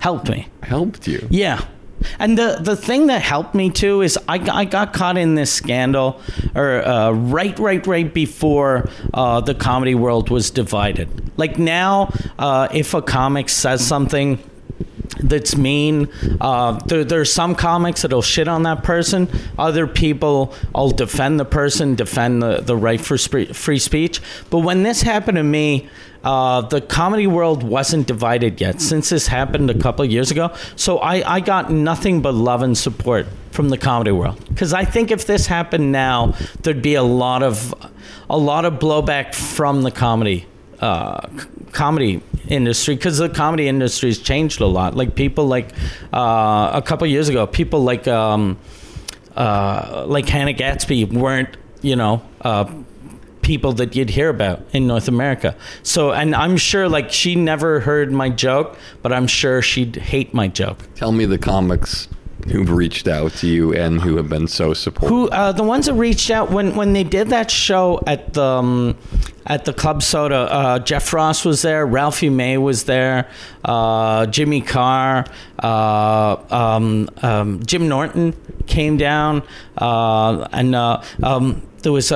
helped 0.00 0.28
me. 0.28 0.48
Helped 0.62 1.06
you. 1.06 1.26
Yeah. 1.30 1.64
And 2.18 2.36
the, 2.36 2.58
the 2.60 2.76
thing 2.76 3.06
that 3.06 3.22
helped 3.22 3.54
me 3.54 3.70
too 3.70 4.02
is 4.02 4.18
I, 4.28 4.34
I 4.52 4.64
got 4.66 4.92
caught 4.92 5.16
in 5.16 5.36
this 5.36 5.52
scandal 5.52 6.20
or 6.54 6.86
uh, 6.86 7.12
right 7.12 7.58
right 7.58 7.86
right 7.86 8.12
before 8.12 8.90
uh, 9.14 9.40
the 9.40 9.54
comedy 9.54 9.94
world 9.94 10.30
was 10.30 10.50
divided. 10.50 11.08
Like 11.38 11.58
now, 11.58 12.12
uh, 12.38 12.68
if 12.72 12.92
a 12.92 13.00
comic 13.00 13.48
says 13.48 13.86
something 13.86 14.38
that's 15.20 15.56
mean. 15.56 16.08
Uh, 16.40 16.72
there, 16.86 17.04
there's 17.04 17.32
some 17.32 17.54
comics 17.54 18.02
that'll 18.02 18.22
shit 18.22 18.48
on 18.48 18.64
that 18.64 18.82
person. 18.82 19.28
Other 19.58 19.86
people 19.86 20.54
will 20.74 20.90
defend 20.90 21.38
the 21.40 21.44
person, 21.44 21.94
defend 21.94 22.42
the, 22.42 22.60
the 22.60 22.76
right 22.76 23.00
for 23.00 23.16
spe- 23.18 23.52
free 23.52 23.78
speech. 23.78 24.20
But 24.50 24.60
when 24.60 24.82
this 24.82 25.02
happened 25.02 25.36
to 25.36 25.42
me, 25.42 25.88
uh, 26.24 26.62
the 26.62 26.80
comedy 26.80 27.26
world 27.26 27.62
wasn't 27.62 28.06
divided 28.06 28.60
yet 28.60 28.80
since 28.80 29.10
this 29.10 29.26
happened 29.26 29.70
a 29.70 29.78
couple 29.78 30.04
years 30.06 30.30
ago. 30.30 30.54
So 30.74 30.98
I, 30.98 31.36
I 31.36 31.40
got 31.40 31.70
nothing 31.70 32.22
but 32.22 32.32
love 32.34 32.62
and 32.62 32.76
support 32.76 33.26
from 33.50 33.68
the 33.68 33.78
comedy 33.78 34.10
world 34.10 34.42
because 34.48 34.72
I 34.72 34.84
think 34.84 35.10
if 35.10 35.26
this 35.26 35.46
happened 35.46 35.92
now, 35.92 36.34
there'd 36.62 36.82
be 36.82 36.94
a 36.94 37.02
lot 37.02 37.42
of 37.42 37.74
a 38.30 38.38
lot 38.38 38.64
of 38.64 38.74
blowback 38.74 39.34
from 39.34 39.82
the 39.82 39.90
comedy 39.90 40.46
uh, 40.80 41.28
comedy 41.72 42.22
industry 42.48 42.94
because 42.94 43.18
the 43.18 43.28
comedy 43.28 43.68
industry 43.68 44.10
has 44.10 44.18
changed 44.18 44.60
a 44.60 44.66
lot. 44.66 44.94
Like 44.94 45.14
people 45.14 45.46
like 45.46 45.72
uh, 46.12 46.70
a 46.72 46.82
couple 46.82 47.06
years 47.06 47.28
ago, 47.28 47.46
people 47.46 47.82
like 47.82 48.06
um, 48.08 48.58
uh, 49.36 50.04
like 50.06 50.28
Hannah 50.28 50.52
Gadsby 50.52 51.04
weren't 51.06 51.56
you 51.82 51.96
know 51.96 52.22
uh, 52.40 52.72
people 53.42 53.72
that 53.74 53.94
you'd 53.94 54.10
hear 54.10 54.30
about 54.30 54.62
in 54.72 54.86
North 54.86 55.06
America. 55.06 55.54
So, 55.82 56.12
and 56.12 56.34
I'm 56.34 56.56
sure 56.56 56.88
like 56.88 57.12
she 57.12 57.36
never 57.36 57.80
heard 57.80 58.10
my 58.10 58.30
joke, 58.30 58.76
but 59.02 59.12
I'm 59.12 59.26
sure 59.26 59.62
she'd 59.62 59.96
hate 59.96 60.34
my 60.34 60.48
joke. 60.48 60.78
Tell 60.94 61.12
me 61.12 61.26
the 61.26 61.38
comics 61.38 62.08
who've 62.50 62.70
reached 62.70 63.08
out 63.08 63.32
to 63.32 63.46
you 63.46 63.74
and 63.74 64.00
who 64.00 64.16
have 64.16 64.28
been 64.28 64.48
so 64.48 64.74
supportive. 64.74 65.08
Who 65.08 65.28
uh, 65.28 65.52
the 65.52 65.62
ones 65.62 65.86
that 65.86 65.94
reached 65.94 66.30
out 66.30 66.50
when 66.50 66.74
when 66.74 66.92
they 66.92 67.04
did 67.04 67.28
that 67.28 67.50
show 67.50 68.02
at 68.06 68.34
the 68.34 68.42
um, 68.42 68.98
at 69.46 69.64
the 69.64 69.72
Club 69.72 70.02
Soda? 70.02 70.36
Uh, 70.50 70.78
Jeff 70.78 71.12
Ross 71.12 71.44
was 71.44 71.62
there, 71.62 71.86
Ralphie 71.86 72.30
May 72.30 72.58
was 72.58 72.84
there, 72.84 73.28
uh, 73.64 74.26
Jimmy 74.26 74.60
Carr, 74.60 75.26
uh, 75.58 76.36
um, 76.50 77.08
um, 77.22 77.64
Jim 77.64 77.88
Norton 77.88 78.34
came 78.66 78.96
down, 78.96 79.42
uh, 79.78 80.48
and 80.52 80.74
uh, 80.74 81.02
um, 81.22 81.62
there 81.82 81.92
was 81.92 82.08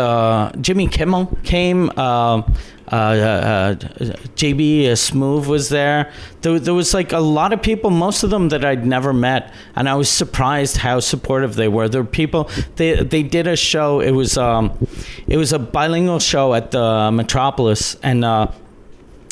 Jimmy 0.61 0.89
Kimmel 0.89 1.37
came. 1.45 1.91
Uh, 1.97 2.43
uh, 2.91 3.75
JB 3.75 4.85
Smoove 4.93 5.47
was 5.47 5.69
there. 5.69 6.11
there. 6.41 6.59
There 6.59 6.73
was 6.73 6.95
like 6.95 7.13
a 7.13 7.19
lot 7.19 7.53
of 7.53 7.61
people, 7.61 7.91
most 7.91 8.23
of 8.23 8.31
them 8.31 8.49
that 8.49 8.65
I'd 8.65 8.87
never 8.87 9.13
met, 9.13 9.53
and 9.77 9.89
I 9.89 9.95
was 9.95 10.09
surprised 10.09 10.79
how 10.79 11.01
supportive 11.01 11.55
they 11.55 11.69
were. 11.69 11.89
There 11.89 12.03
were 12.03 12.09
people. 12.09 12.51
They 12.77 13.03
they 13.03 13.23
did 13.23 13.47
a 13.47 13.57
show. 13.57 14.01
It 14.01 14.13
was 14.13 14.39
um, 14.39 14.73
it 15.27 15.37
was 15.37 15.53
a 15.53 15.59
bilingual 15.59 16.19
show 16.19 16.55
at 16.55 16.71
the 16.71 17.11
Metropolis, 17.13 17.97
and 18.03 18.25
uh, 18.25 18.53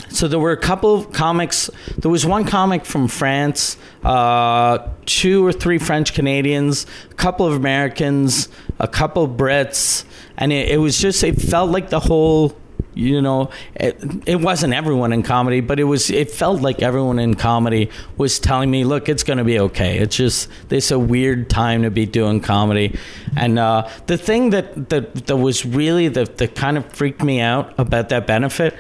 so 0.09 0.29
there 0.29 0.39
were 0.39 0.53
a 0.53 0.57
couple 0.57 0.95
of 0.95 1.13
comics. 1.13 1.71
There 1.99 2.11
was 2.11 2.25
one 2.25 2.45
comic 2.45 2.85
from 2.85 3.09
France, 3.09 3.77
uh, 4.05 4.89
two 5.05 5.45
or 5.45 5.53
three 5.53 5.79
French 5.79 6.15
Canadians, 6.15 6.87
a 7.11 7.15
couple 7.15 7.47
of 7.47 7.55
Americans, 7.55 8.49
a 8.79 8.89
couple 8.89 9.25
of 9.25 9.33
Brits, 9.33 10.05
and 10.37 10.53
it, 10.53 10.71
it 10.71 10.79
was 10.79 10.99
just 10.99 11.25
it 11.25 11.41
felt 11.41 11.71
like 11.71 11.91
the 11.91 12.01
whole 12.01 12.57
you 12.97 13.21
know 13.21 13.51
it, 13.75 14.03
it, 14.27 14.41
wasn't 14.41 14.73
everyone 14.73 15.13
in 15.13 15.23
comedy 15.23 15.61
but 15.61 15.79
it 15.79 15.85
was 15.85 16.11
it 16.11 16.31
felt 16.31 16.63
like 16.63 16.81
everyone 16.81 17.19
in 17.19 17.35
comedy 17.35 17.91
was 18.17 18.39
telling 18.39 18.71
me 18.71 18.85
look 18.85 19.09
it's 19.09 19.23
going 19.23 19.37
to 19.37 19.45
be 19.45 19.61
okay 19.61 19.99
it's 19.99 20.17
just 20.17 20.49
this 20.69 20.91
a 20.91 20.99
weird 20.99 21.51
time 21.51 21.83
to 21.83 21.91
be 21.91 22.07
doing 22.07 22.41
comedy 22.41 22.99
and 23.37 23.59
uh, 23.59 23.87
the 24.07 24.17
thing 24.17 24.49
that, 24.49 24.89
that 24.89 25.27
that 25.27 25.37
was 25.37 25.67
really 25.67 26.09
the, 26.09 26.25
that 26.25 26.55
kind 26.55 26.79
of 26.79 26.91
freaked 26.91 27.23
me 27.23 27.39
out 27.39 27.75
about 27.79 28.09
that 28.09 28.27
benefit 28.27 28.75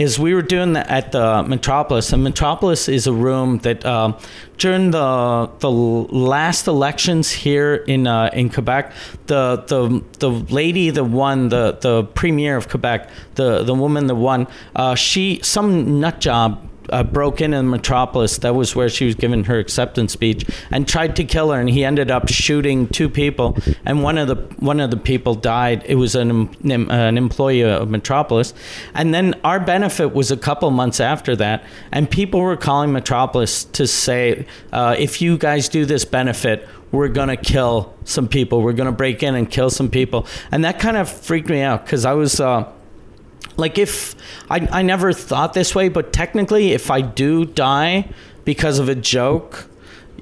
is 0.00 0.18
we 0.18 0.32
were 0.32 0.42
doing 0.42 0.72
that 0.72 0.88
at 0.88 1.12
the 1.12 1.42
Metropolis, 1.42 2.12
and 2.12 2.24
Metropolis 2.24 2.88
is 2.88 3.06
a 3.06 3.12
room 3.12 3.58
that 3.58 3.84
um, 3.84 4.16
during 4.56 4.90
the 4.92 5.50
the 5.58 5.70
last 5.70 6.66
elections 6.66 7.30
here 7.30 7.74
in 7.74 8.06
uh, 8.06 8.30
in 8.32 8.48
Quebec, 8.48 8.92
the 9.26 9.62
the 9.66 10.02
the 10.18 10.30
lady 10.30 10.88
that 10.88 11.04
won 11.04 11.50
the 11.50 11.76
the 11.82 12.04
premier 12.14 12.56
of 12.56 12.68
Quebec, 12.68 13.10
the 13.34 13.62
the 13.62 13.74
woman 13.74 14.06
that 14.06 14.14
won, 14.14 14.46
uh, 14.74 14.94
she 14.94 15.38
some 15.42 16.00
nut 16.00 16.18
job 16.18 16.66
uh, 16.90 17.02
broke 17.02 17.40
in 17.40 17.54
in 17.54 17.70
Metropolis. 17.70 18.38
That 18.38 18.54
was 18.54 18.76
where 18.76 18.88
she 18.88 19.06
was 19.06 19.14
giving 19.14 19.44
her 19.44 19.58
acceptance 19.58 20.12
speech, 20.12 20.44
and 20.70 20.86
tried 20.86 21.16
to 21.16 21.24
kill 21.24 21.50
her. 21.50 21.60
And 21.60 21.70
he 21.70 21.84
ended 21.84 22.10
up 22.10 22.28
shooting 22.28 22.88
two 22.88 23.08
people, 23.08 23.56
and 23.84 24.02
one 24.02 24.18
of 24.18 24.28
the 24.28 24.36
one 24.58 24.80
of 24.80 24.90
the 24.90 24.96
people 24.96 25.34
died. 25.34 25.82
It 25.86 25.96
was 25.96 26.14
an 26.14 26.30
an 26.70 27.18
employee 27.18 27.62
of 27.62 27.88
Metropolis, 27.88 28.54
and 28.94 29.14
then 29.14 29.34
our 29.44 29.60
benefit 29.60 30.14
was 30.14 30.30
a 30.30 30.36
couple 30.36 30.70
months 30.70 31.00
after 31.00 31.36
that, 31.36 31.64
and 31.92 32.10
people 32.10 32.40
were 32.40 32.56
calling 32.56 32.92
Metropolis 32.92 33.64
to 33.64 33.86
say, 33.86 34.46
uh, 34.72 34.96
if 34.98 35.22
you 35.22 35.38
guys 35.38 35.68
do 35.68 35.84
this 35.84 36.04
benefit, 36.04 36.68
we're 36.92 37.08
going 37.08 37.28
to 37.28 37.36
kill 37.36 37.94
some 38.04 38.28
people. 38.28 38.62
We're 38.62 38.72
going 38.72 38.86
to 38.90 38.96
break 38.96 39.22
in 39.22 39.34
and 39.34 39.48
kill 39.50 39.70
some 39.70 39.90
people. 39.90 40.26
And 40.50 40.64
that 40.64 40.78
kind 40.78 40.96
of 40.96 41.08
freaked 41.08 41.48
me 41.48 41.60
out 41.60 41.84
because 41.84 42.04
I 42.04 42.14
was, 42.14 42.40
uh, 42.40 42.70
like 43.60 43.78
if 43.78 44.14
I, 44.50 44.66
I 44.70 44.82
never 44.82 45.12
thought 45.12 45.52
this 45.54 45.74
way 45.74 45.88
but 45.88 46.12
technically 46.12 46.72
if 46.72 46.90
i 46.90 47.00
do 47.00 47.44
die 47.44 48.08
because 48.44 48.78
of 48.78 48.88
a 48.88 48.94
joke 48.94 49.68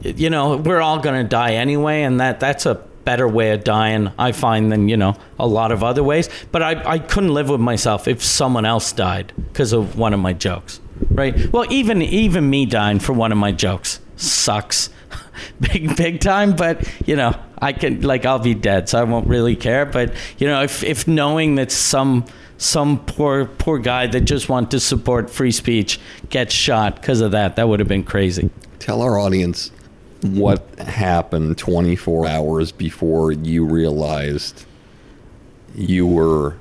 you 0.02 0.30
know 0.30 0.56
we're 0.56 0.80
all 0.80 0.98
going 1.00 1.22
to 1.22 1.28
die 1.28 1.54
anyway 1.54 2.02
and 2.02 2.20
that 2.20 2.40
that's 2.40 2.66
a 2.66 2.74
better 3.04 3.26
way 3.26 3.52
of 3.52 3.64
dying 3.64 4.10
i 4.18 4.32
find 4.32 4.70
than 4.70 4.88
you 4.88 4.96
know 4.96 5.16
a 5.38 5.46
lot 5.46 5.72
of 5.72 5.82
other 5.82 6.02
ways. 6.02 6.28
But 6.52 6.62
i, 6.62 6.82
I 6.84 6.98
couldn't 6.98 7.32
live 7.32 7.48
with 7.48 7.60
myself 7.60 8.06
if 8.06 8.22
someone 8.22 8.66
else 8.66 8.92
died 8.92 9.32
because 9.36 9.72
of 9.72 9.96
one 9.96 10.12
of 10.12 10.20
my 10.20 10.34
jokes 10.34 10.80
right? 11.10 11.52
Well 11.52 11.70
even 11.72 12.02
even 12.02 12.48
me 12.48 12.66
dying 12.66 12.98
for 12.98 13.12
one 13.12 13.32
of 13.32 13.38
my 13.38 13.52
jokes 13.52 14.00
sucks 14.16 14.90
big 15.60 15.96
big 15.96 16.20
time 16.20 16.56
but 16.56 16.86
you 17.06 17.14
know 17.16 17.38
i 17.60 17.72
can 17.72 18.02
like 18.02 18.26
i'll 18.26 18.38
be 18.38 18.54
dead 18.54 18.88
so 18.88 19.00
i 19.00 19.04
won't 19.04 19.26
really 19.26 19.56
care. 19.56 19.86
But 19.86 20.12
you 20.38 20.46
know 20.46 20.62
if 20.62 20.82
if 20.82 21.06
knowing 21.06 21.56
that 21.56 21.72
some 21.72 22.24
some 22.58 22.98
poor 23.04 23.46
poor 23.46 23.78
guy 23.78 24.06
that 24.08 24.22
just 24.22 24.48
wanted 24.48 24.72
to 24.72 24.80
support 24.80 25.30
free 25.30 25.52
speech 25.52 25.98
gets 26.28 26.52
shot 26.52 26.96
because 26.96 27.20
of 27.20 27.30
that. 27.30 27.56
That 27.56 27.68
would 27.68 27.80
have 27.80 27.88
been 27.88 28.04
crazy. 28.04 28.50
Tell 28.78 29.00
our 29.00 29.18
audience 29.18 29.70
what 30.22 30.68
happened 30.78 31.56
24 31.56 32.26
hours 32.26 32.72
before 32.72 33.30
you 33.32 33.64
realized 33.64 34.66
you 35.74 36.06
were 36.06 36.56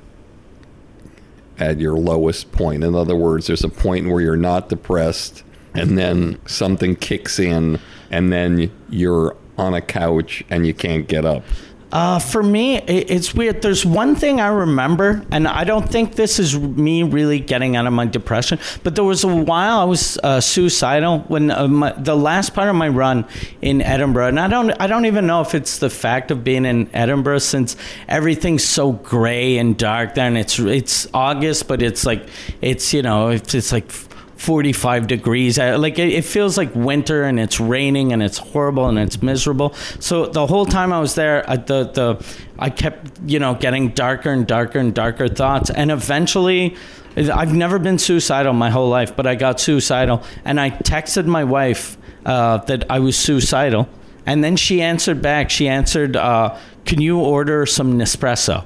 at 1.58 1.80
your 1.80 1.94
lowest 1.94 2.52
point. 2.52 2.84
In 2.84 2.94
other 2.94 3.16
words, 3.16 3.48
there's 3.48 3.64
a 3.64 3.68
point 3.68 4.08
where 4.08 4.20
you're 4.20 4.36
not 4.36 4.68
depressed, 4.68 5.42
and 5.74 5.98
then 5.98 6.38
something 6.46 6.94
kicks 6.94 7.40
in, 7.40 7.80
and 8.10 8.32
then 8.32 8.70
you're 8.88 9.36
on 9.56 9.74
a 9.74 9.80
couch 9.80 10.44
and 10.50 10.66
you 10.66 10.72
can't 10.72 11.08
get 11.08 11.24
up. 11.24 11.42
Uh, 11.90 12.18
for 12.18 12.42
me, 12.42 12.76
it, 12.76 13.10
it's 13.10 13.34
weird. 13.34 13.62
There's 13.62 13.86
one 13.86 14.14
thing 14.14 14.40
I 14.40 14.48
remember, 14.48 15.24
and 15.30 15.48
I 15.48 15.64
don't 15.64 15.88
think 15.88 16.16
this 16.16 16.38
is 16.38 16.58
me 16.58 17.02
really 17.02 17.40
getting 17.40 17.76
out 17.76 17.86
of 17.86 17.94
my 17.94 18.04
depression, 18.04 18.58
but 18.84 18.94
there 18.94 19.04
was 19.04 19.24
a 19.24 19.34
while 19.34 19.78
I 19.78 19.84
was 19.84 20.18
uh, 20.22 20.40
suicidal 20.40 21.20
when 21.28 21.50
uh, 21.50 21.66
my, 21.66 21.92
the 21.92 22.14
last 22.14 22.52
part 22.52 22.68
of 22.68 22.76
my 22.76 22.88
run 22.88 23.26
in 23.62 23.80
Edinburgh, 23.80 24.28
and 24.28 24.40
I 24.40 24.48
don't, 24.48 24.70
I 24.72 24.86
don't 24.86 25.06
even 25.06 25.26
know 25.26 25.40
if 25.40 25.54
it's 25.54 25.78
the 25.78 25.88
fact 25.88 26.30
of 26.30 26.44
being 26.44 26.66
in 26.66 26.90
Edinburgh 26.92 27.38
since 27.38 27.76
everything's 28.06 28.64
so 28.64 28.92
gray 28.92 29.56
and 29.56 29.76
dark 29.76 30.14
there, 30.14 30.26
and 30.26 30.36
it's 30.36 30.58
it's 30.58 31.06
August, 31.14 31.68
but 31.68 31.80
it's 31.80 32.04
like 32.04 32.28
it's 32.60 32.92
you 32.92 33.00
know 33.00 33.28
it's, 33.28 33.54
it's 33.54 33.72
like 33.72 33.90
45 34.38 35.08
degrees. 35.08 35.58
Like 35.58 35.98
it, 35.98 36.24
feels 36.24 36.56
like 36.56 36.72
winter 36.74 37.24
and 37.24 37.40
it's 37.40 37.58
raining 37.58 38.12
and 38.12 38.22
it's 38.22 38.38
horrible 38.38 38.88
and 38.88 38.98
it's 38.98 39.20
miserable. 39.20 39.74
So 39.98 40.26
the 40.26 40.46
whole 40.46 40.64
time 40.64 40.92
I 40.92 41.00
was 41.00 41.16
there, 41.16 41.42
the 41.42 41.90
the 41.92 42.24
I 42.58 42.70
kept 42.70 43.18
you 43.26 43.40
know 43.40 43.54
getting 43.54 43.90
darker 43.90 44.30
and 44.30 44.46
darker 44.46 44.78
and 44.78 44.94
darker 44.94 45.28
thoughts, 45.28 45.70
and 45.70 45.90
eventually. 45.90 46.76
I've 47.16 47.52
never 47.52 47.80
been 47.80 47.98
suicidal 47.98 48.52
my 48.52 48.70
whole 48.70 48.88
life, 48.88 49.16
but 49.16 49.26
I 49.26 49.34
got 49.34 49.58
suicidal, 49.58 50.22
and 50.44 50.60
I 50.60 50.70
texted 50.70 51.26
my 51.26 51.42
wife 51.42 51.96
uh, 52.24 52.58
that 52.58 52.88
I 52.88 53.00
was 53.00 53.16
suicidal, 53.16 53.88
and 54.28 54.44
then 54.44 54.56
she 54.56 54.82
answered 54.82 55.22
back. 55.22 55.48
She 55.48 55.68
answered, 55.68 56.14
uh, 56.14 56.56
"Can 56.84 57.00
you 57.00 57.18
order 57.18 57.64
some 57.64 57.98
Nespresso?" 57.98 58.62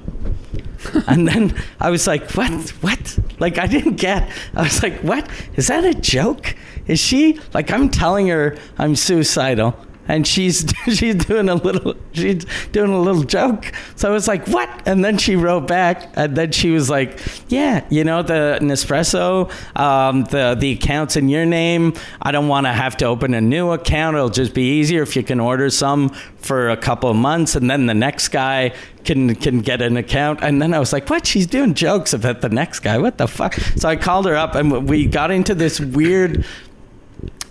and 1.07 1.25
then 1.25 1.55
I 1.79 1.89
was 1.89 2.05
like, 2.05 2.29
what? 2.31 2.51
What? 2.81 3.17
Like, 3.39 3.57
I 3.57 3.67
didn't 3.67 3.95
get. 3.95 4.29
I 4.53 4.63
was 4.63 4.83
like, 4.83 4.99
what? 4.99 5.29
Is 5.55 5.67
that 5.67 5.85
a 5.85 5.93
joke? 5.93 6.55
Is 6.87 6.99
she 6.99 7.39
like, 7.53 7.71
I'm 7.71 7.89
telling 7.89 8.27
her 8.27 8.57
I'm 8.77 8.97
suicidal 8.97 9.73
and 10.07 10.27
she's 10.27 10.71
she's 10.87 11.15
doing 11.15 11.49
a 11.49 11.55
little 11.55 11.95
she's 12.11 12.45
doing 12.71 12.91
a 12.91 12.99
little 12.99 13.23
joke. 13.23 13.71
So 13.95 14.09
I 14.09 14.11
was 14.11 14.27
like, 14.27 14.47
"What?" 14.47 14.69
And 14.85 15.03
then 15.03 15.17
she 15.17 15.35
wrote 15.35 15.67
back, 15.67 16.11
and 16.15 16.35
then 16.35 16.51
she 16.51 16.71
was 16.71 16.89
like, 16.89 17.19
"Yeah, 17.47 17.85
you 17.89 18.03
know 18.03 18.21
the 18.21 18.59
Nespresso, 18.61 19.51
um, 19.77 20.25
the 20.25 20.55
the 20.59 20.73
accounts 20.73 21.15
in 21.15 21.29
your 21.29 21.45
name. 21.45 21.93
I 22.21 22.31
don't 22.31 22.47
want 22.47 22.65
to 22.65 22.73
have 22.73 22.97
to 22.97 23.05
open 23.05 23.33
a 23.33 23.41
new 23.41 23.71
account. 23.71 24.15
It'll 24.15 24.29
just 24.29 24.53
be 24.53 24.79
easier 24.79 25.01
if 25.03 25.15
you 25.15 25.23
can 25.23 25.39
order 25.39 25.69
some 25.69 26.09
for 26.37 26.69
a 26.69 26.77
couple 26.77 27.09
of 27.09 27.15
months, 27.15 27.55
and 27.55 27.69
then 27.69 27.85
the 27.85 27.93
next 27.93 28.29
guy 28.29 28.73
can 29.05 29.35
can 29.35 29.61
get 29.61 29.81
an 29.81 29.97
account." 29.97 30.39
And 30.41 30.61
then 30.61 30.73
I 30.73 30.79
was 30.79 30.93
like, 30.93 31.09
"What? 31.09 31.25
She's 31.25 31.47
doing 31.47 31.73
jokes 31.73 32.13
about 32.13 32.41
the 32.41 32.49
next 32.49 32.79
guy? 32.79 32.97
What 32.97 33.17
the 33.17 33.27
fuck?" 33.27 33.53
So 33.77 33.87
I 33.89 33.95
called 33.95 34.25
her 34.25 34.35
up, 34.35 34.55
and 34.55 34.87
we 34.87 35.05
got 35.05 35.31
into 35.31 35.55
this 35.55 35.79
weird 35.79 36.45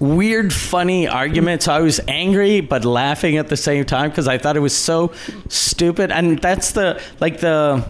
weird, 0.03 0.53
funny 0.53 1.07
argument. 1.07 1.63
So 1.63 1.73
I 1.73 1.81
was 1.81 2.01
angry 2.09 2.61
but 2.61 2.85
laughing 2.85 3.37
at 3.37 3.49
the 3.49 3.57
same 3.57 3.85
time 3.85 4.11
because 4.11 4.27
I 4.29 4.37
thought 4.37 4.57
it 4.57 4.61
was 4.61 4.77
so 4.77 5.13
stupid. 5.49 6.11
And 6.11 6.39
that's 6.41 6.73
the 6.73 7.01
like 7.21 7.41
the 7.41 7.85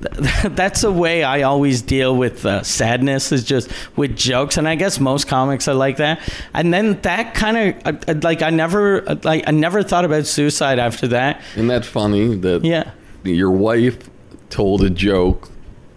that's 0.56 0.80
the 0.80 0.90
way 0.90 1.22
I 1.22 1.42
always 1.42 1.82
deal 1.82 2.16
with 2.16 2.44
uh, 2.46 2.62
sadness 2.62 3.30
is 3.32 3.44
just 3.44 3.70
with 3.96 4.16
jokes. 4.16 4.56
And 4.56 4.66
I 4.66 4.74
guess 4.74 4.98
most 4.98 5.28
comics 5.28 5.68
are 5.68 5.74
like 5.74 5.98
that. 5.98 6.20
And 6.54 6.72
then 6.72 7.00
that 7.02 7.34
kind 7.34 7.56
of 7.56 7.86
uh, 7.86 7.98
uh, 8.08 8.14
like 8.22 8.42
I 8.42 8.50
never 8.50 9.08
uh, 9.08 9.16
like 9.22 9.44
I 9.46 9.50
never 9.50 9.82
thought 9.82 10.04
about 10.04 10.26
suicide 10.26 10.78
after 10.78 11.06
that. 11.08 11.42
Isn't 11.54 11.68
that 11.68 11.84
funny 11.84 12.36
that 12.36 12.64
Yeah. 12.64 12.90
your 13.22 13.50
wife 13.50 14.08
told 14.48 14.82
a 14.82 14.90
joke 14.90 15.50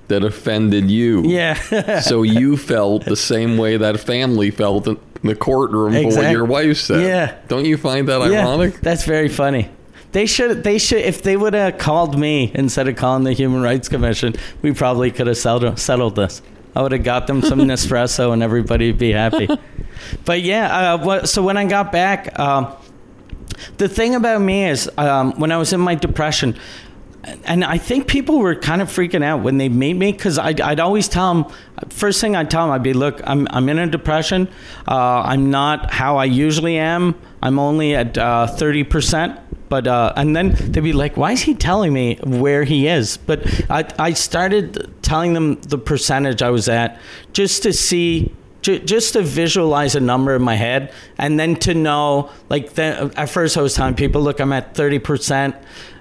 that 0.10 0.24
offended 0.24 0.92
you? 0.92 1.24
Yeah. 1.24 2.00
so 2.02 2.24
you 2.24 2.58
felt 2.58 3.06
the 3.06 3.16
same 3.16 3.58
way 3.58 3.78
that 3.78 4.00
family 4.00 4.52
felt 4.52 4.88
in 5.24 5.30
the 5.30 5.36
courtroom 5.36 5.94
for 5.94 6.18
what 6.18 6.32
your 6.32 6.46
wife 6.46 6.78
said. 6.78 7.02
Yeah. 7.02 7.36
Don't 7.48 7.66
you 7.66 7.78
find 7.78 8.08
that 8.10 8.30
Yeah, 8.30 8.42
ironic? 8.48 8.80
that's 8.82 9.06
very 9.06 9.30
funny. 9.30 9.70
They 10.12 10.28
should. 10.28 10.64
They 10.64 10.78
should. 10.78 11.00
If 11.00 11.24
they 11.24 11.36
would 11.36 11.54
have 11.56 11.80
called 11.80 12.20
me 12.20 12.52
instead 12.54 12.88
of 12.88 12.96
calling 12.96 13.24
the 13.24 13.34
Human 13.34 13.62
Rights 13.64 13.90
Commission, 13.90 14.36
we 14.62 14.72
probably 14.74 15.10
could 15.10 15.26
have 15.28 15.38
settled, 15.38 15.80
settled 15.80 16.16
this. 16.16 16.42
I 16.76 16.82
would 16.84 16.92
have 16.92 17.04
got 17.04 17.26
them 17.26 17.42
some 17.42 17.60
Nespresso, 17.70 18.32
and 18.32 18.44
everybody 18.44 18.92
would 18.92 19.00
be 19.00 19.12
happy. 19.12 19.48
But 20.26 20.42
yeah, 20.42 20.94
uh, 20.94 21.04
what, 21.04 21.30
so 21.30 21.42
when 21.42 21.58
I 21.58 21.66
got 21.66 21.92
back, 21.92 22.38
um, 22.38 22.76
the 23.78 23.88
thing 23.90 24.14
about 24.14 24.42
me 24.42 24.66
is 24.66 24.90
um, 24.98 25.34
when 25.40 25.52
I 25.52 25.58
was 25.58 25.74
in 25.74 25.80
my 25.80 25.96
depression, 25.96 26.58
and 27.46 27.64
I 27.64 27.78
think 27.78 28.08
people 28.08 28.40
were 28.40 28.56
kind 28.56 28.82
of 28.82 28.90
freaking 28.90 29.24
out 29.24 29.42
when 29.42 29.58
they 29.58 29.70
made 29.70 29.96
me 29.96 30.12
because 30.12 30.38
I'd, 30.38 30.60
I'd 30.60 30.80
always 30.80 31.08
tell 31.08 31.34
them, 31.34 31.54
first 31.90 32.20
thing 32.20 32.36
I'd 32.36 32.52
tell 32.52 32.66
them, 32.66 32.72
I'd 32.72 32.84
be, 32.84 32.94
look, 32.94 33.22
I'm, 33.24 33.48
I'm 33.52 33.70
in 33.70 33.80
a 33.80 33.88
depression. 33.88 34.50
Uh, 34.88 35.22
I'm 35.22 35.50
not 35.50 35.94
how 35.94 36.18
I 36.18 36.26
usually 36.26 36.78
am. 36.78 37.16
I'm 37.42 37.60
only 37.60 37.96
at 37.96 38.18
uh, 38.18 38.48
30%. 38.50 39.40
But, 39.70 39.88
uh, 39.88 40.14
and 40.16 40.36
then 40.36 40.52
they'd 40.54 40.84
be 40.84 40.94
like, 40.94 41.18
why 41.18 41.32
is 41.32 41.42
he 41.42 41.56
telling 41.56 41.94
me 41.94 42.20
where 42.24 42.64
he 42.64 42.88
is? 42.88 43.18
But 43.18 43.72
I, 43.72 43.86
I 43.98 44.14
started 44.14 44.94
telling 45.02 45.34
them 45.34 45.56
the 45.62 45.78
percentage 45.78 46.42
I 46.42 46.50
was 46.50 46.70
at 46.70 47.00
just 47.32 47.64
to 47.64 47.74
see 47.74 48.34
just 48.62 49.12
to 49.12 49.22
visualize 49.22 49.94
a 49.94 50.00
number 50.00 50.34
in 50.36 50.42
my 50.42 50.56
head 50.56 50.94
and 51.18 51.38
then 51.38 51.54
to 51.54 51.74
know 51.74 52.30
like 52.50 52.76
the, 52.76 53.12
at 53.18 53.30
first 53.30 53.58
i 53.58 53.62
was 53.62 53.74
telling 53.74 53.94
people 53.94 54.22
look 54.22 54.40
i'm 54.40 54.54
at 54.54 54.74
30% 54.74 55.54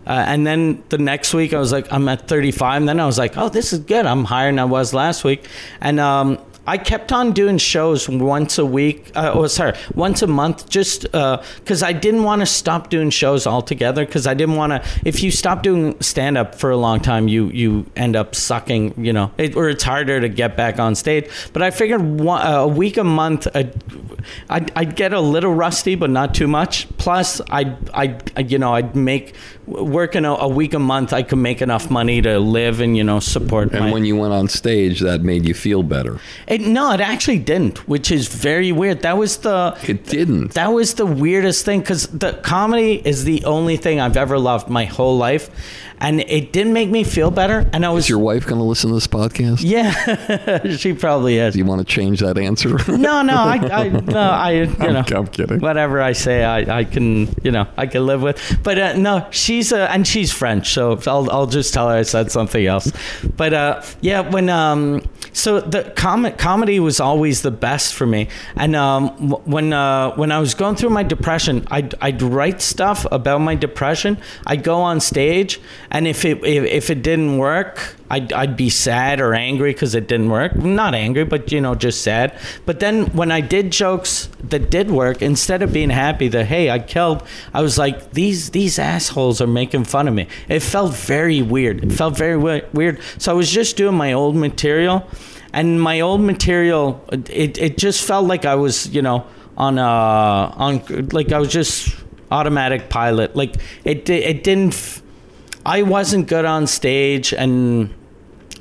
uh, 0.07 0.25
and 0.27 0.47
then 0.47 0.83
the 0.89 0.99
next 0.99 1.35
week 1.35 1.53
i 1.53 1.59
was 1.59 1.73
like 1.73 1.91
i'm 1.93 2.09
at 2.09 2.29
35 2.29 2.83
and 2.83 2.89
then 2.89 3.01
i 3.01 3.07
was 3.07 3.19
like 3.19 3.37
oh 3.37 3.49
this 3.49 3.73
is 3.73 3.79
good 3.81 4.07
i'm 4.07 4.25
higher 4.25 4.49
than 4.49 4.59
i 4.59 4.65
was 4.65 4.93
last 4.95 5.25
week 5.25 5.47
and 5.81 6.01
um, 6.01 6.39
I 6.67 6.79
kept 6.79 7.11
on 7.11 7.33
doing 7.33 7.59
shows 7.59 8.09
once 8.09 8.57
a 8.57 8.65
week. 8.65 9.11
Uh, 9.17 9.33
oh, 9.35 9.47
sorry, 9.49 9.75
once 9.95 10.23
a 10.23 10.29
month, 10.29 10.69
just 10.69 11.03
because 11.03 11.83
I 11.83 11.93
didn't 11.93 12.23
want 12.23 12.41
to 12.41 12.47
stop 12.47 12.89
doing 12.89 13.11
shows 13.11 13.49
altogether. 13.49 14.07
Because 14.07 14.29
I 14.29 14.35
didn't 14.35 14.55
want 14.55 14.71
to. 14.71 14.89
If 15.05 15.25
you 15.25 15.33
stop 15.33 15.65
doing 15.65 16.01
stand 16.01 16.39
up 16.39 16.55
for 16.55 16.71
a 16.71 16.77
long 16.77 17.01
time, 17.01 17.27
you 17.27 17.49
you 17.49 17.87
end 17.97 18.15
up 18.15 18.37
sucking. 18.37 18.95
You 18.97 19.13
know, 19.13 19.33
it, 19.39 19.57
or 19.57 19.71
it's 19.71 19.83
harder 19.83 20.21
to 20.21 20.29
get 20.29 20.57
back 20.57 20.79
on 20.79 20.95
stage. 20.95 21.29
But 21.53 21.63
I 21.63 21.73
figured 21.73 22.01
one, 22.01 22.47
a 22.47 22.69
week 22.69 22.97
a 22.97 23.05
month, 23.05 23.49
I'd, 23.57 23.75
I'd, 24.49 24.73
I'd 24.77 24.97
get 24.97 25.13
a 25.13 25.21
little 25.21 25.55
rusty, 25.55 25.95
but 25.95 26.11
not 26.11 26.35
too 26.35 26.49
much. 26.49 26.89
Plus, 26.99 27.41
I'd, 27.51 27.91
I'd 27.91 28.51
you 28.51 28.59
know 28.59 28.75
I'd 28.75 28.95
make 28.97 29.35
working 29.67 30.25
a, 30.25 30.33
a 30.33 30.49
week 30.49 30.75
a 30.75 30.79
month. 30.79 31.13
I 31.13 31.23
could 31.23 31.39
make 31.39 31.63
enough 31.63 31.91
money 31.91 32.21
to 32.23 32.39
live 32.39 32.81
and 32.81 32.97
you 32.97 33.05
know 33.05 33.21
support. 33.21 33.73
And 33.73 33.87
my, 33.87 33.93
when 33.93 34.05
you 34.05 34.17
went 34.17 34.33
on 34.33 34.49
stage, 34.49 35.01
that 35.01 35.23
made 35.23 35.47
you 35.47 35.55
feel 35.55 35.83
better. 35.83 36.19
it, 36.47 36.61
no, 36.63 36.93
it 36.93 37.01
actually 37.01 37.39
didn't, 37.39 37.89
which 37.89 38.11
is 38.11 38.29
very 38.29 38.73
weird. 38.73 39.03
That 39.03 39.17
was 39.19 39.39
the 39.39 39.77
It 39.87 40.07
didn't. 40.07 40.55
that 40.55 40.73
was 40.73 40.95
the 40.95 41.07
weirdest 41.07 41.65
thing 41.65 41.81
because 41.81 42.07
the 42.09 42.33
comedy 42.43 43.01
is 43.07 43.25
the 43.25 43.45
only 43.45 43.77
thing 43.77 44.01
I've 44.01 44.17
ever 44.17 44.39
loved 44.39 44.69
my 44.69 44.85
whole 44.85 45.17
life, 45.17 45.51
and 46.03 46.21
it 46.21 46.53
didn't 46.53 46.73
make 46.73 46.91
me 46.91 47.05
feel 47.05 47.31
better. 47.31 47.71
And 47.73 47.87
I 47.87 47.91
was 47.91 48.05
Is 48.05 48.11
your 48.11 48.19
wife 48.19 48.45
going 48.45 48.59
to 48.59 48.65
listen 48.65 48.91
to 48.91 48.95
this 48.95 49.07
podcast? 49.07 49.61
yeah, 49.63 50.67
she 50.77 50.93
probably 50.93 51.39
is. 51.39 51.53
Do 51.55 51.61
you 51.61 51.65
want 51.65 51.79
to 51.79 51.85
change 51.87 52.21
that 52.21 52.37
answer? 52.37 52.77
No, 53.03 53.23
no, 53.23 53.35
I, 53.35 53.57
I 53.57 53.89
no, 53.89 54.19
I 54.19 54.51
you 54.53 54.67
know. 54.77 55.05
I'm 55.15 55.27
kidding. 55.27 55.61
Whatever 55.61 56.01
I 56.03 56.13
say, 56.13 56.45
I, 56.45 56.81
I 56.81 56.85
can 56.85 57.35
you 57.43 57.51
know 57.51 57.67
I 57.77 57.87
can 57.87 58.05
live 58.07 58.23
with. 58.23 58.39
But 58.63 58.79
uh, 58.79 58.97
no, 58.97 59.27
she's 59.31 59.73
uh, 59.73 59.89
and 59.91 60.07
she's 60.07 60.33
French, 60.33 60.73
so 60.73 61.01
I'll 61.07 61.31
I'll 61.31 61.47
just 61.47 61.73
tell 61.73 61.89
her 61.89 61.97
I 61.97 62.03
said 62.03 62.31
something 62.31 62.65
else. 62.67 62.93
But 63.37 63.55
uh, 63.55 63.83
yeah, 64.01 64.21
when 64.21 64.49
um, 64.51 65.03
so 65.33 65.61
the 65.61 65.93
com- 65.97 66.31
comedy 66.33 66.79
was 66.79 67.01
always 67.01 67.43
the 67.43 67.51
best 67.51 67.95
for 67.95 68.07
me, 68.07 68.29
and 68.57 68.77
um, 68.77 69.09
when 69.45 69.73
uh, 69.73 70.15
when 70.17 70.31
I 70.31 70.39
was 70.39 70.55
going 70.55 70.77
through 70.77 70.91
my 70.91 71.03
depression, 71.03 71.67
I'd 71.71 71.95
I'd 72.01 72.21
write 72.21 72.61
stuff 72.61 73.07
about 73.11 73.41
my 73.41 73.55
depression. 73.55 74.19
I'd 74.47 74.63
go 74.63 74.81
on 74.83 75.01
stage, 75.01 75.61
and 75.91 76.07
if 76.07 76.25
it 76.25 76.45
if, 76.45 76.65
if 76.65 76.91
it 76.91 77.03
didn't 77.03 77.39
work, 77.39 77.97
I'd, 78.13 78.31
I'd 78.35 78.57
be 78.59 78.69
sad 78.69 79.23
or 79.23 79.33
angry 79.33 79.73
because 79.73 79.95
it 79.95 80.07
didn't 80.07 80.29
work. 80.29 80.55
Not 80.55 80.95
angry, 80.95 81.25
but 81.25 81.51
you 81.51 81.63
know, 81.63 81.75
just 81.75 82.03
sad. 82.03 82.39
But 82.67 82.79
then 82.79 83.07
when 83.15 83.33
I 83.33 83.41
did 83.41 83.73
jokes 83.73 84.29
that 84.51 84.71
did 84.71 84.91
work, 84.91 85.23
instead 85.23 85.63
of 85.63 85.73
being 85.73 85.89
happy 85.89 86.29
that 86.29 86.45
hey, 86.45 86.69
I 86.69 86.79
killed, 86.79 87.27
I 87.55 87.63
was 87.63 87.79
like, 87.79 88.13
these 88.13 88.51
these 88.51 88.79
assholes 88.79 89.41
are 89.41 89.47
making 89.47 89.85
fun 89.85 90.09
of 90.09 90.15
me. 90.15 90.27
It 90.51 90.61
felt 90.61 90.93
very 90.93 91.41
weird. 91.41 91.83
It 91.85 91.93
felt 91.93 92.15
very 92.15 92.37
we- 92.37 92.63
weird. 92.75 93.01
So 93.17 93.33
I 93.33 93.35
was 93.35 93.51
just 93.51 93.79
doing 93.79 93.97
my 93.97 94.13
old 94.13 94.37
material, 94.37 95.09
and 95.55 95.81
my 95.81 96.01
old 96.01 96.21
material, 96.21 97.03
it 97.31 97.57
it 97.57 97.79
just 97.79 98.05
felt 98.05 98.27
like 98.27 98.45
I 98.45 98.57
was, 98.57 98.89
you 98.95 99.01
know, 99.01 99.25
on 99.57 99.79
uh 99.79 100.53
on 100.67 100.83
like 101.13 101.33
I 101.33 101.39
was 101.39 101.49
just 101.49 101.97
automatic 102.31 102.91
pilot. 102.91 103.35
Like 103.35 103.55
it 103.85 104.11
it 104.11 104.45
didn't. 104.45 105.01
I 105.65 105.81
wasn't 105.83 106.27
good 106.27 106.45
on 106.45 106.67
stage 106.67 107.33
and 107.33 107.95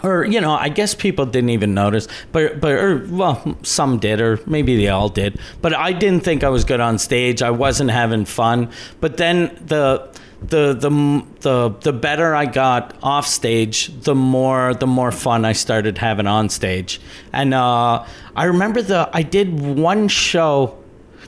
or 0.04 0.26
you 0.26 0.41
know, 0.41 0.52
I 0.54 0.70
guess 0.70 0.95
people 0.95 1.26
didn't 1.26 1.52
even 1.52 1.74
notice, 1.74 2.08
but 2.32 2.60
but 2.60 2.72
or 2.74 3.06
well, 3.10 3.58
some 3.64 3.99
did, 3.99 4.22
or 4.22 4.39
maybe 4.45 4.78
they 4.78 4.88
all 4.88 5.10
did. 5.10 5.39
But 5.62 5.74
I 5.74 5.93
didn't 5.93 6.24
think 6.24 6.43
I 6.43 6.49
was 6.49 6.64
good 6.64 6.80
on 6.80 6.97
stage. 6.97 7.41
I 7.41 7.52
wasn't 7.52 7.91
having 7.91 8.26
fun. 8.26 8.70
But 8.99 9.18
then 9.18 9.58
the 9.66 10.10
the 10.41 10.74
the 10.74 11.26
the 11.41 11.70
the 11.82 11.93
better 11.93 12.34
I 12.34 12.45
got 12.45 12.95
off 13.04 13.28
stage, 13.28 13.88
the 14.02 14.16
more 14.16 14.74
the 14.74 14.88
more 14.88 15.12
fun 15.12 15.45
I 15.45 15.54
started 15.54 15.97
having 15.97 16.28
on 16.28 16.49
stage. 16.49 16.99
And 17.32 17.54
uh, 17.54 18.06
I 18.36 18.45
remember 18.45 18.82
the 18.82 19.10
I 19.14 19.22
did 19.22 19.60
one 19.60 20.08
show 20.08 20.81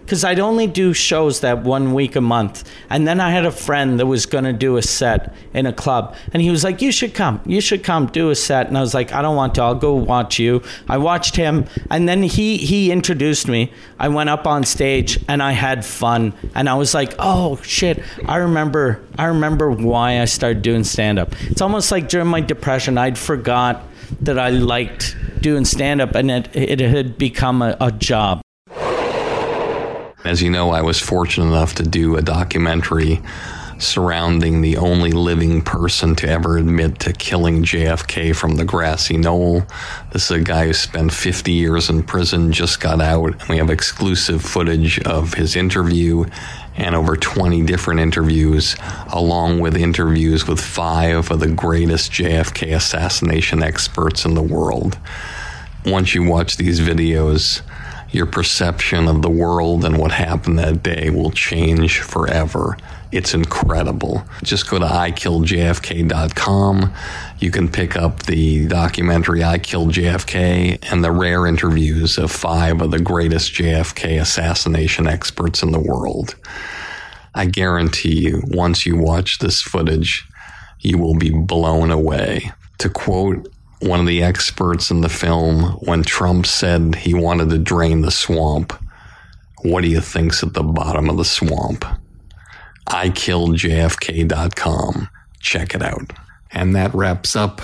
because 0.04 0.24
I'd 0.24 0.40
only 0.40 0.68
do 0.68 0.94
shows 0.94 1.40
that 1.40 1.64
one 1.64 1.94
week 1.94 2.16
a 2.16 2.22
month. 2.22 2.70
And 2.90 3.08
then 3.08 3.20
I 3.20 3.32
had 3.32 3.46
a 3.46 3.52
friend 3.52 4.00
that 4.00 4.06
was 4.06 4.26
going 4.26 4.44
to 4.44 4.54
do 4.54 4.76
a 4.78 4.82
set 4.82 5.34
in 5.54 5.66
a 5.66 5.74
club. 5.74 6.16
And 6.34 6.42
he 6.42 6.52
was 6.52 6.64
like, 6.64 6.82
You 6.82 6.92
should 6.92 7.14
come. 7.14 7.42
You 7.46 7.62
should 7.62 7.84
come 7.84 8.08
do 8.08 8.30
a 8.30 8.36
set. 8.36 8.68
And 8.68 8.78
I 8.78 8.82
was 8.82 8.94
like, 8.94 9.14
I 9.14 9.22
don't 9.22 9.36
want 9.36 9.56
to. 9.56 9.62
I'll 9.62 9.76
go 9.76 9.94
watch 9.94 10.40
you. 10.40 10.62
I 10.90 10.98
watched 10.98 11.36
him. 11.36 11.66
And 11.90 12.08
then 12.08 12.24
he, 12.24 12.58
he 12.58 12.92
introduced 12.92 13.48
me. 13.48 13.72
I 13.98 14.10
went 14.10 14.30
up 14.30 14.46
on 14.46 14.66
stage 14.66 15.20
and 15.28 15.42
I 15.42 15.54
had 15.54 15.86
fun. 15.86 16.34
And 16.54 16.68
I 16.68 16.76
was 16.76 16.94
like, 16.94 17.14
Oh, 17.18 17.58
shit. 17.64 18.04
I 18.26 18.38
remember, 18.38 19.02
I 19.18 19.26
remember 19.26 19.72
why 19.72 20.22
I 20.22 20.26
started 20.26 20.62
doing 20.62 20.84
stand 20.84 21.18
up. 21.18 21.34
It's 21.44 21.62
almost 21.62 21.92
like 21.92 22.10
during 22.10 22.28
my 22.28 22.42
depression, 22.42 22.98
I'd 22.98 23.18
forgot 23.18 23.84
that 24.22 24.38
I 24.38 24.50
liked 24.50 25.16
doing 25.40 25.66
stand 25.66 26.02
up 26.02 26.16
and 26.16 26.30
it, 26.30 26.50
it 26.54 26.80
had 26.80 27.18
become 27.18 27.62
a, 27.62 27.78
a 27.80 27.92
job. 27.92 28.42
As 30.26 30.42
you 30.42 30.50
know, 30.50 30.70
I 30.70 30.82
was 30.82 31.02
fortunate 31.02 31.48
enough 31.48 31.76
to 31.76 31.84
do 31.84 32.16
a 32.16 32.22
documentary 32.22 33.22
surrounding 33.78 34.62
the 34.62 34.78
only 34.78 35.12
living 35.12 35.62
person 35.62 36.16
to 36.16 36.30
ever 36.30 36.58
admit 36.58 36.98
to 37.00 37.12
killing 37.12 37.64
JFK 37.64 38.34
from 38.34 38.56
the 38.56 38.64
grassy 38.64 39.18
knoll. 39.18 39.64
This 40.12 40.32
is 40.32 40.38
a 40.38 40.40
guy 40.40 40.68
who 40.68 40.74
spent 40.74 41.12
50 41.12 41.52
years 41.52 41.90
in 41.90 42.04
prison, 42.04 42.54
just 42.54 42.80
got 42.80 43.02
out, 43.02 43.34
and 43.42 43.50
we 43.50 43.58
have 43.58 43.70
exclusive 43.70 44.42
footage 44.42 45.00
of 45.02 45.34
his 45.34 45.58
interview 45.58 46.26
and 46.78 46.96
over 46.96 47.18
20 47.18 47.62
different 47.64 48.00
interviews, 48.00 48.78
along 49.12 49.60
with 49.60 49.76
interviews 49.76 50.48
with 50.48 50.62
five 50.62 51.30
of 51.30 51.42
the 51.42 51.52
greatest 51.52 52.14
JFK 52.14 52.74
assassination 52.74 53.62
experts 53.62 54.24
in 54.24 54.36
the 54.36 54.42
world. 54.42 54.98
Once 55.86 56.16
you 56.16 56.24
watch 56.24 56.56
these 56.56 56.80
videos, 56.80 57.62
your 58.14 58.28
perception 58.28 59.08
of 59.08 59.24
the 59.24 59.30
world 59.30 59.84
and 59.84 59.98
what 59.98 60.12
happened 60.12 60.60
that 60.60 60.84
day 60.84 61.10
will 61.10 61.32
change 61.32 62.00
forever. 62.00 62.78
It's 63.12 63.34
incredible. 63.34 64.24
Just 64.44 64.70
go 64.70 64.80
to 64.80 64.86
ikilljfk.com. 64.86 66.94
You 67.40 67.52
can 67.52 67.70
pick 67.70 67.96
up 67.96 68.24
the 68.24 68.68
documentary 68.68 69.44
I 69.44 69.58
Killed 69.58 69.94
JFK 69.94 70.92
and 70.92 71.04
the 71.04 71.12
rare 71.12 71.46
interviews 71.46 72.18
of 72.18 72.32
five 72.32 72.82
of 72.82 72.92
the 72.92 73.00
greatest 73.00 73.54
JFK 73.54 74.22
assassination 74.22 75.08
experts 75.08 75.62
in 75.62 75.72
the 75.72 75.80
world. 75.80 76.36
I 77.36 77.46
guarantee 77.46 78.20
you, 78.20 78.44
once 78.48 78.86
you 78.86 78.96
watch 78.96 79.40
this 79.40 79.62
footage, 79.62 80.26
you 80.80 80.98
will 80.98 81.16
be 81.16 81.32
blown 81.32 81.92
away. 81.92 82.52
To 82.80 82.90
quote 82.90 83.53
one 83.84 84.00
of 84.00 84.08
the 84.08 84.24
experts 84.24 84.90
in 84.92 85.02
the 85.02 85.10
film, 85.10 85.64
when 85.82 86.04
Trump 86.04 86.46
said 86.46 86.96
he 86.96 87.14
wanted 87.14 87.50
to 87.50 87.58
drain 87.58 88.02
the 88.02 88.12
swamp, 88.12 88.74
what 89.64 89.82
do 89.82 89.90
you 89.90 90.00
think's 90.00 90.44
at 90.44 90.54
the 90.54 90.64
bottom 90.64 91.10
of 91.10 91.18
the 91.18 91.26
swamp? 91.26 91.86
I 92.88 93.10
killed 93.10 93.58
JFK.com. 93.58 95.10
Check 95.40 95.76
it 95.76 95.82
out. 95.82 96.14
And 96.52 96.76
that 96.76 96.94
wraps 96.94 97.36
up 97.36 97.62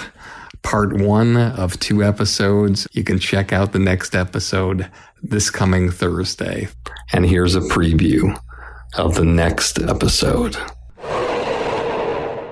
part 0.62 0.94
one 0.98 1.38
of 1.38 1.80
two 1.80 2.04
episodes. 2.04 2.88
You 2.92 3.04
can 3.04 3.20
check 3.20 3.54
out 3.54 3.72
the 3.72 3.80
next 3.80 4.16
episode 4.16 4.90
this 5.22 5.50
coming 5.50 5.90
Thursday. 5.90 6.68
And 7.14 7.26
here's 7.26 7.56
a 7.56 7.62
preview 7.62 8.38
of 8.96 9.16
the 9.16 9.26
next 9.26 9.80
episode. 9.80 10.58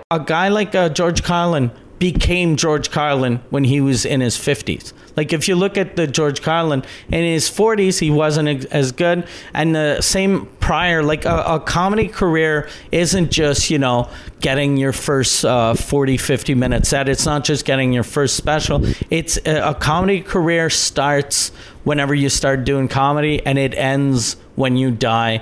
A 0.09 0.19
guy 0.25 0.47
like 0.47 0.73
uh, 0.73 0.87
George 0.89 1.23
Carlin 1.23 1.69
became 1.99 2.55
George 2.55 2.91
Carlin 2.91 3.41
when 3.49 3.63
he 3.63 3.81
was 3.81 4.05
in 4.05 4.21
his 4.21 4.37
50s. 4.37 4.93
Like 5.15 5.33
if 5.33 5.47
you 5.47 5.55
look 5.55 5.77
at 5.77 5.95
the 5.95 6.05
George 6.05 6.41
Carlin 6.41 6.83
in 7.09 7.23
his 7.23 7.49
40s, 7.49 7.99
he 7.99 8.11
wasn't 8.11 8.65
as 8.65 8.91
good. 8.91 9.27
And 9.53 9.75
the 9.75 10.01
same 10.01 10.45
prior, 10.59 11.01
like 11.01 11.25
a, 11.25 11.43
a 11.47 11.59
comedy 11.59 12.07
career 12.07 12.69
isn't 12.91 13.31
just, 13.31 13.71
you 13.71 13.79
know, 13.79 14.09
getting 14.41 14.77
your 14.77 14.93
first 14.93 15.43
uh, 15.43 15.73
40, 15.73 16.17
50 16.17 16.53
minute 16.53 16.85
set. 16.85 17.09
It's 17.09 17.25
not 17.25 17.43
just 17.43 17.65
getting 17.65 17.93
your 17.93 18.03
first 18.03 18.35
special. 18.35 18.85
It's 19.09 19.37
a, 19.45 19.71
a 19.71 19.73
comedy 19.73 20.21
career 20.21 20.69
starts 20.69 21.49
whenever 21.83 22.13
you 22.13 22.29
start 22.29 22.63
doing 22.63 22.87
comedy 22.87 23.43
and 23.45 23.57
it 23.57 23.73
ends 23.73 24.35
when 24.55 24.77
you 24.77 24.91
die. 24.91 25.41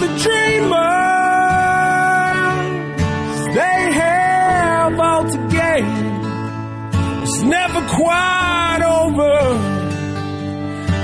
the 0.00 0.08
dreamers. 0.24 0.70
They 3.54 3.80
have 4.02 4.98
all 4.98 5.24
to 5.24 5.38
gain. 5.58 5.86
It's 7.22 7.40
never 7.42 7.80
quite 7.88 8.80
over 8.98 9.38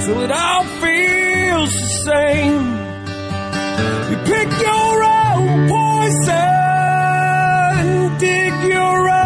till 0.04 0.18
it 0.22 0.30
all 0.30 0.64
feels 0.82 1.72
the 1.82 1.88
same. 2.08 2.64
You 4.10 4.16
pick 4.32 4.50
your 4.68 4.94
own 5.04 5.68
poison, 5.68 6.34
dig 8.18 8.54
your 8.72 8.98
own 9.10 9.25